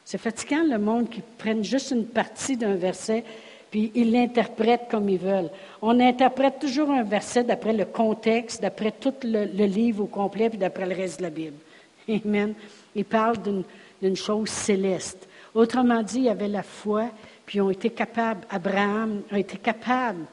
c'est 0.04 0.18
fatigant 0.18 0.64
le 0.64 0.78
monde 0.78 1.08
qui 1.08 1.22
prenne 1.38 1.64
juste 1.64 1.90
une 1.90 2.06
partie 2.06 2.56
d'un 2.56 2.74
verset 2.74 3.24
puis 3.72 3.90
ils 3.94 4.12
l'interprètent 4.12 4.86
comme 4.90 5.08
ils 5.08 5.18
veulent. 5.18 5.50
On 5.80 5.98
interprète 5.98 6.58
toujours 6.60 6.90
un 6.90 7.02
verset 7.02 7.42
d'après 7.42 7.72
le 7.72 7.86
contexte, 7.86 8.60
d'après 8.60 8.92
tout 8.92 9.14
le, 9.24 9.46
livre 9.64 10.04
au 10.04 10.06
complet, 10.06 10.50
puis 10.50 10.58
d'après 10.58 10.84
le 10.84 10.94
reste 10.94 11.18
de 11.18 11.22
la 11.24 11.30
Bible. 11.30 11.56
Amen. 12.06 12.52
Il 12.94 13.06
parle 13.06 13.36
d'une 14.02 14.16
chose 14.16 14.50
céleste. 14.50 15.26
Autrement 15.54 16.02
dit, 16.02 16.18
il 16.18 16.24
y 16.24 16.28
avait 16.28 16.48
la 16.48 16.62
foi, 16.62 17.08
puis 17.46 17.62
ont 17.62 17.70
été 17.70 17.88
capables, 17.88 18.46
Abraham 18.50 19.22
a 19.30 19.38
été 19.38 19.56
capable 19.56 20.26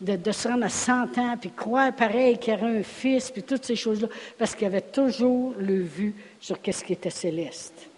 de, 0.00 0.32
se 0.32 0.48
rendre 0.48 0.64
à 0.64 0.68
100 0.68 1.18
ans, 1.18 1.36
puis 1.40 1.50
croire 1.50 1.94
pareil 1.94 2.38
qu'il 2.38 2.54
y 2.54 2.56
aurait 2.56 2.78
un 2.78 2.82
fils, 2.82 3.30
puis 3.30 3.44
toutes 3.44 3.66
ces 3.66 3.76
choses-là, 3.76 4.08
parce 4.36 4.56
qu'il 4.56 4.66
avait 4.66 4.80
toujours 4.80 5.54
le 5.58 5.80
vu 5.80 6.12
sur 6.40 6.56
ce 6.56 6.82
qui 6.82 6.92
était 6.92 7.10
céleste. 7.10 7.89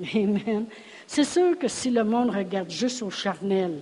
Amen. 0.14 0.66
C'est 1.06 1.24
sûr 1.24 1.58
que 1.58 1.68
si 1.68 1.90
le 1.90 2.04
monde 2.04 2.30
regarde 2.30 2.70
juste 2.70 3.02
au 3.02 3.10
charnel, 3.10 3.80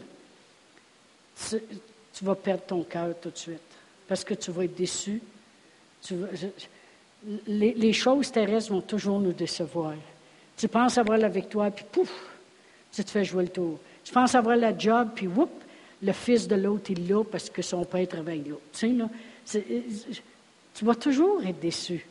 tu, 1.49 2.25
vas 2.25 2.35
perdre 2.35 2.63
ton 2.65 2.83
cœur 2.83 3.15
tout 3.21 3.31
de 3.31 3.37
suite 3.37 3.61
parce 4.07 4.25
que 4.25 4.35
tu 4.35 4.51
vas 4.51 4.65
être 4.65 4.75
déçu. 4.75 5.23
les, 7.47 7.93
choses 7.93 8.31
terrestres 8.31 8.73
vont 8.73 8.83
toujours 8.83 9.21
nous 9.21 9.33
décevoir. 9.33 9.95
Tu 10.57 10.69
penses 10.69 10.99
avoir 10.99 11.17
la 11.17 11.29
victoire, 11.29 11.73
puis 11.73 11.85
pouf, 11.91 12.13
tu 12.93 13.03
te 13.03 13.11
fais 13.11 13.25
jouer 13.25 13.45
le 13.45 13.49
tour. 13.49 13.79
Tu 14.05 14.13
penses 14.13 14.35
avoir 14.35 14.57
la 14.57 14.77
job, 14.77 15.11
puis 15.15 15.27
whoop, 15.27 15.51
le 16.03 16.13
fils 16.13 16.47
de 16.47 16.57
l'autre, 16.57 16.91
il 16.91 17.09
l'a 17.09 17.25
parce 17.25 17.49
que 17.49 17.63
son 17.63 17.85
père 17.85 18.07
travaille 18.07 18.45
là. 18.45 18.57
Tu, 18.73 19.01
sais, 19.45 19.65
tu 20.75 20.85
vas 20.85 20.95
toujours 20.95 21.43
être 21.47 21.61
déçu. 21.61 22.07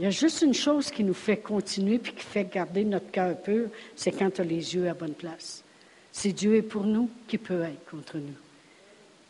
Il 0.00 0.04
y 0.04 0.06
a 0.06 0.10
juste 0.10 0.40
une 0.40 0.54
chose 0.54 0.90
qui 0.90 1.04
nous 1.04 1.12
fait 1.12 1.36
continuer 1.36 1.98
puis 1.98 2.14
qui 2.14 2.24
fait 2.24 2.44
garder 2.44 2.86
notre 2.86 3.10
cœur 3.10 3.36
pur, 3.36 3.68
c'est 3.94 4.10
quand 4.10 4.30
tu 4.30 4.40
as 4.40 4.44
les 4.44 4.74
yeux 4.74 4.88
à 4.88 4.94
bonne 4.94 5.12
place. 5.12 5.62
Si 6.10 6.32
Dieu 6.32 6.56
est 6.56 6.62
pour 6.62 6.84
nous, 6.84 7.10
qui 7.28 7.36
peut 7.36 7.60
être 7.60 7.84
contre 7.90 8.16
nous? 8.16 8.32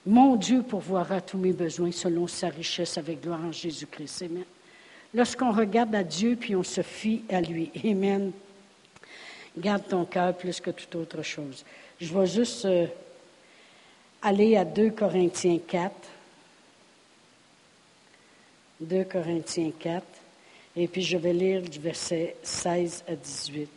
Mon 0.07 0.37
Dieu 0.37 0.63
pourvoira 0.63 1.21
tous 1.23 1.39
mes 1.39 1.53
besoins 1.53 1.91
selon 1.91 2.29
sa 2.29 2.51
richesse 2.51 2.97
avec 2.99 3.21
gloire 3.21 3.41
en 3.45 3.51
Jésus-Christ. 3.51 4.23
Amen. 4.23 4.45
Lorsqu'on 5.13 5.51
regarde 5.51 5.93
à 5.93 6.05
Dieu 6.05 6.37
puis 6.39 6.55
on 6.55 6.63
se 6.63 6.83
fie 6.83 7.25
à 7.31 7.41
lui. 7.41 7.73
Amen. 7.85 8.31
Garde 9.59 9.89
ton 9.89 10.05
cœur 10.05 10.37
plus 10.37 10.61
que 10.61 10.71
toute 10.71 10.95
autre 10.95 11.23
chose. 11.23 11.65
Je 12.01 12.17
vais 12.17 12.27
juste 12.27 12.65
euh, 12.67 12.87
aller 14.23 14.57
à 14.57 14.65
2 14.65 14.91
Corinthiens 14.91 15.59
4. 15.67 15.93
2 18.83 19.03
Corinthiens 19.03 19.73
4. 19.77 20.20
Et 20.77 20.87
puis 20.87 21.03
je 21.03 21.17
vais 21.17 21.33
lire 21.33 21.63
du 21.63 21.79
verset 21.79 22.37
16 22.43 23.05
à 23.09 23.15
18. 23.17 23.69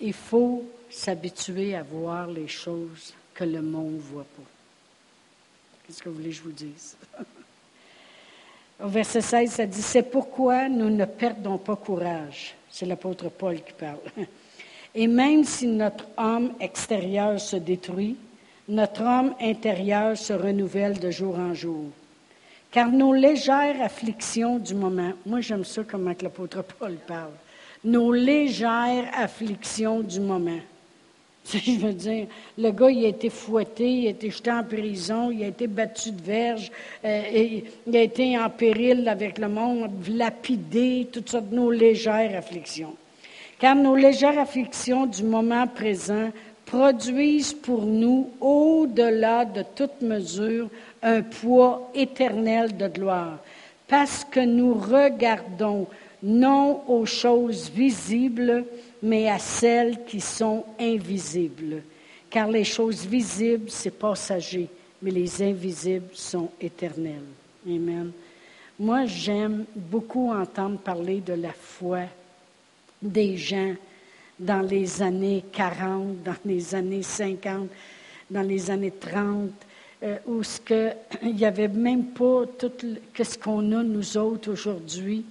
Il 0.00 0.12
faut 0.12 0.64
s'habituer 0.90 1.74
à 1.74 1.82
voir 1.82 2.26
les 2.26 2.48
choses 2.48 3.14
que 3.34 3.44
le 3.44 3.62
monde 3.62 3.94
ne 3.94 4.00
voit 4.00 4.26
pas. 4.36 4.42
Qu'est-ce 5.86 6.02
que 6.02 6.08
vous 6.08 6.16
voulez 6.16 6.30
que 6.30 6.36
je 6.36 6.42
vous 6.42 6.52
dise? 6.52 6.96
Au 8.82 8.88
verset 8.88 9.22
16, 9.22 9.50
ça 9.50 9.66
dit, 9.66 9.82
c'est 9.82 10.02
pourquoi 10.02 10.68
nous 10.68 10.90
ne 10.90 11.04
perdons 11.04 11.58
pas 11.58 11.76
courage. 11.76 12.54
C'est 12.70 12.86
l'apôtre 12.86 13.30
Paul 13.30 13.62
qui 13.62 13.72
parle. 13.72 13.98
Et 14.94 15.06
même 15.06 15.44
si 15.44 15.66
notre 15.66 16.06
homme 16.16 16.52
extérieur 16.60 17.40
se 17.40 17.56
détruit, 17.56 18.16
notre 18.68 19.02
homme 19.02 19.34
intérieur 19.40 20.16
se 20.16 20.32
renouvelle 20.32 20.98
de 20.98 21.10
jour 21.10 21.38
en 21.38 21.54
jour. 21.54 21.86
Car 22.70 22.90
nos 22.90 23.12
légères 23.12 23.80
afflictions 23.80 24.58
du 24.58 24.74
moment, 24.74 25.12
moi 25.24 25.40
j'aime 25.40 25.64
ça 25.64 25.82
comment 25.86 26.12
l'apôtre 26.20 26.62
Paul 26.62 26.96
parle, 27.06 27.32
nos 27.84 28.12
légères 28.12 29.08
afflictions 29.14 30.00
du 30.00 30.20
moment. 30.20 30.60
Je 31.52 31.78
veux 31.78 31.92
dire, 31.92 32.26
le 32.58 32.70
gars, 32.72 32.90
il 32.90 33.04
a 33.04 33.08
été 33.08 33.30
fouetté, 33.30 33.88
il 33.88 34.06
a 34.08 34.10
été 34.10 34.30
jeté 34.30 34.50
en 34.50 34.64
prison, 34.64 35.30
il 35.30 35.44
a 35.44 35.46
été 35.46 35.68
battu 35.68 36.10
de 36.10 36.20
verge, 36.20 36.72
euh, 37.04 37.60
il 37.86 37.96
a 37.96 38.02
été 38.02 38.36
en 38.36 38.50
péril 38.50 39.08
avec 39.08 39.38
le 39.38 39.48
monde, 39.48 39.90
lapidé, 40.08 41.06
toutes 41.12 41.30
sortes 41.30 41.48
de 41.48 41.54
nos 41.54 41.70
légères 41.70 42.36
afflictions. 42.36 42.96
Car 43.60 43.76
nos 43.76 43.94
légères 43.94 44.38
afflictions 44.38 45.06
du 45.06 45.22
moment 45.22 45.68
présent 45.68 46.30
produisent 46.66 47.54
pour 47.54 47.82
nous, 47.86 48.30
au-delà 48.40 49.44
de 49.44 49.62
toute 49.74 50.02
mesure, 50.02 50.68
un 51.02 51.22
poids 51.22 51.90
éternel 51.94 52.76
de 52.76 52.88
gloire, 52.88 53.38
parce 53.88 54.24
que 54.24 54.40
nous 54.40 54.74
regardons 54.74 55.86
non 56.22 56.82
aux 56.88 57.06
choses 57.06 57.70
visibles, 57.70 58.64
mais 59.02 59.28
à 59.28 59.38
celles 59.38 60.04
qui 60.04 60.20
sont 60.20 60.64
invisibles. 60.78 61.82
Car 62.28 62.48
les 62.48 62.64
choses 62.64 63.06
visibles, 63.06 63.70
c'est 63.70 63.96
passager, 63.96 64.68
mais 65.00 65.12
les 65.12 65.42
invisibles 65.42 66.10
sont 66.12 66.50
éternels. 66.60 67.22
Amen. 67.64 68.10
Moi, 68.78 69.06
j'aime 69.06 69.64
beaucoup 69.74 70.30
entendre 70.32 70.78
parler 70.78 71.20
de 71.20 71.34
la 71.34 71.52
foi 71.52 72.00
des 73.00 73.36
gens 73.36 73.74
dans 74.38 74.60
les 74.60 75.02
années 75.02 75.44
40, 75.52 76.22
dans 76.22 76.36
les 76.44 76.74
années 76.74 77.02
50, 77.02 77.68
dans 78.30 78.42
les 78.42 78.70
années 78.70 78.92
30, 78.92 79.50
euh, 80.02 80.16
où 80.26 80.42
ce 80.42 80.60
que, 80.60 80.90
il 81.22 81.36
n'y 81.36 81.44
avait 81.44 81.68
même 81.68 82.06
pas 82.06 82.44
tout 82.58 82.70
ce 83.18 83.38
qu'on 83.38 83.72
a 83.72 83.82
nous 83.82 84.16
autres 84.16 84.52
aujourd'hui. 84.52 85.24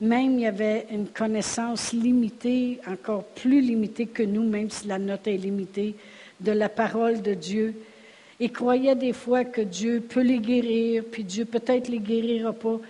Même 0.00 0.34
il 0.34 0.40
y 0.40 0.46
avait 0.46 0.86
une 0.90 1.08
connaissance 1.08 1.92
limitée, 1.92 2.80
encore 2.86 3.24
plus 3.24 3.60
limitée 3.60 4.06
que 4.06 4.22
nous, 4.22 4.42
même 4.42 4.68
si 4.68 4.88
la 4.88 4.98
note 4.98 5.26
est 5.26 5.36
limitée, 5.36 5.94
de 6.40 6.52
la 6.52 6.68
parole 6.68 7.22
de 7.22 7.32
Dieu. 7.32 7.74
Ils 8.40 8.52
croyaient 8.52 8.96
des 8.96 9.12
fois 9.12 9.44
que 9.44 9.60
Dieu 9.60 10.00
peut 10.06 10.20
les 10.20 10.40
guérir, 10.40 11.04
puis 11.10 11.22
Dieu 11.22 11.44
peut-être 11.44 11.88
les 11.88 12.00
guérira 12.00 12.52
pas. 12.52 12.80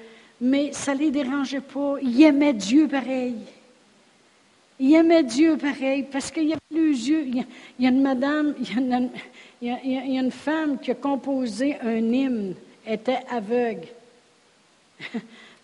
mais 0.41 0.73
ça 0.73 0.95
ne 0.95 1.01
les 1.01 1.11
dérangeait 1.11 1.61
pas. 1.61 1.97
Ils 2.03 2.23
aimaient 2.23 2.55
Dieu 2.55 2.89
pareil. 2.89 3.37
Ils 4.79 4.95
aimaient 4.95 5.23
Dieu 5.23 5.57
pareil 5.57 6.05
parce 6.11 6.31
qu'il 6.31 6.51
y. 6.51 6.55
Il 6.71 7.87
a, 7.87 7.89
une 7.89 8.03
madame, 8.03 8.55
il 8.59 8.69
y 8.69 8.77
a 8.77 8.81
une, 8.81 9.11
il 9.61 10.13
y 10.15 10.19
a 10.19 10.21
une 10.21 10.31
femme 10.31 10.79
qui 10.79 10.91
a 10.91 10.95
composé 10.95 11.79
un 11.81 12.13
hymne, 12.13 12.55
était 12.87 13.21
aveugle. 13.31 13.87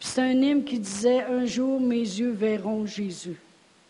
c'est 0.01 0.21
un 0.21 0.31
hymne 0.31 0.65
qui 0.65 0.79
disait 0.79 1.23
Un 1.23 1.45
jour 1.47 1.81
mes 1.81 1.97
yeux 1.97 2.31
verront 2.31 2.87
Jésus. 2.87 3.37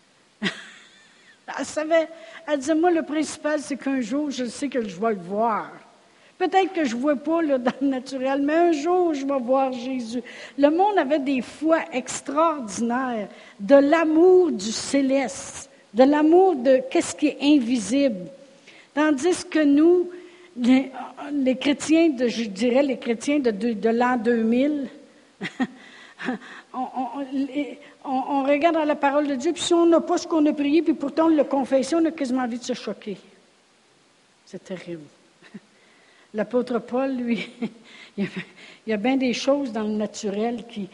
elle 0.42 1.66
savait, 1.66 2.08
elle 2.46 2.58
disait 2.58 2.74
Moi, 2.74 2.90
le 2.90 3.02
principal, 3.02 3.60
c'est 3.60 3.76
qu'un 3.76 4.00
jour, 4.00 4.30
je 4.30 4.46
sais 4.46 4.68
que 4.68 4.86
je 4.86 4.98
vais 4.98 5.10
le 5.10 5.20
voir. 5.20 5.70
Peut-être 6.40 6.72
que 6.72 6.84
je 6.86 6.96
ne 6.96 7.00
vois 7.02 7.16
pas 7.16 7.42
là, 7.42 7.58
dans 7.66 7.70
le 7.82 7.88
naturel, 7.88 8.40
mais 8.40 8.54
un 8.54 8.72
jour, 8.72 9.12
je 9.12 9.26
vais 9.26 9.38
voir 9.38 9.72
Jésus. 9.74 10.22
Le 10.56 10.70
monde 10.70 10.96
avait 10.96 11.18
des 11.18 11.42
foi 11.42 11.80
extraordinaires, 11.92 13.28
de 13.60 13.74
l'amour 13.74 14.50
du 14.50 14.72
céleste, 14.72 15.68
de 15.92 16.02
l'amour 16.02 16.56
de 16.56 16.80
qu'est-ce 16.90 17.14
qui 17.14 17.26
est 17.26 17.36
invisible. 17.42 18.30
Tandis 18.94 19.44
que 19.50 19.62
nous, 19.62 20.08
les, 20.56 21.56
chrétiens, 21.56 22.08
de, 22.08 22.26
je 22.26 22.44
dirais 22.44 22.84
les 22.84 22.96
chrétiens 22.96 23.38
de, 23.40 23.88
l'an 23.90 24.16
2000, 24.16 24.88
on, 26.72 28.44
regarde 28.44 28.76
dans 28.76 28.84
la 28.84 28.96
parole 28.96 29.26
de 29.26 29.34
Dieu, 29.34 29.52
puis 29.52 29.62
si 29.62 29.74
on 29.74 29.84
n'a 29.84 30.00
pas 30.00 30.16
ce 30.16 30.26
qu'on 30.26 30.46
a 30.46 30.54
prié, 30.54 30.80
puis 30.80 30.94
pourtant 30.94 31.26
on 31.26 31.36
le 31.36 31.44
confesse, 31.44 31.92
on 31.92 32.02
a 32.06 32.10
quasiment 32.10 32.44
envie 32.44 32.58
de 32.58 32.64
se 32.64 32.72
choquer. 32.72 33.18
C'est 34.46 34.64
terrible. 34.64 35.04
L'apôtre 36.34 36.78
Paul, 36.78 37.16
lui, 37.16 37.48
il 38.16 38.28
y 38.86 38.92
a 38.92 38.96
bien 38.96 39.16
des 39.16 39.32
choses 39.32 39.72
dans 39.72 39.82
le 39.82 39.94
naturel 39.94 40.64
qui, 40.66 40.88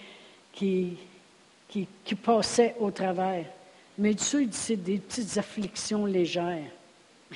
qui, 0.52 2.14
passaient 2.22 2.74
au 2.80 2.90
travers. 2.90 3.44
Mais 3.98 4.14
Dieu, 4.14 4.42
il 4.42 4.48
dit, 4.48 4.56
c'est 4.56 4.76
des 4.76 4.98
petites 4.98 5.36
afflictions 5.36 6.06
légères. 6.06 6.70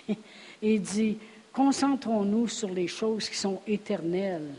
Et 0.09 0.16
il 0.62 0.80
dit, 0.80 1.18
concentrons-nous 1.53 2.48
sur 2.48 2.70
les 2.70 2.88
choses 2.88 3.28
qui 3.28 3.36
sont 3.36 3.61
éternelles. 3.66 4.55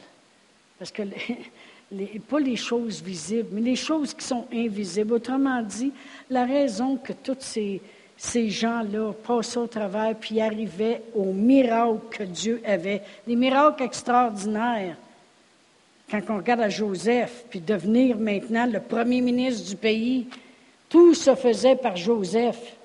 Parce 0.77 0.91
que, 0.91 1.03
pas 2.29 2.39
les 2.39 2.55
choses 2.55 3.01
visibles, 3.01 3.49
mais 3.51 3.61
les 3.61 3.75
choses 3.75 4.13
qui 4.13 4.25
sont 4.25 4.45
invisibles. 4.53 5.13
Autrement 5.13 5.61
dit, 5.63 5.91
la 6.29 6.45
raison 6.45 6.97
que 6.97 7.13
toutes 7.13 7.41
ces, 7.41 7.81
ces 8.23 8.51
gens-là 8.51 9.13
passaient 9.13 9.57
au 9.57 9.65
travers 9.65 10.13
puis 10.13 10.39
arrivaient 10.39 11.01
aux 11.15 11.33
miracles 11.33 12.05
que 12.11 12.23
Dieu 12.23 12.61
avait, 12.63 13.01
des 13.25 13.35
miracles 13.35 13.81
extraordinaires. 13.81 14.95
Quand 16.09 16.21
on 16.29 16.37
regarde 16.37 16.61
à 16.61 16.69
Joseph, 16.69 17.45
puis 17.49 17.59
devenir 17.59 18.19
maintenant 18.19 18.67
le 18.67 18.79
premier 18.79 19.21
ministre 19.21 19.67
du 19.67 19.75
pays, 19.75 20.27
tout 20.87 21.15
se 21.15 21.33
faisait 21.33 21.75
par 21.75 21.95
Joseph. 21.95 22.75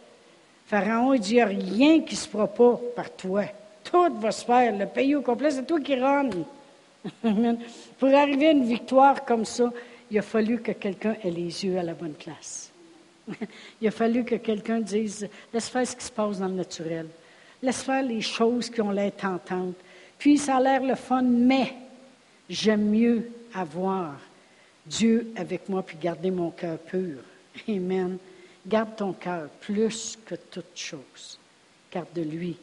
Pharaon, 0.69 1.13
il 1.13 1.21
dit, 1.21 1.33
il 1.33 1.35
n'y 1.35 1.41
a 1.43 1.47
rien 1.47 2.01
qui 2.01 2.17
se 2.17 2.27
fera 2.27 2.47
pas 2.47 2.81
par 2.97 3.11
toi. 3.11 3.45
Tout 3.85 4.15
va 4.19 4.31
se 4.31 4.43
faire. 4.43 4.75
Le 4.75 4.87
pays 4.87 5.17
au 5.17 5.21
complet, 5.21 5.51
c'est 5.51 5.67
toi 5.67 5.81
qui 5.81 6.01
rentres. 6.01 6.39
Pour 7.99 8.09
arriver 8.09 8.49
à 8.49 8.53
une 8.53 8.65
victoire 8.65 9.23
comme 9.27 9.45
ça, 9.45 9.71
il 10.11 10.19
a 10.19 10.23
fallu 10.23 10.63
que 10.63 10.73
quelqu'un 10.73 11.15
ait 11.23 11.31
les 11.31 11.67
yeux 11.67 11.79
à 11.79 11.83
la 11.83 11.93
bonne 11.93 12.15
place. 12.15 12.73
Il 13.81 13.89
a 13.89 13.91
fallu 13.91 14.25
que 14.25 14.37
quelqu'un 14.37 14.81
dise, 14.81 15.29
laisse 15.53 15.69
faire 15.69 15.87
ce 15.87 15.97
qui 15.97 16.05
se 16.05 16.11
passe 16.11 16.39
dans 16.39 16.49
le 16.49 16.55
naturel. 16.55 17.07
Laisse 17.63 17.83
faire 17.83 18.03
les 18.03 18.21
choses 18.21 18.71
qui 18.71 18.81
ont 18.81 18.91
l'air 18.91 19.15
tentantes. 19.15 19.77
Puis 20.19 20.39
ça 20.39 20.57
a 20.57 20.61
l'air 20.61 20.83
le 20.83 20.95
fun, 20.95 21.23
mais 21.23 21.75
j'aime 22.49 22.91
mieux 22.91 23.31
avoir 23.55 24.19
Dieu 24.87 25.33
avec 25.37 25.69
moi 25.69 25.83
puis 25.83 25.97
garder 26.01 26.31
mon 26.31 26.51
cœur 26.51 26.79
pur. 26.79 27.19
Amen. 27.69 28.19
Garde 28.67 28.97
ton 28.97 29.13
cœur 29.13 29.49
plus 29.61 30.19
que 30.25 30.35
toute 30.35 30.77
chose, 30.77 31.39
car 31.91 32.05
de 32.15 32.23
lui 32.23 32.57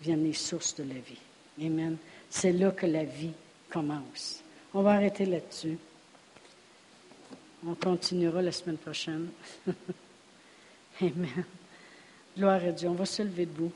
viennent 0.00 0.24
les 0.24 0.32
sources 0.32 0.74
de 0.76 0.84
la 0.84 0.94
vie. 0.94 1.66
Amen. 1.66 1.96
C'est 2.30 2.52
là 2.52 2.70
que 2.70 2.86
la 2.86 3.04
vie 3.04 3.32
commence. 3.68 4.42
On 4.74 4.82
va 4.82 4.92
arrêter 4.92 5.26
là-dessus. 5.26 5.78
On 7.64 7.74
continuera 7.74 8.42
la 8.42 8.50
semaine 8.50 8.76
prochaine. 8.76 9.28
Amen. 11.00 11.44
Gloire 12.36 12.64
à 12.64 12.72
Dieu. 12.72 12.88
On 12.88 12.94
va 12.94 13.06
se 13.06 13.22
lever 13.22 13.46
debout. 13.46 13.70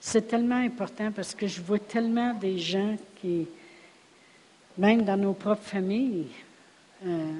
C'est 0.00 0.26
tellement 0.26 0.56
important 0.56 1.12
parce 1.12 1.34
que 1.34 1.46
je 1.46 1.60
vois 1.60 1.78
tellement 1.78 2.34
des 2.34 2.58
gens 2.58 2.96
qui, 3.20 3.46
même 4.76 5.02
dans 5.02 5.16
nos 5.16 5.32
propres 5.32 5.62
familles, 5.62 6.26
euh, 7.06 7.32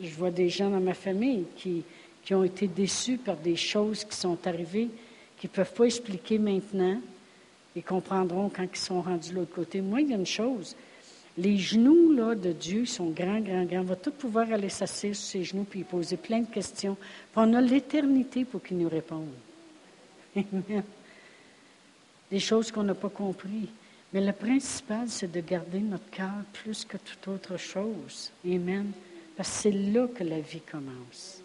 je 0.00 0.14
vois 0.14 0.32
des 0.32 0.48
gens 0.48 0.68
dans 0.68 0.80
ma 0.80 0.94
famille 0.94 1.44
qui, 1.56 1.84
qui 2.24 2.34
ont 2.34 2.42
été 2.42 2.66
déçus 2.66 3.18
par 3.18 3.36
des 3.36 3.56
choses 3.56 4.02
qui 4.04 4.16
sont 4.16 4.38
arrivées, 4.46 4.88
qui 5.38 5.46
ne 5.46 5.52
peuvent 5.52 5.72
pas 5.72 5.84
expliquer 5.84 6.38
maintenant 6.38 7.00
et 7.76 7.82
comprendront 7.82 8.48
quand 8.48 8.66
ils 8.72 8.78
sont 8.78 9.00
rendus 9.00 9.30
de 9.30 9.36
l'autre 9.36 9.54
côté. 9.54 9.80
Moi, 9.80 10.00
il 10.00 10.10
y 10.10 10.12
a 10.12 10.16
une 10.16 10.26
chose, 10.26 10.74
les 11.40 11.56
genoux 11.56 12.12
là, 12.12 12.34
de 12.34 12.52
Dieu 12.52 12.84
sont 12.84 13.10
grands, 13.10 13.40
grands, 13.40 13.64
grands. 13.64 13.80
On 13.80 13.84
va 13.84 13.96
tout 13.96 14.10
pouvoir 14.10 14.52
aller 14.52 14.68
s'asseoir 14.68 15.14
sur 15.14 15.24
ses 15.24 15.44
genoux 15.44 15.64
puis 15.68 15.84
poser 15.84 16.18
plein 16.18 16.40
de 16.40 16.50
questions. 16.50 16.96
on 17.34 17.54
a 17.54 17.60
l'éternité 17.60 18.44
pour 18.44 18.62
qu'il 18.62 18.78
nous 18.78 18.88
réponde. 18.88 19.32
Des 22.30 22.38
choses 22.38 22.70
qu'on 22.70 22.82
n'a 22.82 22.94
pas 22.94 23.08
compris. 23.08 23.68
Mais 24.12 24.20
le 24.20 24.32
principal, 24.32 25.08
c'est 25.08 25.32
de 25.32 25.40
garder 25.40 25.80
notre 25.80 26.10
cœur 26.10 26.42
plus 26.52 26.84
que 26.84 26.98
toute 26.98 27.26
autre 27.28 27.56
chose. 27.56 28.30
Amen. 28.44 28.90
Parce 29.36 29.48
que 29.48 29.56
c'est 29.62 29.72
là 29.72 30.06
que 30.08 30.24
la 30.24 30.40
vie 30.40 30.60
commence. 30.60 31.40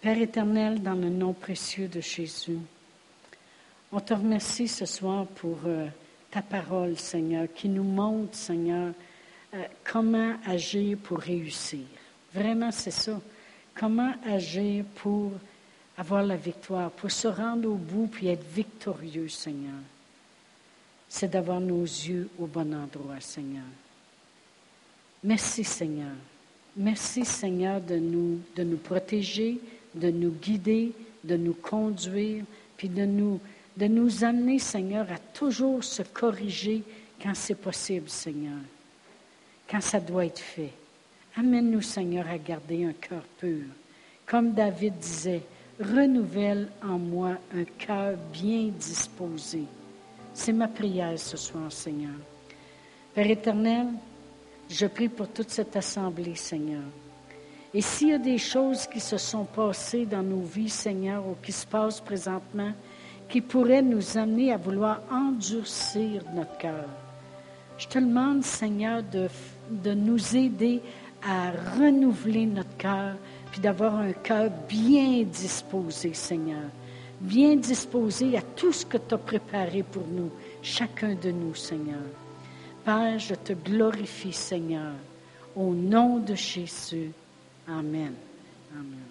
Père 0.00 0.20
éternel, 0.20 0.80
dans 0.82 0.94
le 0.94 1.08
nom 1.08 1.32
précieux 1.32 1.88
de 1.88 2.00
Jésus, 2.00 2.58
on 3.90 4.00
te 4.00 4.14
remercie 4.14 4.68
ce 4.68 4.86
soir 4.86 5.26
pour... 5.26 5.58
Euh, 5.66 5.88
ta 6.30 6.42
parole, 6.42 6.98
Seigneur, 6.98 7.46
qui 7.54 7.68
nous 7.68 7.84
montre, 7.84 8.34
Seigneur, 8.34 8.92
euh, 9.54 9.62
comment 9.84 10.34
agir 10.46 10.98
pour 10.98 11.18
réussir. 11.18 11.84
Vraiment, 12.34 12.70
c'est 12.72 12.90
ça. 12.90 13.20
Comment 13.74 14.12
agir 14.26 14.84
pour 14.96 15.32
avoir 15.96 16.22
la 16.22 16.36
victoire, 16.36 16.90
pour 16.90 17.10
se 17.10 17.28
rendre 17.28 17.70
au 17.70 17.74
bout 17.74 18.06
puis 18.06 18.28
être 18.28 18.46
victorieux, 18.54 19.28
Seigneur. 19.28 19.80
C'est 21.08 21.30
d'avoir 21.30 21.60
nos 21.60 21.82
yeux 21.82 22.28
au 22.38 22.46
bon 22.46 22.74
endroit, 22.74 23.20
Seigneur. 23.20 23.64
Merci, 25.24 25.64
Seigneur. 25.64 26.12
Merci, 26.76 27.24
Seigneur, 27.24 27.80
de 27.80 27.96
nous, 27.96 28.40
de 28.54 28.62
nous 28.62 28.76
protéger, 28.76 29.58
de 29.94 30.10
nous 30.10 30.30
guider, 30.30 30.92
de 31.24 31.36
nous 31.36 31.54
conduire, 31.54 32.44
puis 32.76 32.88
de 32.88 33.06
nous 33.06 33.40
de 33.76 33.86
nous 33.86 34.24
amener, 34.24 34.58
Seigneur, 34.58 35.06
à 35.10 35.18
toujours 35.18 35.84
se 35.84 36.02
corriger 36.02 36.82
quand 37.20 37.34
c'est 37.34 37.54
possible, 37.54 38.08
Seigneur, 38.08 38.58
quand 39.68 39.80
ça 39.80 40.00
doit 40.00 40.26
être 40.26 40.40
fait. 40.40 40.72
Amène-nous, 41.36 41.82
Seigneur, 41.82 42.26
à 42.28 42.38
garder 42.38 42.84
un 42.84 42.92
cœur 42.92 43.22
pur. 43.38 43.64
Comme 44.24 44.52
David 44.52 44.98
disait, 44.98 45.42
renouvelle 45.78 46.68
en 46.82 46.98
moi 46.98 47.32
un 47.54 47.64
cœur 47.78 48.16
bien 48.32 48.68
disposé. 48.68 49.64
C'est 50.32 50.52
ma 50.52 50.68
prière 50.68 51.18
ce 51.18 51.36
soir, 51.36 51.70
Seigneur. 51.70 52.14
Père 53.14 53.30
éternel, 53.30 53.88
je 54.68 54.86
prie 54.86 55.08
pour 55.08 55.28
toute 55.28 55.50
cette 55.50 55.76
assemblée, 55.76 56.34
Seigneur. 56.34 56.82
Et 57.74 57.82
s'il 57.82 58.08
y 58.08 58.12
a 58.14 58.18
des 58.18 58.38
choses 58.38 58.86
qui 58.86 59.00
se 59.00 59.18
sont 59.18 59.44
passées 59.44 60.06
dans 60.06 60.22
nos 60.22 60.42
vies, 60.42 60.70
Seigneur, 60.70 61.26
ou 61.26 61.36
qui 61.42 61.52
se 61.52 61.66
passent 61.66 62.00
présentement, 62.00 62.72
qui 63.28 63.40
pourrait 63.40 63.82
nous 63.82 64.16
amener 64.16 64.52
à 64.52 64.56
vouloir 64.56 65.00
endurcir 65.10 66.22
notre 66.34 66.56
cœur. 66.58 66.86
Je 67.78 67.86
te 67.86 67.98
demande, 67.98 68.42
Seigneur, 68.44 69.02
de, 69.02 69.28
de 69.70 69.92
nous 69.92 70.36
aider 70.36 70.80
à 71.22 71.50
renouveler 71.78 72.46
notre 72.46 72.76
cœur, 72.76 73.16
puis 73.50 73.60
d'avoir 73.60 73.96
un 73.96 74.12
cœur 74.12 74.50
bien 74.68 75.22
disposé, 75.24 76.14
Seigneur. 76.14 76.70
Bien 77.20 77.56
disposé 77.56 78.36
à 78.36 78.42
tout 78.42 78.72
ce 78.72 78.84
que 78.84 78.98
tu 78.98 79.14
as 79.14 79.18
préparé 79.18 79.82
pour 79.82 80.04
nous, 80.06 80.30
chacun 80.62 81.14
de 81.14 81.30
nous, 81.30 81.54
Seigneur. 81.54 82.04
Père, 82.84 83.18
je 83.18 83.34
te 83.34 83.52
glorifie, 83.52 84.32
Seigneur, 84.32 84.92
au 85.56 85.74
nom 85.74 86.18
de 86.18 86.34
Jésus. 86.34 87.10
Amen. 87.66 88.12
Amen. 88.72 89.05